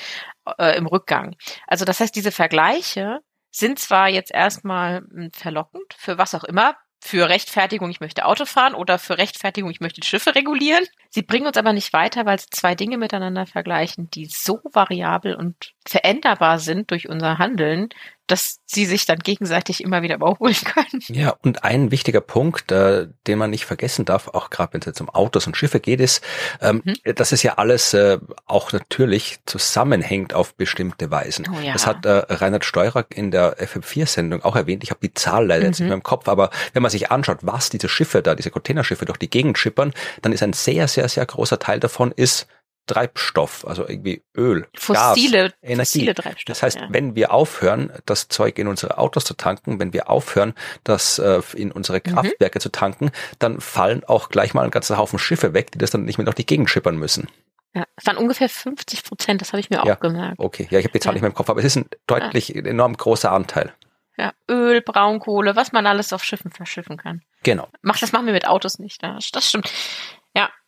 äh, 0.58 0.78
im 0.78 0.88
Rückgang. 0.88 1.36
Also 1.68 1.86
das 1.86 2.00
heißt, 2.00 2.16
diese 2.16 2.32
Vergleiche 2.32 3.20
sind 3.52 3.80
zwar 3.80 4.10
jetzt 4.10 4.32
erstmal 4.32 5.00
hm, 5.00 5.32
verlockend 5.34 5.94
für 5.98 6.18
was 6.18 6.36
auch 6.36 6.44
immer, 6.44 6.76
für 7.00 7.30
Rechtfertigung, 7.30 7.90
ich 7.90 8.00
möchte 8.00 8.26
Auto 8.26 8.46
fahren 8.46 8.74
oder 8.74 9.00
für 9.00 9.18
Rechtfertigung, 9.18 9.70
ich 9.70 9.80
möchte 9.80 10.04
Schiffe 10.04 10.36
regulieren. 10.36 10.86
Sie 11.18 11.24
bringen 11.24 11.48
uns 11.48 11.58
aber 11.58 11.74
nicht 11.74 11.94
weiter, 11.94 12.28
weil 12.28 12.38
sie 12.38 12.46
zwei 12.52 12.76
Dinge 12.76 13.00
miteinander 13.00 13.48
vergleichen, 13.48 14.08
die 14.12 14.28
so 14.28 14.60
variabel 14.72 15.34
und 15.34 15.74
veränderbar 15.84 16.60
sind 16.60 16.92
durch 16.92 17.10
unser 17.10 17.40
Handeln, 17.40 17.90
dass 18.28 18.60
sie 18.66 18.86
sich 18.86 19.06
dann 19.06 19.20
gegenseitig 19.20 19.82
immer 19.82 20.02
wieder 20.02 20.16
überholen 20.16 20.54
können. 20.54 21.02
Ja, 21.08 21.36
und 21.42 21.64
ein 21.64 21.92
wichtiger 21.92 22.20
Punkt, 22.20 22.72
äh, 22.72 23.08
den 23.26 23.40
man 23.40 23.50
nicht 23.50 23.66
vergessen 23.66 24.04
darf, 24.04 24.28
auch 24.28 24.50
gerade 24.50 24.74
wenn 24.74 24.82
es 24.82 24.86
jetzt 24.86 25.02
um 25.02 25.10
Autos 25.10 25.48
und 25.48 25.56
Schiffe 25.56 25.80
geht, 25.80 26.02
ist, 26.02 26.22
ähm, 26.62 26.82
mhm. 26.84 27.16
dass 27.16 27.32
es 27.32 27.42
ja 27.42 27.54
alles 27.54 27.94
äh, 27.94 28.20
auch 28.46 28.74
natürlich 28.74 29.40
zusammenhängt 29.46 30.34
auf 30.34 30.56
bestimmte 30.56 31.10
Weisen. 31.10 31.48
Oh, 31.50 31.60
ja. 31.62 31.72
Das 31.72 31.88
hat 31.88 32.06
äh, 32.06 32.10
Reinhard 32.10 32.66
Steurer 32.66 33.06
in 33.10 33.32
der 33.32 33.58
FM4-Sendung 33.58 34.44
auch 34.44 34.58
erwähnt. 34.58 34.84
Ich 34.84 34.90
habe 34.90 35.00
die 35.02 35.14
Zahl 35.14 35.48
leider 35.48 35.62
mhm. 35.62 35.68
jetzt 35.68 35.80
nicht 35.80 35.88
mehr 35.88 35.96
im 35.96 36.04
Kopf, 36.04 36.28
aber 36.28 36.50
wenn 36.74 36.82
man 36.82 36.92
sich 36.92 37.10
anschaut, 37.10 37.40
was 37.42 37.70
diese 37.70 37.88
Schiffe 37.88 38.22
da, 38.22 38.36
diese 38.36 38.52
Containerschiffe 38.52 39.06
durch 39.06 39.18
die 39.18 39.30
Gegend 39.30 39.58
schippern, 39.58 39.94
dann 40.22 40.34
ist 40.34 40.44
ein 40.44 40.54
sehr, 40.54 40.90
sehr, 40.90 41.07
sehr 41.08 41.26
großer 41.26 41.60
Teil 41.60 41.80
davon 41.80 42.12
ist 42.12 42.48
Treibstoff, 42.88 43.68
also 43.68 43.86
irgendwie 43.88 44.24
Öl, 44.36 44.66
fossile, 44.76 45.50
Gas, 45.50 45.54
Energie. 45.62 45.84
Fossile 46.00 46.16
Treibstoffe, 46.16 46.46
das 46.46 46.64
heißt, 46.64 46.80
ja. 46.80 46.88
wenn 46.90 47.16
wir 47.16 47.34
aufhören, 47.34 47.92
das 48.06 48.30
Zeug 48.30 48.58
in 48.60 48.68
unsere 48.68 48.98
Autos 48.98 49.26
zu 49.26 49.34
tanken, 49.34 49.80
wenn 49.80 49.92
wir 49.92 50.10
aufhören, 50.10 50.54
das 50.86 51.20
äh, 51.20 51.42
in 51.56 51.72
unsere 51.74 51.98
Mhm. 51.98 52.04
Kraftwerke 52.14 52.60
zu 52.60 52.70
tanken, 52.70 53.12
dann 53.40 53.60
fallen 53.60 54.06
auch 54.06 54.30
gleich 54.30 54.54
mal 54.54 54.64
ein 54.64 54.72
ganzer 54.72 54.98
Haufen 54.98 55.20
Schiffe 55.20 55.54
weg, 55.54 55.72
die 55.72 55.78
das 55.78 55.92
dann 55.92 56.06
nicht 56.06 56.18
mehr 56.18 56.26
durch 56.26 56.36
die 56.36 56.46
Gegend 56.46 56.70
schippern 56.70 56.96
müssen. 56.96 57.28
Ja, 57.76 57.84
es 57.98 58.06
waren 58.06 58.16
ungefähr 58.18 58.48
50 58.48 59.04
Prozent, 59.04 59.42
das 59.42 59.52
habe 59.52 59.60
ich 59.60 59.70
mir 59.70 59.84
Ja. 59.86 59.96
auch 59.96 60.00
gemerkt. 60.00 60.40
Okay, 60.40 60.68
ja, 60.72 60.80
ich 60.80 60.86
habe 60.86 60.94
die 60.94 61.02
Zahl 61.02 61.12
Ja. 61.12 61.16
nicht 61.16 61.22
mehr 61.24 61.30
im 61.32 61.36
Kopf, 61.36 61.50
aber 61.50 61.60
es 61.60 61.66
ist 61.66 61.76
ein 61.76 61.86
deutlich 62.08 62.56
ein 62.56 62.66
enorm 62.66 62.96
großer 62.96 63.32
Anteil. 63.34 63.74
Ja, 64.18 64.32
Öl, 64.50 64.82
Braunkohle, 64.82 65.56
was 65.58 65.74
man 65.74 65.86
alles 65.86 66.14
auf 66.14 66.24
Schiffen 66.24 66.52
verschiffen 66.52 66.96
kann. 66.98 67.22
Genau. 67.44 67.68
Macht 67.82 68.02
das 68.02 68.14
machen 68.14 68.26
wir 68.26 68.34
mit 68.34 68.48
Autos 68.48 68.80
nicht. 68.80 69.04
Ja, 69.04 69.20
das 69.34 69.50
stimmt. 69.50 69.70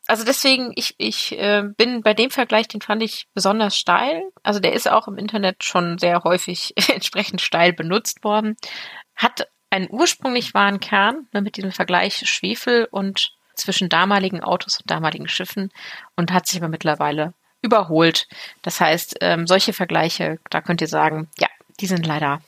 Also 0.09 0.25
deswegen 0.25 0.71
ich 0.73 0.95
ich 0.97 1.37
äh, 1.37 1.61
bin 1.77 2.01
bei 2.01 2.15
dem 2.15 2.31
Vergleich, 2.31 2.67
den 2.67 2.81
fand 2.81 3.03
ich 3.03 3.27
besonders 3.35 3.77
steil. 3.77 4.23
Also 4.41 4.59
der 4.59 4.73
ist 4.73 4.89
auch 4.89 5.07
im 5.07 5.19
Internet 5.19 5.63
schon 5.63 5.99
sehr 5.99 6.23
häufig 6.23 6.73
entsprechend 6.89 7.41
steil 7.41 7.73
benutzt 7.73 8.23
worden. 8.23 8.57
Hat 9.15 9.47
einen 9.69 9.87
ursprünglich 9.91 10.55
wahren 10.55 10.79
Kern 10.79 11.27
ne, 11.31 11.43
mit 11.43 11.57
diesem 11.57 11.71
Vergleich 11.71 12.27
Schwefel 12.27 12.87
und 12.89 13.33
zwischen 13.53 13.87
damaligen 13.87 14.41
Autos 14.41 14.79
und 14.79 14.89
damaligen 14.89 15.27
Schiffen 15.27 15.71
und 16.15 16.31
hat 16.33 16.47
sich 16.47 16.57
aber 16.57 16.69
mittlerweile 16.69 17.35
überholt. 17.61 18.27
Das 18.63 18.81
heißt, 18.81 19.17
ähm, 19.21 19.45
solche 19.45 19.73
Vergleiche, 19.73 20.39
da 20.49 20.61
könnt 20.61 20.81
ihr 20.81 20.87
sagen, 20.87 21.29
ja, 21.37 21.49
die 21.79 21.85
sind 21.85 22.07
leider, 22.07 22.41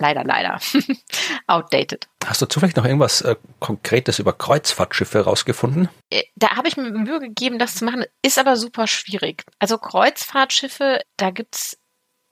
leider, 0.00 0.24
leider 0.24 0.58
outdated. 1.46 2.08
Hast 2.24 2.42
du 2.42 2.46
zufällig 2.46 2.76
noch 2.76 2.84
irgendwas 2.84 3.22
äh, 3.22 3.36
Konkretes 3.60 4.18
über 4.18 4.32
Kreuzfahrtschiffe 4.32 5.20
rausgefunden? 5.20 5.88
Äh, 6.10 6.24
Da 6.36 6.56
habe 6.56 6.68
ich 6.68 6.76
mir 6.76 6.90
Mühe 6.90 7.20
gegeben, 7.20 7.58
das 7.58 7.76
zu 7.76 7.84
machen, 7.84 8.04
ist 8.22 8.38
aber 8.38 8.56
super 8.56 8.86
schwierig. 8.86 9.44
Also 9.58 9.78
Kreuzfahrtschiffe, 9.78 11.00
da 11.16 11.30
gibt's 11.30 11.78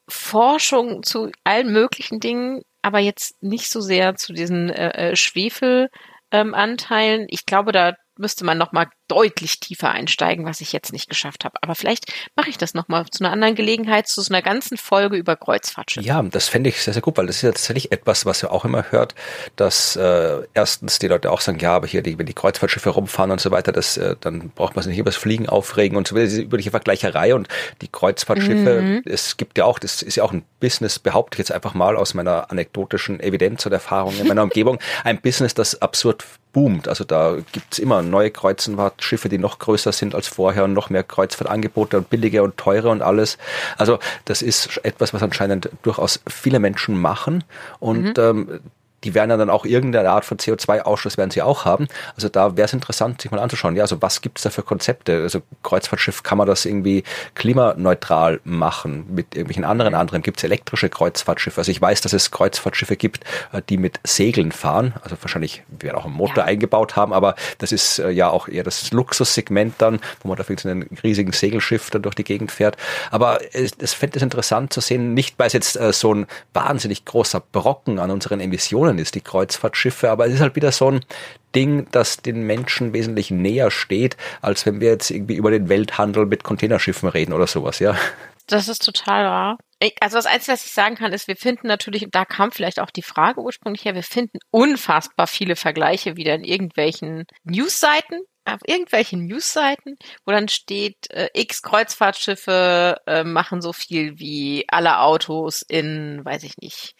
Forschung 0.09 1.03
zu 1.03 1.31
allen 1.45 1.73
möglichen 1.73 2.21
Dingen, 2.21 2.62
aber 2.83 2.99
jetzt 2.99 3.43
nicht 3.43 3.71
so 3.71 3.81
sehr 3.81 4.16
zu 4.16 4.33
diesen 4.33 4.71
äh, 4.71 5.11
äh, 5.11 5.16
Schwefelanteilen. 5.16 7.23
Ähm, 7.23 7.27
ich 7.29 7.47
glaube, 7.47 7.73
da 7.73 7.95
müsste 8.19 8.45
man 8.45 8.59
noch 8.59 8.73
mal 8.73 8.89
deutlich 9.09 9.61
tiefer 9.61 9.91
einsteigen, 9.91 10.45
was 10.45 10.61
ich 10.61 10.73
jetzt 10.73 10.93
nicht 10.93 11.09
geschafft 11.09 11.45
habe. 11.45 11.59
Aber 11.63 11.75
vielleicht 11.75 12.13
mache 12.37 12.51
ich 12.51 12.59
das 12.59 12.75
noch 12.75 12.89
mal 12.89 13.07
zu 13.07 13.25
einer 13.25 13.33
anderen 13.33 13.55
Gelegenheit, 13.55 14.07
zu 14.07 14.21
so 14.23 14.33
einer 14.33 14.43
ganzen 14.43 14.77
Folge 14.77 15.17
über 15.17 15.37
Kreuzfahrtschiffe. 15.37 16.07
Ja, 16.07 16.23
das 16.23 16.49
fände 16.49 16.69
ich 16.71 16.83
sehr, 16.83 16.93
sehr 16.93 17.03
gut, 17.03 17.17
weil 17.17 17.27
das 17.27 17.37
ist 17.37 17.43
ja 17.43 17.51
tatsächlich 17.51 17.93
etwas, 17.93 18.27
was 18.27 18.43
ihr 18.43 18.53
auch 18.53 18.65
immer 18.65 18.91
hört, 18.91 19.15
dass 19.57 19.97
äh, 19.97 20.43
erstens 20.55 20.99
die 20.99 21.09
Leute 21.09 21.31
auch 21.31 21.41
sagen, 21.41 21.59
ja, 21.59 21.75
aber 21.75 21.87
hier, 21.87 22.03
die, 22.03 22.19
wenn 22.19 22.27
die 22.27 22.35
Kreuzfahrtschiffe 22.35 22.91
rumfahren 22.91 23.31
und 23.31 23.41
so 23.41 23.51
weiter, 23.51 23.73
das, 23.73 23.97
äh, 23.97 24.17
dann 24.21 24.51
braucht 24.51 24.77
man 24.77 24.83
sich 24.83 24.91
nicht 24.91 25.01
über 25.01 25.11
das 25.11 25.17
Fliegen 25.17 25.49
aufregen 25.49 25.97
und 25.97 26.07
so 26.07 26.15
weiter, 26.15 26.27
diese 26.27 26.43
übliche 26.43 26.71
Vergleicherei 26.71 27.35
und 27.35 27.49
die 27.81 27.89
Kreuzfahrtschiffe, 27.89 28.81
Mhm. 28.83 29.03
es 29.07 29.37
gibt 29.37 29.59
ja 29.59 29.65
auch, 29.65 29.79
das 29.79 30.03
ist 30.03 30.17
ja 30.17 30.25
auch 30.25 30.33
ein 30.33 30.45
Business, 30.61 30.99
behaupte 30.99 31.37
ich 31.37 31.39
jetzt 31.39 31.53
einfach 31.53 31.75
mal 31.75 31.97
aus 31.97 32.15
meiner 32.15 32.51
anekdotischen 32.51 33.21
Evidenz 33.21 33.65
und 33.67 33.73
Erfahrung 33.73 34.15
in 34.19 34.27
meiner 34.29 34.43
Umgebung, 34.49 34.79
ein 35.05 35.21
Business, 35.21 35.55
das 35.55 35.81
absurd 35.81 36.25
boomt. 36.53 36.89
Also 36.89 37.05
da 37.05 37.37
gibt's 37.53 37.79
immer 37.79 38.03
neue 38.03 38.31
Kreuzfahrtschiffe, 38.99 39.28
die 39.28 39.38
noch 39.38 39.59
größer 39.59 39.92
sind 39.92 40.14
als 40.14 40.28
vorher 40.28 40.64
und 40.64 40.72
noch 40.74 40.90
mehr 40.90 41.03
Kreuzfahrtangebote 41.03 41.96
und 41.96 42.11
billiger 42.11 42.42
und 42.42 42.57
teurer 42.57 42.90
und 42.90 43.03
alles. 43.03 43.38
Also 43.76 43.99
das 44.24 44.42
ist 44.42 44.80
etwas, 44.84 45.14
was 45.14 45.22
anscheinend 45.22 45.70
durchaus 45.82 46.20
viele 46.26 46.59
Menschen 46.59 47.01
machen 47.01 47.44
und 47.78 48.18
ähm, 48.18 48.61
die 49.05 49.14
werden 49.14 49.30
ja 49.30 49.36
dann 49.36 49.51
auch 49.51 49.64
irgendeine 49.64 50.11
Art 50.11 50.24
von 50.24 50.38
CO2-Ausstoß 50.38 51.18
werden 51.18 51.30
sie 51.30 51.42
auch 51.42 51.64
haben. 51.64 51.86
Also 52.16 52.28
da 52.28 52.57
wäre 52.57 52.66
es 52.66 52.72
interessant, 52.72 53.22
sich 53.22 53.30
mal 53.30 53.38
anzuschauen. 53.40 53.76
Ja, 53.76 53.82
also 53.82 54.03
was 54.03 54.20
gibt 54.20 54.38
es 54.38 54.42
da 54.42 54.51
für 54.51 54.62
Konzepte? 54.62 55.22
Also 55.22 55.42
Kreuzfahrtschiff, 55.62 56.22
kann 56.22 56.38
man 56.38 56.46
das 56.46 56.64
irgendwie 56.64 57.05
klimaneutral 57.34 58.40
machen 58.44 59.07
mit 59.09 59.34
irgendwelchen 59.34 59.64
anderen 59.64 59.94
anderen? 59.94 60.22
Gibt 60.22 60.38
es 60.38 60.44
elektrische 60.44 60.88
Kreuzfahrtschiffe? 60.88 61.61
Also 61.61 61.70
ich 61.70 61.80
weiß, 61.80 62.01
dass 62.01 62.12
es 62.12 62.30
Kreuzfahrtschiffe 62.30 62.96
gibt, 62.96 63.24
äh, 63.53 63.62
die 63.68 63.76
mit 63.76 64.01
Segeln 64.05 64.53
fahren. 64.53 64.94
Also 65.03 65.16
wahrscheinlich 65.20 65.62
werden 65.68 65.96
auch 65.96 66.05
einen 66.05 66.14
Motor 66.14 66.38
Ja. 66.38 66.44
eingebaut 66.44 66.96
haben, 66.96 67.12
aber 67.12 67.34
das 67.59 67.72
ist 67.72 67.99
äh, 68.01 68.11
ja 68.11 68.28
auch 68.30 68.49
eher 68.49 68.64
das 68.64 68.90
Luxussegment 68.90 69.74
dann, 69.78 70.01
wo 70.22 70.28
man 70.28 70.36
da 70.36 70.44
vielleicht 70.44 70.61
so 70.61 70.68
einen 70.68 70.88
riesigen 71.03 71.32
Segelschiff 71.32 71.90
dann 71.90 72.03
durch 72.03 72.14
die 72.14 72.24
Gegend 72.24 72.51
fährt. 72.51 72.76
Aber 73.11 73.38
es, 73.53 73.72
es 73.78 73.94
fände 73.94 74.16
es 74.16 74.22
interessant 74.22 74.72
zu 74.72 74.80
sehen, 74.80 75.14
nicht 75.14 75.38
weil 75.38 75.46
es 75.46 75.53
jetzt 75.53 75.76
äh, 75.76 75.92
so 75.92 76.14
ein 76.14 76.26
wahnsinnig 76.53 77.05
großer 77.05 77.40
Brocken 77.53 77.99
an 77.99 78.11
unseren 78.11 78.40
Emissionen 78.40 78.88
ist, 78.97 79.14
die 79.14 79.20
Kreuzfahrtschiffe, 79.20 80.09
aber 80.09 80.26
es 80.26 80.34
ist 80.34 80.41
halt 80.41 80.57
wieder 80.57 80.72
so 80.72 80.91
ein 80.91 81.05
Ding, 81.55 81.89
das 81.91 82.18
den 82.18 82.47
Menschen 82.47 82.95
wesentlich 82.95 83.30
näher 83.30 83.70
steht, 83.70 84.16
als 84.41 84.64
wenn 84.64 84.80
wir 84.80 84.89
jetzt 84.89 85.11
irgendwie 85.11 85.36
über 85.36 85.51
den 85.51 85.68
Welthandel 85.68 86.24
mit 86.24 86.45
Containerschiffen 86.45 87.09
reden 87.09 87.32
oder 87.34 87.47
sowas, 87.47 87.80
ja. 87.80 87.97
Das 88.47 88.68
ist 88.68 88.84
total 88.84 89.24
wahr. 89.24 89.59
Also 90.01 90.16
das 90.16 90.26
Einzige, 90.26 90.53
was 90.55 90.64
ich 90.64 90.72
sagen 90.72 90.97
kann, 90.97 91.12
ist, 91.12 91.28
wir 91.28 91.36
finden 91.36 91.66
natürlich, 91.66 92.07
da 92.11 92.24
kam 92.24 92.51
vielleicht 92.51 92.80
auch 92.80 92.91
die 92.91 93.03
Frage 93.03 93.41
ursprünglich 93.41 93.84
her, 93.84 93.95
wir 93.95 94.03
finden 94.03 94.39
unfassbar 94.51 95.26
viele 95.26 95.55
Vergleiche 95.55 96.16
wieder 96.16 96.34
in 96.34 96.45
irgendwelchen 96.45 97.26
Newsseiten, 97.45 98.22
auf 98.47 98.61
irgendwelchen 98.66 99.26
Newsseiten, 99.26 99.97
wo 100.24 100.32
dann 100.32 100.49
steht, 100.49 101.11
äh, 101.11 101.28
X 101.34 101.62
Kreuzfahrtschiffe 101.62 102.97
äh, 103.07 103.22
machen 103.22 103.61
so 103.61 103.72
viel 103.72 104.18
wie 104.18 104.64
alle 104.68 105.01
Autos 105.01 105.62
in, 105.62 106.24
weiß 106.24 106.43
ich 106.45 106.57
nicht, 106.57 106.95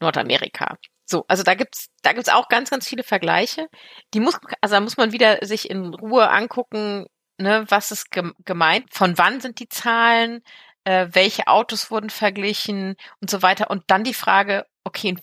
Nordamerika. 0.00 0.76
So, 1.10 1.24
also 1.26 1.42
da 1.42 1.54
gibt's, 1.54 1.88
da 2.02 2.12
gibt's 2.12 2.28
auch 2.28 2.48
ganz, 2.48 2.70
ganz 2.70 2.86
viele 2.86 3.02
Vergleiche. 3.02 3.66
Die 4.14 4.20
muss, 4.20 4.38
also 4.60 4.76
da 4.76 4.80
muss 4.80 4.96
man 4.96 5.10
wieder 5.10 5.44
sich 5.44 5.68
in 5.68 5.92
Ruhe 5.92 6.30
angucken, 6.30 7.06
ne, 7.36 7.64
was 7.68 7.90
ist 7.90 8.12
gem- 8.12 8.34
gemeint, 8.44 8.94
von 8.94 9.18
wann 9.18 9.40
sind 9.40 9.58
die 9.58 9.68
Zahlen, 9.68 10.42
äh, 10.84 11.08
welche 11.10 11.48
Autos 11.48 11.90
wurden 11.90 12.10
verglichen 12.10 12.94
und 13.20 13.28
so 13.28 13.42
weiter. 13.42 13.70
Und 13.70 13.82
dann 13.88 14.04
die 14.04 14.14
Frage, 14.14 14.66
okay, 14.84 15.16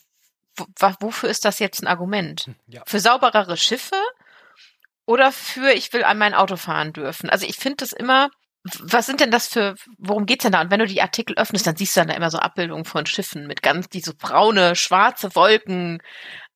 wofür 1.00 1.30
ist 1.30 1.46
das 1.46 1.60
jetzt 1.60 1.82
ein 1.82 1.88
Argument? 1.88 2.50
Ja. 2.68 2.84
Für 2.86 3.00
sauberere 3.00 3.56
Schiffe 3.56 3.96
oder 5.06 5.32
für 5.32 5.72
ich 5.72 5.94
will 5.94 6.04
an 6.04 6.18
mein 6.18 6.34
Auto 6.34 6.58
fahren 6.58 6.92
dürfen? 6.92 7.30
Also 7.30 7.46
ich 7.46 7.56
finde 7.56 7.78
das 7.78 7.94
immer, 7.94 8.30
was 8.82 9.06
sind 9.06 9.20
denn 9.22 9.32
das 9.32 9.48
für, 9.48 9.76
worum 9.98 10.26
geht's 10.26 10.44
denn 10.44 10.52
da? 10.54 10.62
Und 10.62 10.72
wenn 10.72 10.80
du 10.80 10.88
die 10.88 11.02
Artikel 11.02 11.36
öffnest, 11.38 11.68
dann 11.68 11.76
siehst 11.76 11.96
du 11.96 12.02
dann 12.02 12.10
da 12.10 12.16
immer 12.16 12.30
so 12.32 12.40
Abbildungen 12.40 12.86
von 12.86 13.06
Schiffen 13.06 13.48
mit 13.48 13.62
ganz, 13.62 13.90
die 13.90 14.02
so 14.02 14.14
braune, 14.18 14.76
schwarze 14.76 15.36
Wolken 15.36 16.00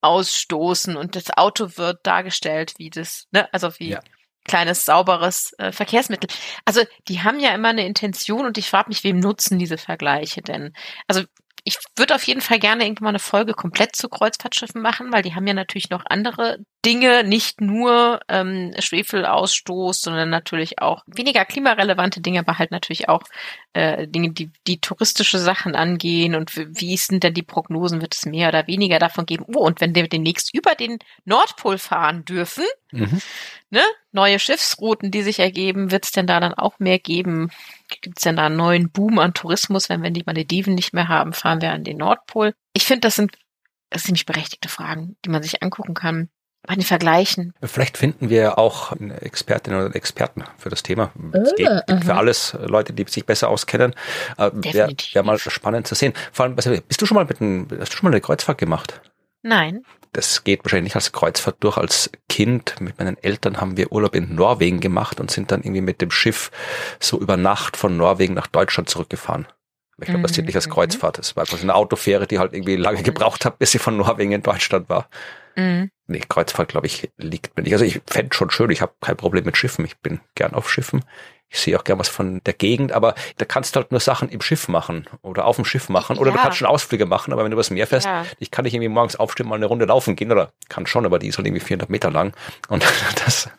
ausstoßen 0.01 0.97
und 0.97 1.15
das 1.15 1.29
Auto 1.37 1.77
wird 1.77 1.99
dargestellt 2.03 2.73
wie 2.77 2.89
das, 2.89 3.27
ne, 3.31 3.51
also 3.53 3.69
wie 3.79 3.89
Ja. 3.91 4.01
kleines, 4.45 4.85
sauberes 4.85 5.53
äh, 5.59 5.71
Verkehrsmittel. 5.71 6.29
Also 6.65 6.81
die 7.07 7.21
haben 7.21 7.39
ja 7.39 7.53
immer 7.53 7.69
eine 7.69 7.85
Intention 7.85 8.45
und 8.45 8.57
ich 8.57 8.69
frage 8.69 8.89
mich, 8.89 9.03
wem 9.03 9.19
nutzen 9.19 9.59
diese 9.59 9.77
Vergleiche 9.77 10.41
denn? 10.41 10.73
Also 11.07 11.23
ich 11.63 11.77
würde 11.95 12.15
auf 12.15 12.23
jeden 12.23 12.41
Fall 12.41 12.59
gerne 12.59 12.83
irgendwann 12.83 13.03
mal 13.03 13.09
eine 13.09 13.19
Folge 13.19 13.53
komplett 13.53 13.95
zu 13.95 14.09
Kreuzfahrtschiffen 14.09 14.81
machen, 14.81 15.11
weil 15.11 15.21
die 15.21 15.35
haben 15.35 15.45
ja 15.45 15.53
natürlich 15.53 15.89
noch 15.89 16.03
andere 16.07 16.57
Dinge, 16.83 17.23
nicht 17.23 17.61
nur 17.61 18.19
ähm, 18.27 18.73
Schwefelausstoß, 18.79 20.01
sondern 20.01 20.31
natürlich 20.31 20.81
auch 20.81 21.03
weniger 21.05 21.45
klimarelevante 21.45 22.21
Dinge, 22.21 22.39
aber 22.39 22.57
halt 22.57 22.71
natürlich 22.71 23.09
auch 23.09 23.21
äh, 23.73 24.07
Dinge, 24.07 24.31
die 24.31 24.51
die 24.65 24.81
touristische 24.81 25.37
Sachen 25.37 25.75
angehen 25.75 26.33
und 26.35 26.55
wie, 26.55 26.97
sind 26.97 27.23
denn 27.23 27.35
die 27.35 27.43
Prognosen, 27.43 28.01
wird 28.01 28.15
es 28.15 28.25
mehr 28.25 28.49
oder 28.49 28.65
weniger 28.65 28.97
davon 28.97 29.27
geben? 29.27 29.45
Oh, 29.55 29.65
und 29.65 29.81
wenn 29.81 29.93
wir 29.93 30.07
demnächst 30.07 30.53
über 30.55 30.73
den 30.73 30.97
Nordpol 31.25 31.77
fahren 31.77 32.25
dürfen, 32.25 32.65
Mhm. 32.91 33.21
ne, 33.69 33.81
neue 34.11 34.39
Schiffsrouten, 34.39 35.11
die 35.11 35.21
sich 35.21 35.39
ergeben, 35.39 35.91
wird 35.91 36.05
es 36.05 36.11
denn 36.11 36.27
da 36.27 36.39
dann 36.39 36.53
auch 36.53 36.79
mehr 36.79 36.99
geben? 36.99 37.51
Gibt 38.01 38.17
es 38.17 38.23
denn 38.23 38.35
da 38.35 38.45
einen 38.47 38.57
neuen 38.57 38.89
Boom 38.89 39.19
an 39.19 39.33
Tourismus, 39.33 39.89
wenn 39.89 40.03
wir 40.03 40.11
die 40.11 40.23
Malediven 40.25 40.75
nicht 40.75 40.93
mehr 40.93 41.07
haben, 41.07 41.33
fahren 41.33 41.61
wir 41.61 41.71
an 41.71 41.83
den 41.83 41.97
Nordpol? 41.97 42.53
Ich 42.73 42.85
finde, 42.85 43.01
das 43.01 43.15
sind 43.15 43.37
das 43.91 44.03
sind 44.03 44.07
ziemlich 44.07 44.25
berechtigte 44.25 44.69
Fragen, 44.69 45.17
die 45.23 45.29
man 45.29 45.43
sich 45.43 45.61
angucken 45.61 45.93
kann. 45.93 46.29
Bei 46.63 46.75
den 46.75 46.83
Vergleichen. 46.83 47.55
Vielleicht 47.63 47.97
finden 47.97 48.29
wir 48.29 48.59
auch 48.59 48.91
eine 48.91 49.19
Expertin 49.23 49.73
oder 49.73 49.85
einen 49.85 49.95
Experten 49.95 50.43
für 50.59 50.69
das 50.69 50.83
Thema. 50.83 51.11
Es 51.33 51.55
geht, 51.55 51.67
gibt 51.87 52.03
für 52.05 52.13
alles 52.13 52.53
äh, 52.53 52.67
Leute, 52.67 52.93
die 52.93 53.03
sich 53.07 53.25
besser 53.25 53.49
auskennen. 53.49 53.95
Äh, 54.37 54.51
Wäre 54.53 54.61
Definitiv. 54.61 55.15
wär 55.15 55.23
mal 55.23 55.39
spannend 55.39 55.87
zu 55.87 55.95
sehen. 55.95 56.13
Vor 56.31 56.45
allem, 56.45 56.55
bist 56.55 57.01
du 57.01 57.07
schon 57.07 57.15
mal 57.15 57.25
mit 57.25 57.41
einem, 57.41 57.67
hast 57.79 57.93
du 57.93 57.97
schon 57.97 58.07
mal 58.07 58.13
eine 58.13 58.21
Kreuzfahrt 58.21 58.59
gemacht? 58.59 59.01
Nein. 59.41 59.81
Das 60.13 60.43
geht 60.43 60.63
wahrscheinlich 60.65 60.91
nicht 60.91 60.95
als 60.95 61.11
Kreuzfahrt 61.13 61.57
durch. 61.61 61.77
Als 61.77 62.11
Kind 62.27 62.79
mit 62.81 62.99
meinen 62.99 63.17
Eltern 63.17 63.61
haben 63.61 63.77
wir 63.77 63.91
Urlaub 63.91 64.13
in 64.13 64.35
Norwegen 64.35 64.79
gemacht 64.81 65.19
und 65.19 65.31
sind 65.31 65.51
dann 65.51 65.61
irgendwie 65.61 65.81
mit 65.81 66.01
dem 66.01 66.11
Schiff 66.11 66.51
so 66.99 67.19
über 67.19 67.37
Nacht 67.37 67.77
von 67.77 67.95
Norwegen 67.95 68.33
nach 68.33 68.47
Deutschland 68.47 68.89
zurückgefahren. 68.89 69.47
Ich 70.01 70.07
glaube, 70.07 70.23
das 70.23 70.33
zählt 70.33 70.47
nicht 70.47 70.55
als 70.55 70.67
Mhm. 70.67 70.71
Kreuzfahrt. 70.71 71.19
Das 71.19 71.35
war 71.35 71.43
einfach 71.43 71.57
so 71.57 71.63
eine 71.63 71.75
Autofähre, 71.75 72.25
die 72.25 72.39
halt 72.39 72.53
irgendwie 72.53 72.75
lange 72.75 73.03
gebraucht 73.03 73.45
hat, 73.45 73.59
bis 73.59 73.71
sie 73.71 73.77
von 73.79 73.97
Norwegen 73.97 74.31
in 74.31 74.41
Deutschland 74.41 74.89
war. 74.89 75.07
Mhm. 75.55 75.91
Nee, 76.07 76.21
Kreuzfahrt, 76.27 76.69
glaube 76.69 76.87
ich, 76.87 77.09
liegt 77.17 77.55
mir 77.55 77.63
nicht. 77.63 77.73
Also 77.73 77.85
ich 77.85 78.01
fände 78.07 78.35
schon 78.35 78.49
schön, 78.49 78.71
ich 78.71 78.81
habe 78.81 78.93
kein 78.99 79.15
Problem 79.15 79.45
mit 79.45 79.57
Schiffen. 79.57 79.85
Ich 79.85 79.97
bin 79.99 80.19
gern 80.35 80.53
auf 80.53 80.71
Schiffen. 80.71 81.05
Ich 81.51 81.59
sehe 81.59 81.77
auch 81.77 81.83
gern 81.83 81.99
was 81.99 82.07
von 82.07 82.41
der 82.45 82.53
Gegend, 82.53 82.93
aber 82.93 83.13
da 83.37 83.45
kannst 83.45 83.75
du 83.75 83.81
halt 83.81 83.91
nur 83.91 83.99
Sachen 83.99 84.29
im 84.29 84.41
Schiff 84.41 84.69
machen 84.69 85.05
oder 85.21 85.45
auf 85.45 85.57
dem 85.57 85.65
Schiff 85.65 85.89
machen 85.89 86.17
oder 86.17 86.31
ja. 86.31 86.37
du 86.37 86.41
kannst 86.41 86.57
schon 86.57 86.67
Ausflüge 86.67 87.05
machen, 87.05 87.33
aber 87.33 87.43
wenn 87.43 87.51
du 87.51 87.55
übers 87.55 87.69
Meer 87.69 87.87
fährst, 87.87 88.07
ja. 88.07 88.25
ich 88.39 88.51
kann 88.51 88.63
nicht 88.63 88.73
irgendwie 88.73 88.87
morgens 88.87 89.17
aufstehen, 89.17 89.49
mal 89.49 89.55
eine 89.55 89.65
Runde 89.65 89.85
laufen 89.85 90.15
gehen 90.15 90.31
oder 90.31 90.53
kann 90.69 90.87
schon, 90.87 91.05
aber 91.05 91.19
die 91.19 91.27
ist 91.27 91.37
halt 91.37 91.45
irgendwie 91.45 91.63
400 91.63 91.89
Meter 91.89 92.09
lang 92.09 92.33
und 92.69 92.83
das. 93.25 93.49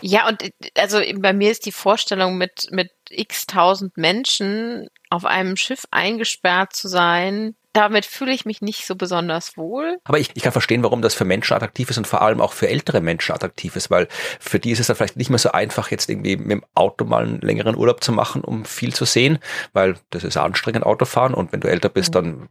Ja, 0.00 0.28
und 0.28 0.48
also 0.76 1.00
bei 1.16 1.32
mir 1.32 1.50
ist 1.50 1.66
die 1.66 1.72
Vorstellung 1.72 2.38
mit, 2.38 2.68
mit 2.70 2.92
x 3.10 3.46
tausend 3.46 3.96
Menschen 3.96 4.88
auf 5.10 5.24
einem 5.24 5.56
Schiff 5.56 5.86
eingesperrt 5.90 6.74
zu 6.74 6.86
sein, 6.88 7.56
damit 7.74 8.06
fühle 8.06 8.32
ich 8.32 8.46
mich 8.46 8.62
nicht 8.62 8.86
so 8.86 8.94
besonders 8.94 9.56
wohl. 9.56 9.98
Aber 10.04 10.18
ich, 10.18 10.30
ich 10.34 10.42
kann 10.44 10.52
verstehen, 10.52 10.84
warum 10.84 11.02
das 11.02 11.14
für 11.14 11.24
Menschen 11.24 11.54
attraktiv 11.54 11.90
ist 11.90 11.98
und 11.98 12.06
vor 12.06 12.22
allem 12.22 12.40
auch 12.40 12.52
für 12.52 12.68
ältere 12.68 13.00
Menschen 13.00 13.34
attraktiv 13.34 13.74
ist, 13.74 13.90
weil 13.90 14.06
für 14.38 14.60
die 14.60 14.70
ist 14.70 14.78
es 14.78 14.86
dann 14.86 14.96
vielleicht 14.96 15.16
nicht 15.16 15.28
mehr 15.28 15.40
so 15.40 15.50
einfach, 15.50 15.90
jetzt 15.90 16.08
irgendwie 16.08 16.36
mit 16.36 16.50
dem 16.52 16.64
Auto 16.74 17.04
mal 17.04 17.24
einen 17.24 17.40
längeren 17.40 17.76
Urlaub 17.76 18.02
zu 18.02 18.12
machen, 18.12 18.42
um 18.42 18.64
viel 18.64 18.94
zu 18.94 19.04
sehen, 19.04 19.40
weil 19.72 19.96
das 20.10 20.22
ist 20.22 20.36
anstrengend, 20.36 20.86
Autofahren 20.86 21.34
und 21.34 21.52
wenn 21.52 21.60
du 21.60 21.68
älter 21.68 21.88
bist, 21.88 22.10
mhm. 22.10 22.12
dann 22.12 22.48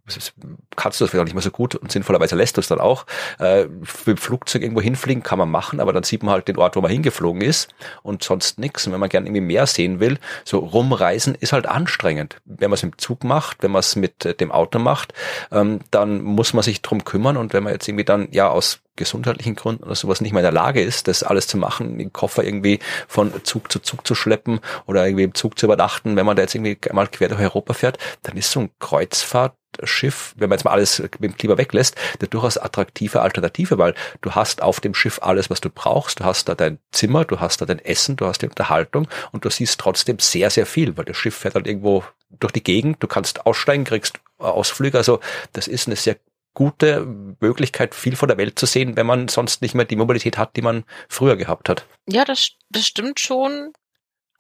kannst 0.76 1.00
du 1.00 1.06
das 1.06 1.12
vielleicht 1.12 1.22
auch 1.22 1.26
nicht 1.26 1.36
mehr 1.36 1.42
so 1.42 1.52
gut 1.52 1.76
und 1.76 1.90
sinnvollerweise 1.90 2.36
lässt 2.36 2.58
du 2.58 2.62
es 2.62 2.68
dann 2.68 2.82
auch. 2.82 3.06
Äh, 3.40 3.64
mit 3.64 4.08
dem 4.08 4.18
Flugzeug 4.18 4.62
irgendwo 4.62 4.82
hinfliegen 4.82 5.24
kann 5.24 5.40
man 5.40 5.50
machen, 5.50 5.80
aber 5.80 5.94
dann 5.94 6.04
sieht 6.04 6.22
man 6.22 6.34
halt 6.34 6.50
den 6.50 6.58
Ort, 6.58 6.76
wo 6.76 6.82
man 6.82 6.92
hingeflogen 6.92 7.42
ist 7.42 7.74
und 8.02 8.24
sonst 8.24 8.60
nichts. 8.60 8.86
Und 8.86 8.92
wenn 8.92 9.00
man 9.00 9.10
gerne 9.10 9.28
irgendwie 9.28 9.42
mehr 9.42 9.68
sehen 9.68 10.02
will, 10.02 10.20
so 10.44 10.60
rumreisen 10.60 11.36
ist 11.36 11.54
halt 11.54 11.66
anstrengend. 11.66 12.42
Wenn 12.44 12.70
man 12.70 12.76
es 12.76 12.84
im 12.84 12.98
Zug 12.98 13.24
macht, 13.24 13.64
wenn 13.64 13.72
man 13.72 13.80
es 13.80 13.96
mit 13.96 14.26
äh, 14.26 14.34
dem 14.34 14.52
Auto 14.52 14.80
macht, 14.80 15.13
ähm, 15.52 15.80
dann 15.92 16.22
muss 16.22 16.54
man 16.54 16.64
sich 16.64 16.82
drum 16.82 17.04
kümmern 17.04 17.38
und 17.38 17.54
wenn 17.54 17.64
man 17.64 17.74
jetzt 17.74 17.88
irgendwie 17.88 18.06
dann 18.06 18.28
ja 18.32 18.50
aus 18.50 18.84
gesundheitlichen 18.96 19.56
Gründen 19.56 19.84
oder 19.84 19.96
sowas 19.96 20.22
nicht 20.22 20.34
mehr 20.34 20.42
in 20.42 20.46
der 20.46 20.52
Lage 20.52 20.82
ist, 20.82 21.08
das 21.08 21.24
alles 21.24 21.48
zu 21.48 21.58
machen, 21.58 21.98
den 21.98 22.14
Koffer 22.14 22.44
irgendwie 22.44 22.80
von 23.08 23.32
Zug 23.44 23.72
zu 23.72 23.80
Zug 23.80 24.06
zu 24.06 24.14
schleppen 24.14 24.60
oder 24.86 25.06
irgendwie 25.06 25.24
im 25.24 25.34
Zug 25.34 25.58
zu 25.58 25.66
übernachten, 25.66 26.16
wenn 26.16 26.26
man 26.26 26.36
da 26.36 26.44
jetzt 26.44 26.54
irgendwie 26.54 26.78
mal 26.92 27.08
quer 27.08 27.30
durch 27.30 27.42
Europa 27.42 27.74
fährt, 27.74 27.98
dann 28.22 28.38
ist 28.38 28.52
so 28.52 28.62
ein 28.62 28.70
Kreuzfahrtschiff, 28.80 30.36
wenn 30.38 30.50
man 30.50 30.58
jetzt 30.58 30.66
mal 30.66 30.72
alles 30.72 31.00
mit 31.00 31.24
dem 31.24 31.38
Klima 31.38 31.58
weglässt, 31.58 31.96
eine 32.20 32.28
durchaus 32.28 32.60
attraktive 32.60 33.22
Alternative, 33.22 33.80
weil 33.80 33.96
du 34.22 34.32
hast 34.32 34.62
auf 34.62 34.80
dem 34.80 34.94
Schiff 34.94 35.20
alles, 35.24 35.50
was 35.50 35.60
du 35.60 35.70
brauchst. 35.72 36.20
Du 36.20 36.26
hast 36.26 36.48
da 36.48 36.54
dein 36.54 36.78
Zimmer, 36.92 37.26
du 37.26 37.40
hast 37.40 37.62
da 37.62 37.66
dein 37.66 37.80
Essen, 37.80 38.16
du 38.16 38.28
hast 38.28 38.44
die 38.44 38.48
Unterhaltung 38.48 39.08
und 39.32 39.44
du 39.44 39.50
siehst 39.50 39.80
trotzdem 39.80 40.20
sehr, 40.20 40.52
sehr 40.52 40.68
viel, 40.68 40.98
weil 40.98 41.06
das 41.06 41.18
Schiff 41.18 41.36
fährt 41.36 41.56
halt 41.56 41.66
irgendwo 41.66 42.04
durch 42.30 42.54
die 42.54 42.64
Gegend. 42.64 42.98
Du 43.02 43.08
kannst 43.08 43.48
aussteigen, 43.48 43.86
kriegst 43.86 44.20
Ausflüge. 44.52 44.98
Also 44.98 45.20
das 45.54 45.68
ist 45.68 45.88
eine 45.88 45.96
sehr 45.96 46.18
gute 46.54 47.06
Möglichkeit, 47.40 47.96
viel 47.96 48.16
von 48.16 48.28
der 48.28 48.38
Welt 48.38 48.60
zu 48.60 48.66
sehen, 48.66 48.96
wenn 48.96 49.08
man 49.08 49.28
sonst 49.28 49.62
nicht 49.62 49.74
mehr 49.74 49.86
die 49.86 49.96
Mobilität 49.96 50.38
hat, 50.38 50.56
die 50.56 50.62
man 50.62 50.84
früher 51.10 51.36
gehabt 51.36 51.70
hat. 51.70 51.86
Ja, 52.08 52.26
das, 52.26 52.52
das 52.70 52.86
stimmt 52.86 53.20
schon. 53.20 53.74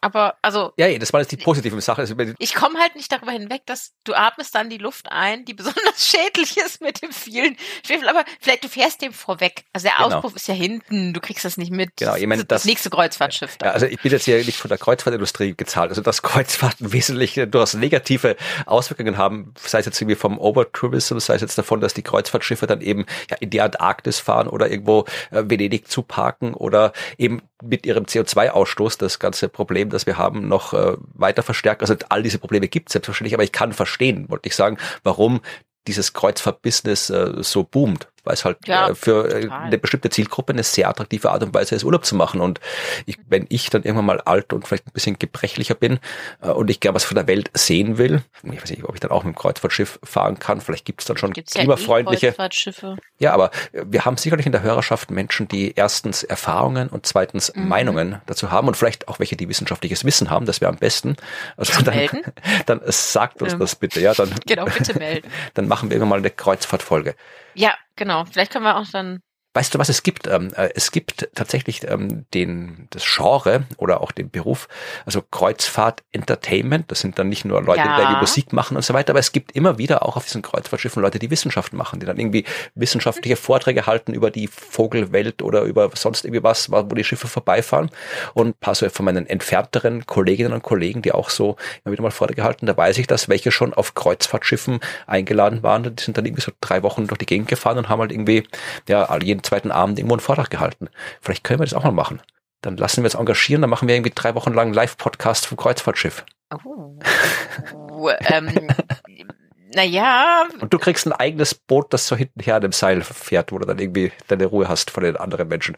Aber 0.03 0.35
also. 0.41 0.73
Ja, 0.77 0.87
ja, 0.87 0.99
das 0.99 1.13
war 1.13 1.21
jetzt 1.21 1.31
die 1.31 1.37
positive 1.37 1.79
Sache. 1.79 2.01
Also, 2.01 2.15
ich 2.37 2.53
komme 2.53 2.77
halt 2.79 2.95
nicht 2.95 3.11
darüber 3.11 3.31
hinweg, 3.31 3.61
dass 3.65 3.93
du 4.03 4.13
atmest 4.13 4.53
dann 4.53 4.69
die 4.69 4.77
Luft 4.77 5.11
ein, 5.11 5.45
die 5.45 5.53
besonders 5.63 6.05
schädlich 6.05 6.57
ist 6.57 6.81
mit 6.81 7.01
dem 7.01 7.11
vielen 7.11 7.55
Schwefel. 7.85 8.09
Aber 8.09 8.25
vielleicht 8.41 8.65
du 8.65 8.67
fährst 8.67 9.01
dem 9.01 9.13
vorweg. 9.13 9.63
Also 9.71 9.87
der 9.87 9.97
genau. 9.97 10.17
Auspuff 10.17 10.35
ist 10.35 10.47
ja 10.47 10.53
hinten, 10.53 11.13
du 11.13 11.21
kriegst 11.21 11.45
das 11.45 11.57
nicht 11.57 11.71
mit. 11.71 11.91
Genau, 11.97 12.15
ich 12.15 12.27
meine, 12.27 12.43
das, 12.43 12.63
das 12.63 12.65
nächste 12.65 12.89
Kreuzfahrtschiff. 12.89 13.57
Ja, 13.61 13.71
also 13.71 13.85
ich 13.85 14.01
bin 14.01 14.11
jetzt 14.11 14.25
hier 14.25 14.43
nicht 14.43 14.57
von 14.57 14.69
der 14.69 14.77
Kreuzfahrtindustrie 14.77 15.55
gezahlt. 15.55 15.89
Also 15.89 16.01
dass 16.01 16.21
Kreuzfahrten 16.21 16.91
wesentlich 16.93 17.35
durchaus 17.35 17.73
negative 17.73 18.35
Auswirkungen 18.65 19.17
haben, 19.17 19.53
sei 19.57 19.79
es 19.79 19.85
jetzt 19.85 20.01
irgendwie 20.01 20.15
vom 20.15 20.37
Overtourism, 20.37 21.19
sei 21.19 21.35
es 21.35 21.41
jetzt 21.41 21.57
davon, 21.57 21.79
dass 21.79 21.93
die 21.93 22.03
Kreuzfahrtschiffe 22.03 22.67
dann 22.67 22.81
eben 22.81 23.05
ja, 23.29 23.37
in 23.39 23.49
die 23.49 23.61
Antarktis 23.61 24.19
fahren 24.19 24.47
oder 24.47 24.69
irgendwo 24.69 25.05
äh, 25.31 25.43
Venedig 25.45 25.89
zuparken 25.89 26.53
oder 26.53 26.91
eben 27.17 27.41
mit 27.63 27.85
ihrem 27.85 28.05
CO2-Ausstoß 28.05 28.97
das 28.99 29.19
ganze 29.19 29.47
Problem 29.47 29.89
das 29.93 30.05
wir 30.05 30.17
haben, 30.17 30.47
noch 30.47 30.73
äh, 30.73 30.97
weiter 31.13 31.43
verstärkt. 31.43 31.81
Also 31.81 31.95
all 32.09 32.23
diese 32.23 32.39
Probleme 32.39 32.67
gibt 32.67 32.89
es 32.89 32.93
selbstverständlich, 32.93 33.33
aber 33.33 33.43
ich 33.43 33.51
kann 33.51 33.73
verstehen, 33.73 34.29
wollte 34.29 34.47
ich 34.47 34.55
sagen, 34.55 34.77
warum 35.03 35.41
dieses 35.87 36.13
Kreuzfahrt-Business 36.13 37.09
äh, 37.09 37.33
so 37.43 37.63
boomt 37.63 38.07
weil 38.23 38.33
es 38.33 38.45
halt 38.45 38.57
ja, 38.67 38.89
äh, 38.89 38.95
für 38.95 39.27
äh, 39.27 39.41
total. 39.41 39.61
eine 39.63 39.77
bestimmte 39.77 40.09
Zielgruppe 40.09 40.53
eine 40.53 40.63
sehr 40.63 40.89
attraktive 40.89 41.31
Art 41.31 41.43
und 41.43 41.53
Weise 41.53 41.75
ist, 41.75 41.83
Urlaub 41.83 42.05
zu 42.05 42.15
machen. 42.15 42.41
Und 42.41 42.59
ich, 43.05 43.17
wenn 43.27 43.45
ich 43.49 43.69
dann 43.69 43.83
irgendwann 43.83 44.05
mal 44.05 44.21
alt 44.21 44.53
und 44.53 44.67
vielleicht 44.67 44.87
ein 44.87 44.91
bisschen 44.93 45.19
gebrechlicher 45.19 45.75
bin 45.75 45.99
äh, 46.41 46.49
und 46.49 46.69
ich 46.69 46.79
gerne 46.79 46.95
was 46.95 47.03
von 47.03 47.15
der 47.15 47.27
Welt 47.27 47.51
sehen 47.53 47.97
will, 47.97 48.21
ich 48.43 48.61
weiß 48.61 48.69
nicht, 48.71 48.83
ob 48.83 48.93
ich 48.93 48.99
dann 48.99 49.11
auch 49.11 49.23
mit 49.23 49.35
dem 49.35 49.39
Kreuzfahrtschiff 49.39 49.99
fahren 50.03 50.39
kann, 50.39 50.61
vielleicht 50.61 50.85
gibt 50.85 51.01
es 51.01 51.07
dann 51.07 51.17
schon 51.17 51.33
Gibt's 51.33 51.53
klimafreundliche. 51.53 52.27
Ja, 52.27 52.31
eh 52.31 52.35
Kreuzfahrtschiffe. 52.35 52.97
ja, 53.19 53.33
aber 53.33 53.51
wir 53.71 54.05
haben 54.05 54.17
sicherlich 54.17 54.45
in 54.45 54.51
der 54.51 54.61
Hörerschaft 54.61 55.11
Menschen, 55.11 55.47
die 55.47 55.73
erstens 55.75 56.23
Erfahrungen 56.23 56.89
und 56.89 57.05
zweitens 57.05 57.53
mhm. 57.55 57.67
Meinungen 57.67 58.21
dazu 58.25 58.51
haben 58.51 58.67
und 58.67 58.77
vielleicht 58.77 59.07
auch 59.07 59.19
welche, 59.19 59.35
die 59.35 59.49
wissenschaftliches 59.49 60.05
Wissen 60.05 60.29
haben, 60.29 60.45
das 60.45 60.61
wäre 60.61 60.71
am 60.71 60.77
besten. 60.77 61.15
Also 61.57 61.81
dann, 61.81 61.95
melden? 61.95 62.21
dann 62.65 62.81
sagt 62.85 63.41
uns 63.41 63.53
ähm, 63.53 63.59
das 63.59 63.75
bitte, 63.75 63.99
ja, 64.01 64.13
dann, 64.13 64.33
genau, 64.45 64.65
bitte 64.65 64.97
melden. 64.97 65.29
dann 65.53 65.67
machen 65.67 65.89
wir 65.89 65.95
irgendwann 65.95 66.09
mal 66.09 66.19
eine 66.19 66.29
Kreuzfahrtfolge. 66.29 67.15
Ja, 67.55 67.75
genau. 67.95 68.25
Vielleicht 68.25 68.51
können 68.51 68.65
wir 68.65 68.77
auch 68.77 68.87
dann 68.91 69.19
Weißt 69.53 69.73
du, 69.73 69.79
was 69.79 69.89
es 69.89 70.01
gibt? 70.01 70.27
Ähm, 70.27 70.51
äh, 70.55 70.69
es 70.73 70.91
gibt 70.91 71.29
tatsächlich 71.35 71.87
ähm, 71.87 72.25
den, 72.33 72.87
das 72.89 73.03
Genre 73.05 73.65
oder 73.77 74.01
auch 74.01 74.11
den 74.11 74.31
Beruf, 74.31 74.67
also 75.05 75.21
Kreuzfahrt 75.21 76.03
Entertainment. 76.11 76.89
Das 76.91 77.01
sind 77.01 77.19
dann 77.19 77.29
nicht 77.29 77.45
nur 77.45 77.61
Leute, 77.61 77.81
ja. 77.81 78.13
die 78.13 78.19
Musik 78.19 78.51
machen 78.51 78.75
und 78.77 78.83
so 78.83 78.93
weiter, 78.93 79.11
aber 79.11 79.19
es 79.19 79.31
gibt 79.31 79.51
immer 79.51 79.77
wieder 79.77 80.05
auch 80.05 80.17
auf 80.17 80.25
diesen 80.25 80.41
Kreuzfahrtschiffen 80.41 81.01
Leute, 81.01 81.19
die 81.19 81.29
Wissenschaft 81.29 81.73
machen, 81.73 81.99
die 81.99 82.05
dann 82.07 82.17
irgendwie 82.17 82.45
wissenschaftliche 82.73 83.35
Vorträge 83.35 83.85
halten 83.85 84.13
über 84.13 84.31
die 84.31 84.47
Vogelwelt 84.47 85.43
oder 85.43 85.61
über 85.61 85.91
sonst 85.93 86.25
irgendwie 86.25 86.43
was, 86.43 86.71
wo 86.71 86.81
die 86.83 87.03
Schiffe 87.03 87.27
vorbeifahren. 87.27 87.91
Und 88.33 88.47
ein 88.47 88.53
paar 88.59 88.73
so 88.73 88.89
von 88.89 89.05
meinen 89.05 89.27
entfernteren 89.27 90.07
Kolleginnen 90.07 90.53
und 90.53 90.63
Kollegen, 90.63 91.03
die 91.03 91.11
auch 91.11 91.29
so 91.29 91.57
immer 91.85 91.93
wieder 91.93 92.01
mal 92.01 92.11
Vorträge 92.11 92.43
halten, 92.43 92.65
da 92.65 92.75
weiß 92.75 92.97
ich 92.97 93.05
das, 93.05 93.29
welche 93.29 93.51
schon 93.51 93.73
auf 93.73 93.93
Kreuzfahrtschiffen 93.93 94.79
eingeladen 95.05 95.61
waren. 95.61 95.95
Die 95.95 96.03
sind 96.03 96.17
dann 96.17 96.25
irgendwie 96.25 96.41
so 96.41 96.51
drei 96.59 96.81
Wochen 96.81 97.05
durch 97.05 97.19
die 97.19 97.27
Gegend 97.27 97.47
gefahren 97.47 97.77
und 97.77 97.89
haben 97.89 97.99
halt 97.99 98.11
irgendwie, 98.11 98.47
ja, 98.87 99.15
jeden 99.21 99.42
zweiten 99.43 99.71
Abend 99.71 99.99
irgendwo 99.99 100.15
einen 100.15 100.21
Vortrag 100.21 100.49
gehalten. 100.49 100.89
Vielleicht 101.21 101.43
können 101.43 101.59
wir 101.59 101.65
das 101.65 101.73
auch 101.73 101.83
mal 101.83 101.91
machen. 101.91 102.21
Dann 102.61 102.77
lassen 102.77 103.03
wir 103.03 103.05
uns 103.05 103.15
engagieren, 103.15 103.61
dann 103.61 103.69
machen 103.69 103.87
wir 103.87 103.95
irgendwie 103.95 104.13
drei 104.15 104.35
Wochen 104.35 104.53
lang 104.53 104.73
Live-Podcast 104.73 105.45
vom 105.45 105.57
Kreuzfahrtschiff. 105.57 106.23
Oh. 106.63 108.09
ähm, 108.27 108.69
naja. 109.75 110.45
Und 110.61 110.73
du 110.73 110.79
kriegst 110.79 111.05
ein 111.05 111.13
eigenes 111.13 111.55
Boot, 111.55 111.93
das 111.93 112.07
so 112.07 112.15
hintenher 112.15 112.55
an 112.55 112.61
dem 112.61 112.71
Seil 112.71 113.01
fährt, 113.01 113.51
wo 113.51 113.59
du 113.59 113.65
dann 113.65 113.79
irgendwie 113.79 114.13
deine 114.27 114.45
Ruhe 114.45 114.69
hast 114.69 114.91
von 114.91 115.03
den 115.03 115.17
anderen 115.17 115.49
Menschen. 115.49 115.75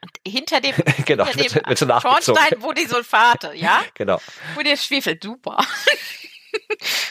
Und 0.00 0.12
hinter 0.26 0.60
dem, 0.60 0.74
genau, 1.04 1.26
hinter 1.26 1.60
dem 1.60 1.76
so 1.76 1.86
Schornstein, 2.00 2.54
wo 2.60 2.72
die 2.72 2.86
Sulfate, 2.86 3.52
ja? 3.54 3.82
Genau. 3.94 4.20
Wo 4.54 4.62
der 4.62 4.76
Schwefel, 4.76 5.18
super. 5.20 5.58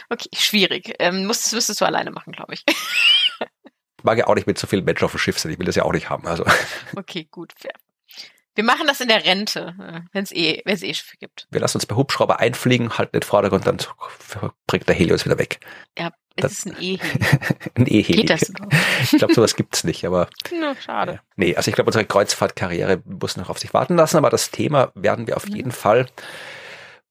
okay, 0.10 0.30
schwierig. 0.34 0.96
Ähm, 1.00 1.26
musstest, 1.26 1.54
müsstest 1.54 1.82
du 1.82 1.86
alleine 1.86 2.12
machen, 2.12 2.32
glaube 2.32 2.54
ich 2.54 2.64
mag 4.08 4.18
ja 4.18 4.28
auch 4.28 4.36
nicht 4.36 4.48
mit 4.48 4.58
so 4.58 4.66
vielen 4.66 4.86
Menschen 4.86 5.06
auf 5.06 5.12
dem 5.12 5.20
Schiff 5.20 5.38
sein. 5.38 5.52
Ich 5.52 5.60
will 5.60 5.66
das 5.66 5.76
ja 5.76 5.84
auch 5.84 5.94
nicht 5.94 6.10
haben. 6.10 6.26
Also. 6.26 6.46
Okay, 6.96 7.28
gut, 7.30 7.54
fair. 7.56 7.74
Wir 8.56 8.64
machen 8.64 8.88
das 8.88 9.02
in 9.02 9.08
der 9.08 9.24
Rente, 9.24 9.76
äh, 9.80 10.00
wenn 10.14 10.24
es 10.24 10.32
eh, 10.32 10.64
wenn 10.66 10.74
es 10.74 10.82
eh 10.82 10.94
Schiffe 10.94 11.18
gibt. 11.18 11.48
Wir 11.52 11.60
lassen 11.60 11.78
uns 11.78 11.86
bei 11.86 11.96
Hubschrauber 11.96 12.40
einfliegen, 12.40 12.98
halten 12.98 13.12
den 13.12 13.22
Vordergrund, 13.22 13.68
dann 13.68 13.78
bringt 14.66 14.88
der 14.88 14.96
Helios 14.96 15.26
wieder 15.26 15.38
weg. 15.38 15.60
Ja, 15.96 16.12
es 16.36 16.42
das, 16.42 16.52
ist 16.54 16.66
ein 16.66 16.76
E-Heli. 16.80 17.26
ein 17.76 17.86
E-Heli. 17.86 18.22
Geht 18.22 18.30
das 18.32 18.50
überhaupt? 18.50 18.74
Ich 19.04 19.12
glaube, 19.12 19.34
sowas 19.36 19.56
gibt's 19.56 19.84
nicht, 19.84 20.06
aber. 20.06 20.28
No, 20.52 20.74
schade. 20.80 21.14
Ja. 21.14 21.20
Nee, 21.36 21.56
also 21.56 21.70
ich 21.70 21.76
glaube, 21.76 21.90
unsere 21.90 22.06
Kreuzfahrtkarriere 22.06 23.04
muss 23.06 23.38
noch 23.38 23.50
auf 23.50 23.60
sich 23.60 23.76
warten 23.76 23.96
lassen, 23.96 24.18
aber 24.18 24.32
das 24.32 24.50
Thema 24.50 24.92
werden 24.96 25.28
wir 25.28 25.38
auf 25.38 25.48
mhm. 25.48 25.56
jeden 25.56 25.72
Fall 25.72 26.08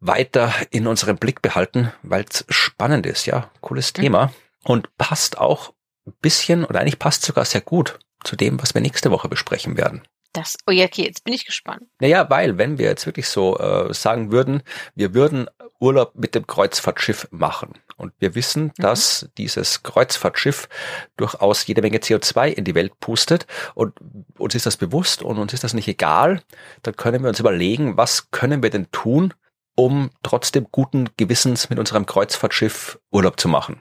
weiter 0.00 0.52
in 0.70 0.88
unserem 0.88 1.16
Blick 1.16 1.42
behalten, 1.42 1.92
weil 2.02 2.24
es 2.28 2.44
spannend 2.48 3.06
ist, 3.06 3.26
ja. 3.26 3.50
Cooles 3.60 3.92
mhm. 3.96 4.02
Thema. 4.02 4.32
Und 4.64 4.96
passt 4.96 5.38
auch 5.38 5.74
bisschen 6.20 6.64
oder 6.64 6.80
eigentlich 6.80 6.98
passt 6.98 7.22
sogar 7.22 7.44
sehr 7.44 7.60
gut 7.60 7.98
zu 8.24 8.36
dem, 8.36 8.60
was 8.60 8.74
wir 8.74 8.80
nächste 8.80 9.10
Woche 9.10 9.28
besprechen 9.28 9.76
werden. 9.76 10.02
Das, 10.32 10.58
oh 10.66 10.70
ja, 10.70 10.84
okay, 10.84 11.04
jetzt 11.04 11.24
bin 11.24 11.32
ich 11.32 11.46
gespannt. 11.46 11.84
Naja, 11.98 12.28
weil 12.28 12.58
wenn 12.58 12.76
wir 12.76 12.84
jetzt 12.86 13.06
wirklich 13.06 13.26
so 13.28 13.58
äh, 13.58 13.94
sagen 13.94 14.32
würden, 14.32 14.62
wir 14.94 15.14
würden 15.14 15.48
Urlaub 15.80 16.14
mit 16.14 16.34
dem 16.34 16.46
Kreuzfahrtschiff 16.46 17.28
machen 17.30 17.72
und 17.96 18.12
wir 18.18 18.34
wissen, 18.34 18.64
mhm. 18.64 18.72
dass 18.76 19.30
dieses 19.38 19.82
Kreuzfahrtschiff 19.82 20.68
durchaus 21.16 21.66
jede 21.66 21.80
Menge 21.80 21.98
CO2 21.98 22.48
in 22.48 22.64
die 22.64 22.74
Welt 22.74 23.00
pustet 23.00 23.46
und 23.74 23.94
uns 24.36 24.54
ist 24.54 24.66
das 24.66 24.76
bewusst 24.76 25.22
und 25.22 25.38
uns 25.38 25.54
ist 25.54 25.64
das 25.64 25.72
nicht 25.72 25.88
egal, 25.88 26.42
dann 26.82 26.96
können 26.96 27.22
wir 27.22 27.30
uns 27.30 27.40
überlegen, 27.40 27.96
was 27.96 28.30
können 28.30 28.62
wir 28.62 28.70
denn 28.70 28.90
tun, 28.90 29.32
um 29.74 30.10
trotzdem 30.22 30.66
guten 30.70 31.08
Gewissens 31.16 31.70
mit 31.70 31.78
unserem 31.78 32.04
Kreuzfahrtschiff 32.04 32.98
Urlaub 33.10 33.40
zu 33.40 33.48
machen 33.48 33.80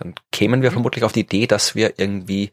dann 0.00 0.14
kämen 0.32 0.62
wir 0.62 0.70
mhm. 0.70 0.74
vermutlich 0.74 1.04
auf 1.04 1.12
die 1.12 1.20
Idee, 1.20 1.46
dass 1.46 1.74
wir 1.74 1.98
irgendwie 1.98 2.50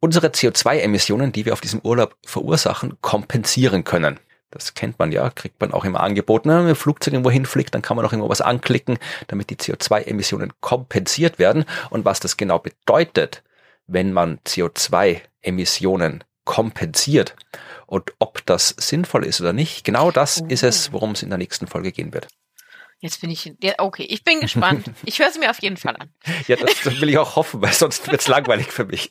unsere 0.00 0.28
CO2-Emissionen, 0.28 1.32
die 1.32 1.46
wir 1.46 1.52
auf 1.52 1.60
diesem 1.60 1.80
Urlaub 1.80 2.16
verursachen, 2.26 2.98
kompensieren 3.00 3.84
können. 3.84 4.18
Das 4.50 4.74
kennt 4.74 4.98
man 4.98 5.12
ja, 5.12 5.30
kriegt 5.30 5.60
man 5.60 5.72
auch 5.72 5.84
immer 5.84 6.00
angeboten. 6.00 6.48
Wenn 6.48 6.66
ein 6.66 6.74
Flugzeug 6.74 7.14
irgendwo 7.14 7.30
hinfliegt, 7.30 7.74
dann 7.74 7.82
kann 7.82 7.96
man 7.96 8.04
auch 8.04 8.12
irgendwo 8.12 8.30
was 8.30 8.40
anklicken, 8.40 8.98
damit 9.26 9.50
die 9.50 9.56
CO2-Emissionen 9.56 10.52
kompensiert 10.60 11.38
werden. 11.38 11.64
Und 11.90 12.04
was 12.04 12.18
das 12.20 12.36
genau 12.36 12.58
bedeutet, 12.58 13.42
wenn 13.86 14.12
man 14.12 14.38
CO2-Emissionen 14.46 16.24
kompensiert. 16.44 17.36
Und 17.86 18.14
ob 18.18 18.44
das 18.46 18.74
sinnvoll 18.78 19.24
ist 19.24 19.40
oder 19.40 19.52
nicht, 19.52 19.84
genau 19.84 20.10
das 20.10 20.40
oh. 20.42 20.46
ist 20.48 20.62
es, 20.62 20.92
worum 20.92 21.12
es 21.12 21.22
in 21.22 21.28
der 21.28 21.38
nächsten 21.38 21.66
Folge 21.66 21.92
gehen 21.92 22.14
wird. 22.14 22.26
Jetzt 23.00 23.20
bin 23.20 23.30
ich, 23.30 23.52
ja, 23.62 23.74
okay, 23.78 24.02
ich 24.02 24.24
bin 24.24 24.40
gespannt. 24.40 24.90
Ich 25.04 25.18
höre 25.18 25.28
es 25.28 25.38
mir 25.38 25.50
auf 25.50 25.62
jeden 25.62 25.76
Fall 25.76 25.96
an. 25.96 26.10
ja, 26.48 26.56
das, 26.56 26.82
das 26.82 27.00
will 27.00 27.08
ich 27.08 27.18
auch 27.18 27.36
hoffen, 27.36 27.62
weil 27.62 27.72
sonst 27.72 28.10
wird 28.10 28.20
es 28.20 28.28
langweilig 28.28 28.68
für 28.72 28.84
mich. 28.84 29.10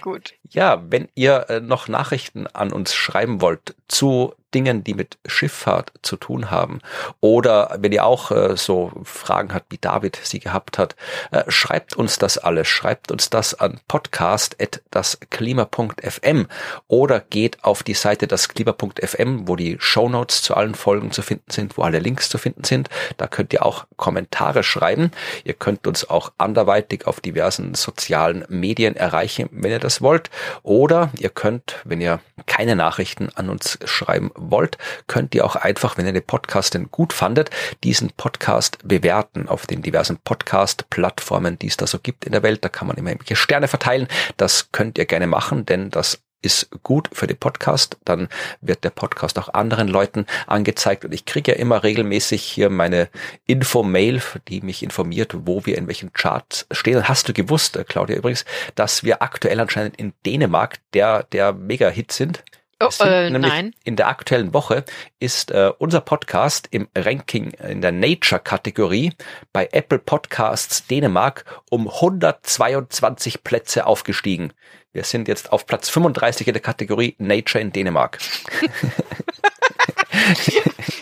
Gut. 0.00 0.34
Ja, 0.50 0.82
wenn 0.90 1.08
ihr 1.14 1.46
äh, 1.48 1.60
noch 1.60 1.86
Nachrichten 1.86 2.48
an 2.48 2.72
uns 2.72 2.94
schreiben 2.94 3.40
wollt 3.40 3.76
zu 3.86 4.34
Dingen, 4.54 4.84
die 4.84 4.94
mit 4.94 5.18
Schifffahrt 5.26 5.92
zu 6.02 6.16
tun 6.16 6.50
haben. 6.50 6.80
Oder 7.20 7.76
wenn 7.80 7.92
ihr 7.92 8.04
auch 8.04 8.30
äh, 8.30 8.56
so 8.56 8.92
Fragen 9.04 9.54
habt, 9.54 9.72
wie 9.72 9.78
David 9.78 10.20
sie 10.22 10.40
gehabt 10.40 10.76
hat, 10.78 10.96
äh, 11.30 11.44
schreibt 11.48 11.96
uns 11.96 12.18
das 12.18 12.36
alles. 12.38 12.68
Schreibt 12.68 13.10
uns 13.10 13.30
das 13.30 13.54
an 13.54 13.80
podcast.dasklima.fm 13.88 16.46
oder 16.88 17.20
geht 17.20 17.64
auf 17.64 17.82
die 17.82 17.94
Seite 17.94 18.26
dasklima.fm, 18.26 19.48
wo 19.48 19.56
die 19.56 19.78
Shownotes 19.80 20.42
zu 20.42 20.54
allen 20.54 20.74
Folgen 20.74 21.12
zu 21.12 21.22
finden 21.22 21.50
sind, 21.50 21.78
wo 21.78 21.82
alle 21.82 21.98
Links 21.98 22.28
zu 22.28 22.36
finden 22.38 22.64
sind. 22.64 22.88
Da 23.16 23.26
könnt 23.26 23.52
ihr 23.52 23.64
auch 23.64 23.86
Kommentare 23.96 24.62
schreiben. 24.62 25.10
Ihr 25.44 25.54
könnt 25.54 25.86
uns 25.86 26.08
auch 26.08 26.32
anderweitig 26.38 27.06
auf 27.06 27.20
diversen 27.20 27.74
sozialen 27.74 28.44
Medien 28.48 28.96
erreichen, 28.96 29.48
wenn 29.52 29.70
ihr 29.70 29.78
das 29.78 30.02
wollt. 30.02 30.30
Oder 30.62 31.10
ihr 31.18 31.30
könnt, 31.30 31.80
wenn 31.84 32.00
ihr 32.00 32.20
keine 32.46 32.76
Nachrichten 32.76 33.30
an 33.34 33.48
uns 33.48 33.78
schreiben 33.84 34.30
wollt, 34.50 34.78
könnt 35.06 35.34
ihr 35.34 35.44
auch 35.44 35.56
einfach, 35.56 35.96
wenn 35.96 36.06
ihr 36.06 36.12
den 36.12 36.26
Podcast 36.26 36.74
denn 36.74 36.90
gut 36.90 37.12
fandet, 37.12 37.50
diesen 37.84 38.10
Podcast 38.16 38.78
bewerten 38.84 39.48
auf 39.48 39.66
den 39.66 39.82
diversen 39.82 40.18
Podcast-Plattformen, 40.18 41.58
die 41.58 41.68
es 41.68 41.76
da 41.76 41.86
so 41.86 41.98
gibt 41.98 42.24
in 42.24 42.32
der 42.32 42.42
Welt. 42.42 42.64
Da 42.64 42.68
kann 42.68 42.88
man 42.88 42.96
immer 42.96 43.10
irgendwelche 43.10 43.36
Sterne 43.36 43.68
verteilen. 43.68 44.08
Das 44.36 44.72
könnt 44.72 44.98
ihr 44.98 45.06
gerne 45.06 45.26
machen, 45.26 45.66
denn 45.66 45.90
das 45.90 46.22
ist 46.42 46.68
gut 46.82 47.08
für 47.12 47.26
den 47.26 47.36
Podcast, 47.36 47.96
dann 48.04 48.28
wird 48.60 48.84
der 48.84 48.90
Podcast 48.90 49.38
auch 49.38 49.48
anderen 49.54 49.88
Leuten 49.88 50.26
angezeigt 50.46 51.04
und 51.04 51.12
ich 51.12 51.24
kriege 51.24 51.52
ja 51.52 51.58
immer 51.58 51.82
regelmäßig 51.82 52.42
hier 52.42 52.68
meine 52.68 53.08
Info-Mail, 53.46 54.20
die 54.48 54.60
mich 54.60 54.82
informiert, 54.82 55.34
wo 55.46 55.64
wir 55.64 55.78
in 55.78 55.86
welchen 55.86 56.12
Charts 56.12 56.66
stehen. 56.72 57.08
Hast 57.08 57.28
du 57.28 57.32
gewusst, 57.32 57.76
äh, 57.76 57.84
Claudia 57.84 58.16
übrigens, 58.16 58.44
dass 58.74 59.04
wir 59.04 59.22
aktuell 59.22 59.60
anscheinend 59.60 59.96
in 59.96 60.12
Dänemark 60.26 60.78
der, 60.92 61.22
der 61.24 61.52
Mega-Hit 61.52 62.12
sind? 62.12 62.42
Oh, 62.82 63.04
äh, 63.04 63.30
nein. 63.30 63.74
In 63.84 63.96
der 63.96 64.08
aktuellen 64.08 64.52
Woche 64.52 64.84
ist 65.20 65.52
äh, 65.52 65.70
unser 65.78 66.00
Podcast 66.00 66.66
im 66.70 66.88
Ranking 66.96 67.52
in 67.52 67.80
der 67.80 67.92
Nature-Kategorie 67.92 69.12
bei 69.52 69.68
Apple 69.70 70.00
Podcasts 70.00 70.86
Dänemark 70.86 71.44
um 71.70 71.88
122 71.88 73.44
Plätze 73.44 73.86
aufgestiegen. 73.86 74.52
Wir 74.92 75.04
sind 75.04 75.28
jetzt 75.28 75.52
auf 75.52 75.66
Platz 75.66 75.88
35 75.88 76.48
in 76.48 76.54
der 76.54 76.62
Kategorie 76.62 77.14
Nature 77.18 77.62
in 77.62 77.72
Dänemark. 77.72 78.18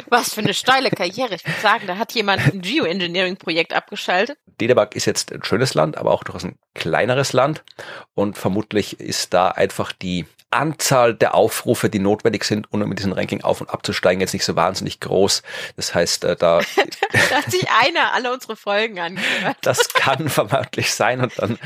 Was 0.09 0.35
für 0.35 0.41
eine 0.41 0.55
steile 0.55 0.91
Karriere. 0.91 1.35
Ich 1.35 1.47
würde 1.47 1.61
sagen, 1.61 1.87
da 1.87 1.97
hat 1.97 2.13
jemand 2.13 2.43
ein 2.43 2.61
Geoengineering-Projekt 2.61 3.73
abgeschaltet. 3.73 4.39
Dänemark 4.61 4.95
ist 4.95 5.07
jetzt 5.07 5.33
ein 5.33 5.43
schönes 5.45 5.75
Land, 5.75 5.97
aber 5.97 6.13
auch 6.13 6.25
durchaus 6.25 6.45
ein 6.45 6.59
kleineres 6.75 7.33
Land. 7.33 7.65
Und 8.15 8.37
vermutlich 8.37 9.01
ist 9.01 9.33
da 9.35 9.49
einfach 9.49 9.93
die 9.93 10.27
Anzahl 10.51 11.15
der 11.15 11.35
Aufrufe, 11.35 11.91
die 11.91 11.99
notwendig 11.99 12.45
sind, 12.45 12.73
um 12.73 12.81
mit 12.81 12.99
diesem 12.99 13.13
Ranking 13.13 13.43
auf 13.43 13.61
und 13.61 13.71
abzusteigen, 13.71 14.21
jetzt 14.21 14.33
nicht 14.33 14.45
so 14.45 14.57
wahnsinnig 14.57 15.01
groß. 15.01 15.43
Das 15.77 15.95
heißt, 15.95 16.25
äh, 16.25 16.37
da, 16.37 16.61
da 17.13 17.37
hat 17.37 17.51
sich 17.51 17.67
einer 17.71 18.13
alle 18.13 18.33
unsere 18.33 18.57
Folgen 18.57 18.99
angehört. 18.99 19.57
Das 19.71 19.93
kann 19.95 20.29
vermutlich 20.29 20.93
sein 20.95 21.21
und 21.21 21.33
dann 21.39 21.59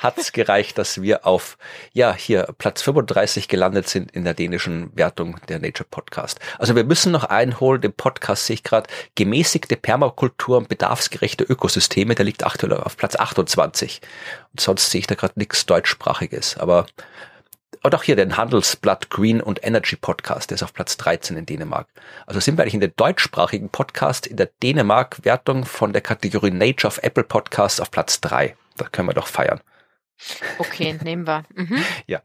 hat 0.00 0.16
es 0.16 0.32
gereicht, 0.32 0.78
dass 0.78 1.02
wir 1.02 1.26
auf 1.26 1.58
ja 1.92 2.14
hier 2.14 2.48
Platz 2.56 2.82
35 2.82 3.48
gelandet 3.48 3.88
sind 3.88 4.10
in 4.12 4.24
der 4.24 4.32
dänischen 4.32 4.96
Wertung 4.96 5.38
der 5.48 5.58
Nature 5.58 5.88
Podcast. 5.90 6.38
Also 6.58 6.74
wir 6.76 6.84
müssen 6.84 7.12
noch 7.12 7.24
einholen, 7.24 7.80
den 7.80 7.92
Podcast 7.92 8.46
sehe 8.46 8.54
ich 8.54 8.62
gerade, 8.62 8.88
gemäßigte 9.16 9.76
Permakultur 9.76 10.58
und 10.58 10.68
bedarfsgerechte 10.68 11.44
Ökosysteme, 11.44 12.14
der 12.14 12.24
liegt 12.24 12.46
aktuell 12.46 12.74
auf 12.74 12.96
Platz 12.96 13.16
28. 13.16 14.00
Und 14.52 14.60
sonst 14.60 14.90
sehe 14.90 15.00
ich 15.00 15.06
da 15.06 15.14
gerade 15.14 15.34
nichts 15.36 15.66
deutschsprachiges. 15.66 16.56
Aber 16.56 16.86
und 17.86 17.94
auch 17.94 18.02
hier 18.02 18.16
den 18.16 18.36
Handelsblatt 18.36 19.10
Green 19.10 19.40
und 19.40 19.64
Energy 19.64 19.94
Podcast, 19.94 20.50
der 20.50 20.56
ist 20.56 20.64
auf 20.64 20.74
Platz 20.74 20.96
13 20.96 21.36
in 21.36 21.46
Dänemark. 21.46 21.86
Also 22.26 22.40
sind 22.40 22.58
wir 22.58 22.62
eigentlich 22.62 22.74
in 22.74 22.80
der 22.80 22.88
deutschsprachigen 22.88 23.68
Podcast 23.68 24.26
in 24.26 24.36
der 24.36 24.50
Dänemark-Wertung 24.60 25.64
von 25.64 25.92
der 25.92 26.02
Kategorie 26.02 26.50
Nature 26.50 26.88
of 26.88 26.98
Apple 27.04 27.22
Podcasts 27.22 27.78
auf 27.78 27.92
Platz 27.92 28.20
3. 28.20 28.56
Da 28.76 28.86
können 28.88 29.08
wir 29.08 29.14
doch 29.14 29.28
feiern. 29.28 29.60
Okay, 30.58 30.98
nehmen 31.04 31.28
wir. 31.28 31.44
Mhm. 31.54 31.78
Ja, 32.08 32.22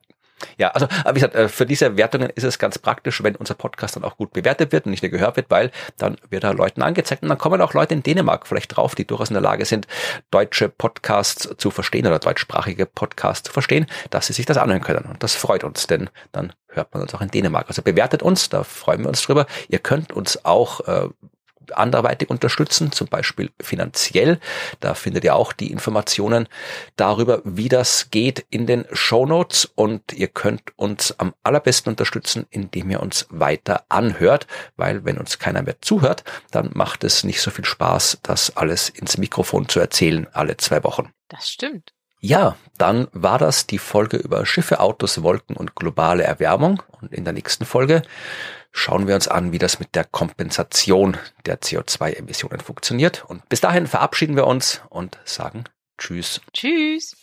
ja, 0.57 0.69
also 0.69 0.87
wie 1.07 1.13
gesagt, 1.13 1.35
äh, 1.35 1.47
für 1.47 1.65
diese 1.65 1.97
Wertungen 1.97 2.29
ist 2.29 2.43
es 2.43 2.59
ganz 2.59 2.77
praktisch, 2.77 3.23
wenn 3.23 3.35
unser 3.35 3.53
Podcast 3.53 3.95
dann 3.95 4.03
auch 4.03 4.17
gut 4.17 4.33
bewertet 4.33 4.71
wird 4.71 4.85
und 4.85 4.91
nicht 4.91 5.03
nur 5.03 5.11
gehört 5.11 5.35
wird, 5.35 5.49
weil 5.49 5.71
dann 5.97 6.17
wird 6.29 6.43
er 6.43 6.53
Leuten 6.53 6.81
angezeigt 6.81 7.23
und 7.23 7.29
dann 7.29 7.37
kommen 7.37 7.61
auch 7.61 7.73
Leute 7.73 7.93
in 7.93 8.03
Dänemark 8.03 8.47
vielleicht 8.47 8.75
drauf, 8.75 8.95
die 8.95 9.05
durchaus 9.05 9.29
in 9.29 9.35
der 9.35 9.41
Lage 9.41 9.65
sind, 9.65 9.87
deutsche 10.31 10.69
Podcasts 10.69 11.49
zu 11.57 11.71
verstehen 11.71 12.07
oder 12.07 12.19
deutschsprachige 12.19 12.85
Podcasts 12.85 13.47
zu 13.47 13.53
verstehen, 13.53 13.85
dass 14.09 14.27
sie 14.27 14.33
sich 14.33 14.45
das 14.45 14.57
anhören 14.57 14.81
können. 14.81 15.05
Und 15.05 15.23
das 15.23 15.35
freut 15.35 15.63
uns, 15.63 15.87
denn 15.87 16.09
dann 16.31 16.53
hört 16.67 16.93
man 16.93 17.03
uns 17.03 17.13
auch 17.13 17.21
in 17.21 17.29
Dänemark. 17.29 17.67
Also 17.67 17.81
bewertet 17.81 18.23
uns, 18.23 18.49
da 18.49 18.63
freuen 18.63 19.01
wir 19.01 19.09
uns 19.09 19.21
drüber. 19.21 19.45
Ihr 19.67 19.79
könnt 19.79 20.11
uns 20.11 20.45
auch 20.45 20.81
äh, 20.87 21.09
anderweitig 21.73 22.29
unterstützen, 22.29 22.91
zum 22.91 23.07
Beispiel 23.07 23.51
finanziell. 23.59 24.39
Da 24.79 24.93
findet 24.93 25.23
ihr 25.23 25.35
auch 25.35 25.53
die 25.53 25.71
Informationen 25.71 26.47
darüber, 26.95 27.41
wie 27.43 27.69
das 27.69 28.09
geht 28.11 28.45
in 28.49 28.67
den 28.67 28.85
Show 28.91 29.25
Notes 29.25 29.65
und 29.75 30.13
ihr 30.13 30.27
könnt 30.27 30.61
uns 30.75 31.17
am 31.19 31.33
allerbesten 31.43 31.91
unterstützen, 31.91 32.45
indem 32.49 32.89
ihr 32.91 33.01
uns 33.01 33.27
weiter 33.29 33.85
anhört, 33.89 34.47
weil 34.75 35.05
wenn 35.05 35.17
uns 35.17 35.39
keiner 35.39 35.61
mehr 35.61 35.81
zuhört, 35.81 36.23
dann 36.51 36.71
macht 36.73 37.03
es 37.03 37.23
nicht 37.23 37.41
so 37.41 37.51
viel 37.51 37.65
Spaß, 37.65 38.19
das 38.23 38.55
alles 38.57 38.89
ins 38.89 39.17
Mikrofon 39.17 39.67
zu 39.69 39.79
erzählen 39.79 40.27
alle 40.33 40.57
zwei 40.57 40.83
Wochen. 40.83 41.13
Das 41.27 41.49
stimmt. 41.49 41.93
Ja, 42.23 42.55
dann 42.77 43.07
war 43.13 43.39
das 43.39 43.65
die 43.65 43.79
Folge 43.79 44.17
über 44.17 44.45
Schiffe, 44.45 44.79
Autos, 44.79 45.23
Wolken 45.23 45.57
und 45.57 45.75
globale 45.75 46.23
Erwärmung. 46.23 46.83
Und 47.01 47.11
in 47.11 47.23
der 47.23 47.33
nächsten 47.33 47.65
Folge 47.65 48.03
schauen 48.71 49.07
wir 49.07 49.15
uns 49.15 49.27
an, 49.27 49.51
wie 49.51 49.57
das 49.57 49.79
mit 49.79 49.95
der 49.95 50.03
Kompensation 50.03 51.17
der 51.47 51.59
CO2-Emissionen 51.59 52.59
funktioniert. 52.59 53.25
Und 53.27 53.49
bis 53.49 53.61
dahin 53.61 53.87
verabschieden 53.87 54.35
wir 54.35 54.45
uns 54.45 54.81
und 54.89 55.17
sagen 55.25 55.63
Tschüss. 55.97 56.41
Tschüss. 56.53 57.20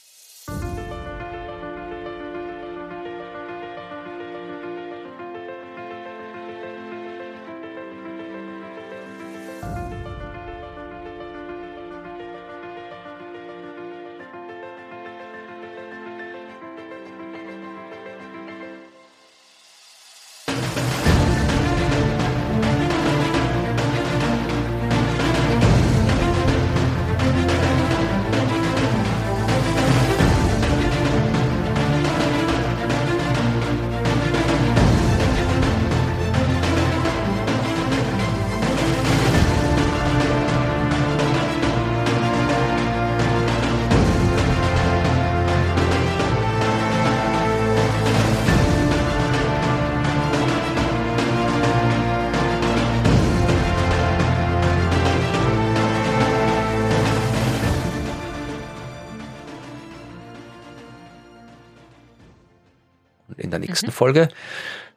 Nächsten. 63.82 63.92
Folge 63.92 64.28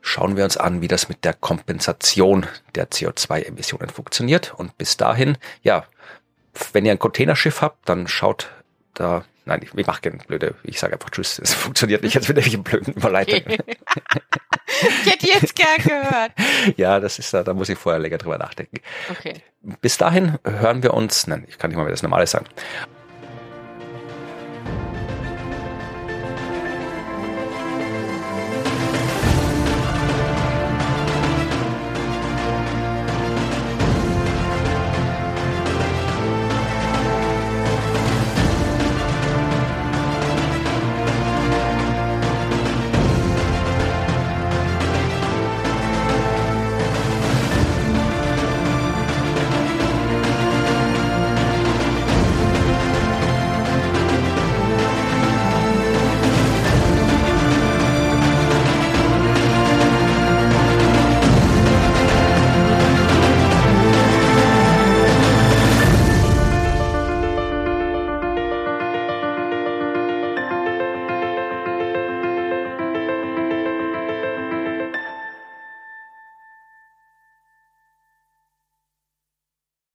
schauen 0.01 0.35
wir 0.35 0.43
uns 0.43 0.57
an, 0.57 0.81
wie 0.81 0.87
das 0.87 1.09
mit 1.09 1.23
der 1.23 1.33
Kompensation 1.33 2.45
der 2.75 2.89
CO2-Emissionen 2.89 3.89
funktioniert. 3.89 4.53
Und 4.55 4.77
bis 4.77 4.97
dahin, 4.97 5.37
ja, 5.61 5.85
wenn 6.73 6.85
ihr 6.85 6.91
ein 6.91 6.99
Containerschiff 6.99 7.61
habt, 7.61 7.87
dann 7.87 8.07
schaut 8.07 8.49
da, 8.93 9.23
nein, 9.45 9.61
ich, 9.63 9.73
ich 9.73 9.87
mache 9.87 10.01
gerne 10.01 10.17
blöde, 10.17 10.55
ich 10.63 10.79
sage 10.79 10.93
einfach 10.93 11.09
Tschüss, 11.09 11.39
es 11.39 11.53
funktioniert 11.53 12.03
nicht 12.03 12.15
jetzt 12.15 12.27
mit 12.27 12.37
welchen 12.37 12.63
blöden 12.63 12.93
Überleitungen. 12.93 13.59
ich 15.05 15.11
hätte 15.11 15.27
jetzt 15.27 15.55
gern 15.55 15.77
gehört. 15.77 16.31
Ja, 16.77 16.99
das 16.99 17.19
ist 17.19 17.33
da, 17.33 17.43
da 17.43 17.53
muss 17.53 17.69
ich 17.69 17.77
vorher 17.77 17.99
länger 17.99 18.17
drüber 18.17 18.37
nachdenken. 18.37 18.77
Okay. 19.09 19.35
Bis 19.81 19.97
dahin 19.97 20.39
hören 20.43 20.83
wir 20.83 20.93
uns, 20.93 21.27
nein, 21.27 21.45
ich 21.47 21.57
kann 21.57 21.69
nicht 21.69 21.77
mal 21.77 21.83
mehr 21.83 21.91
das 21.91 22.03
Normale 22.03 22.27
sagen. 22.27 22.47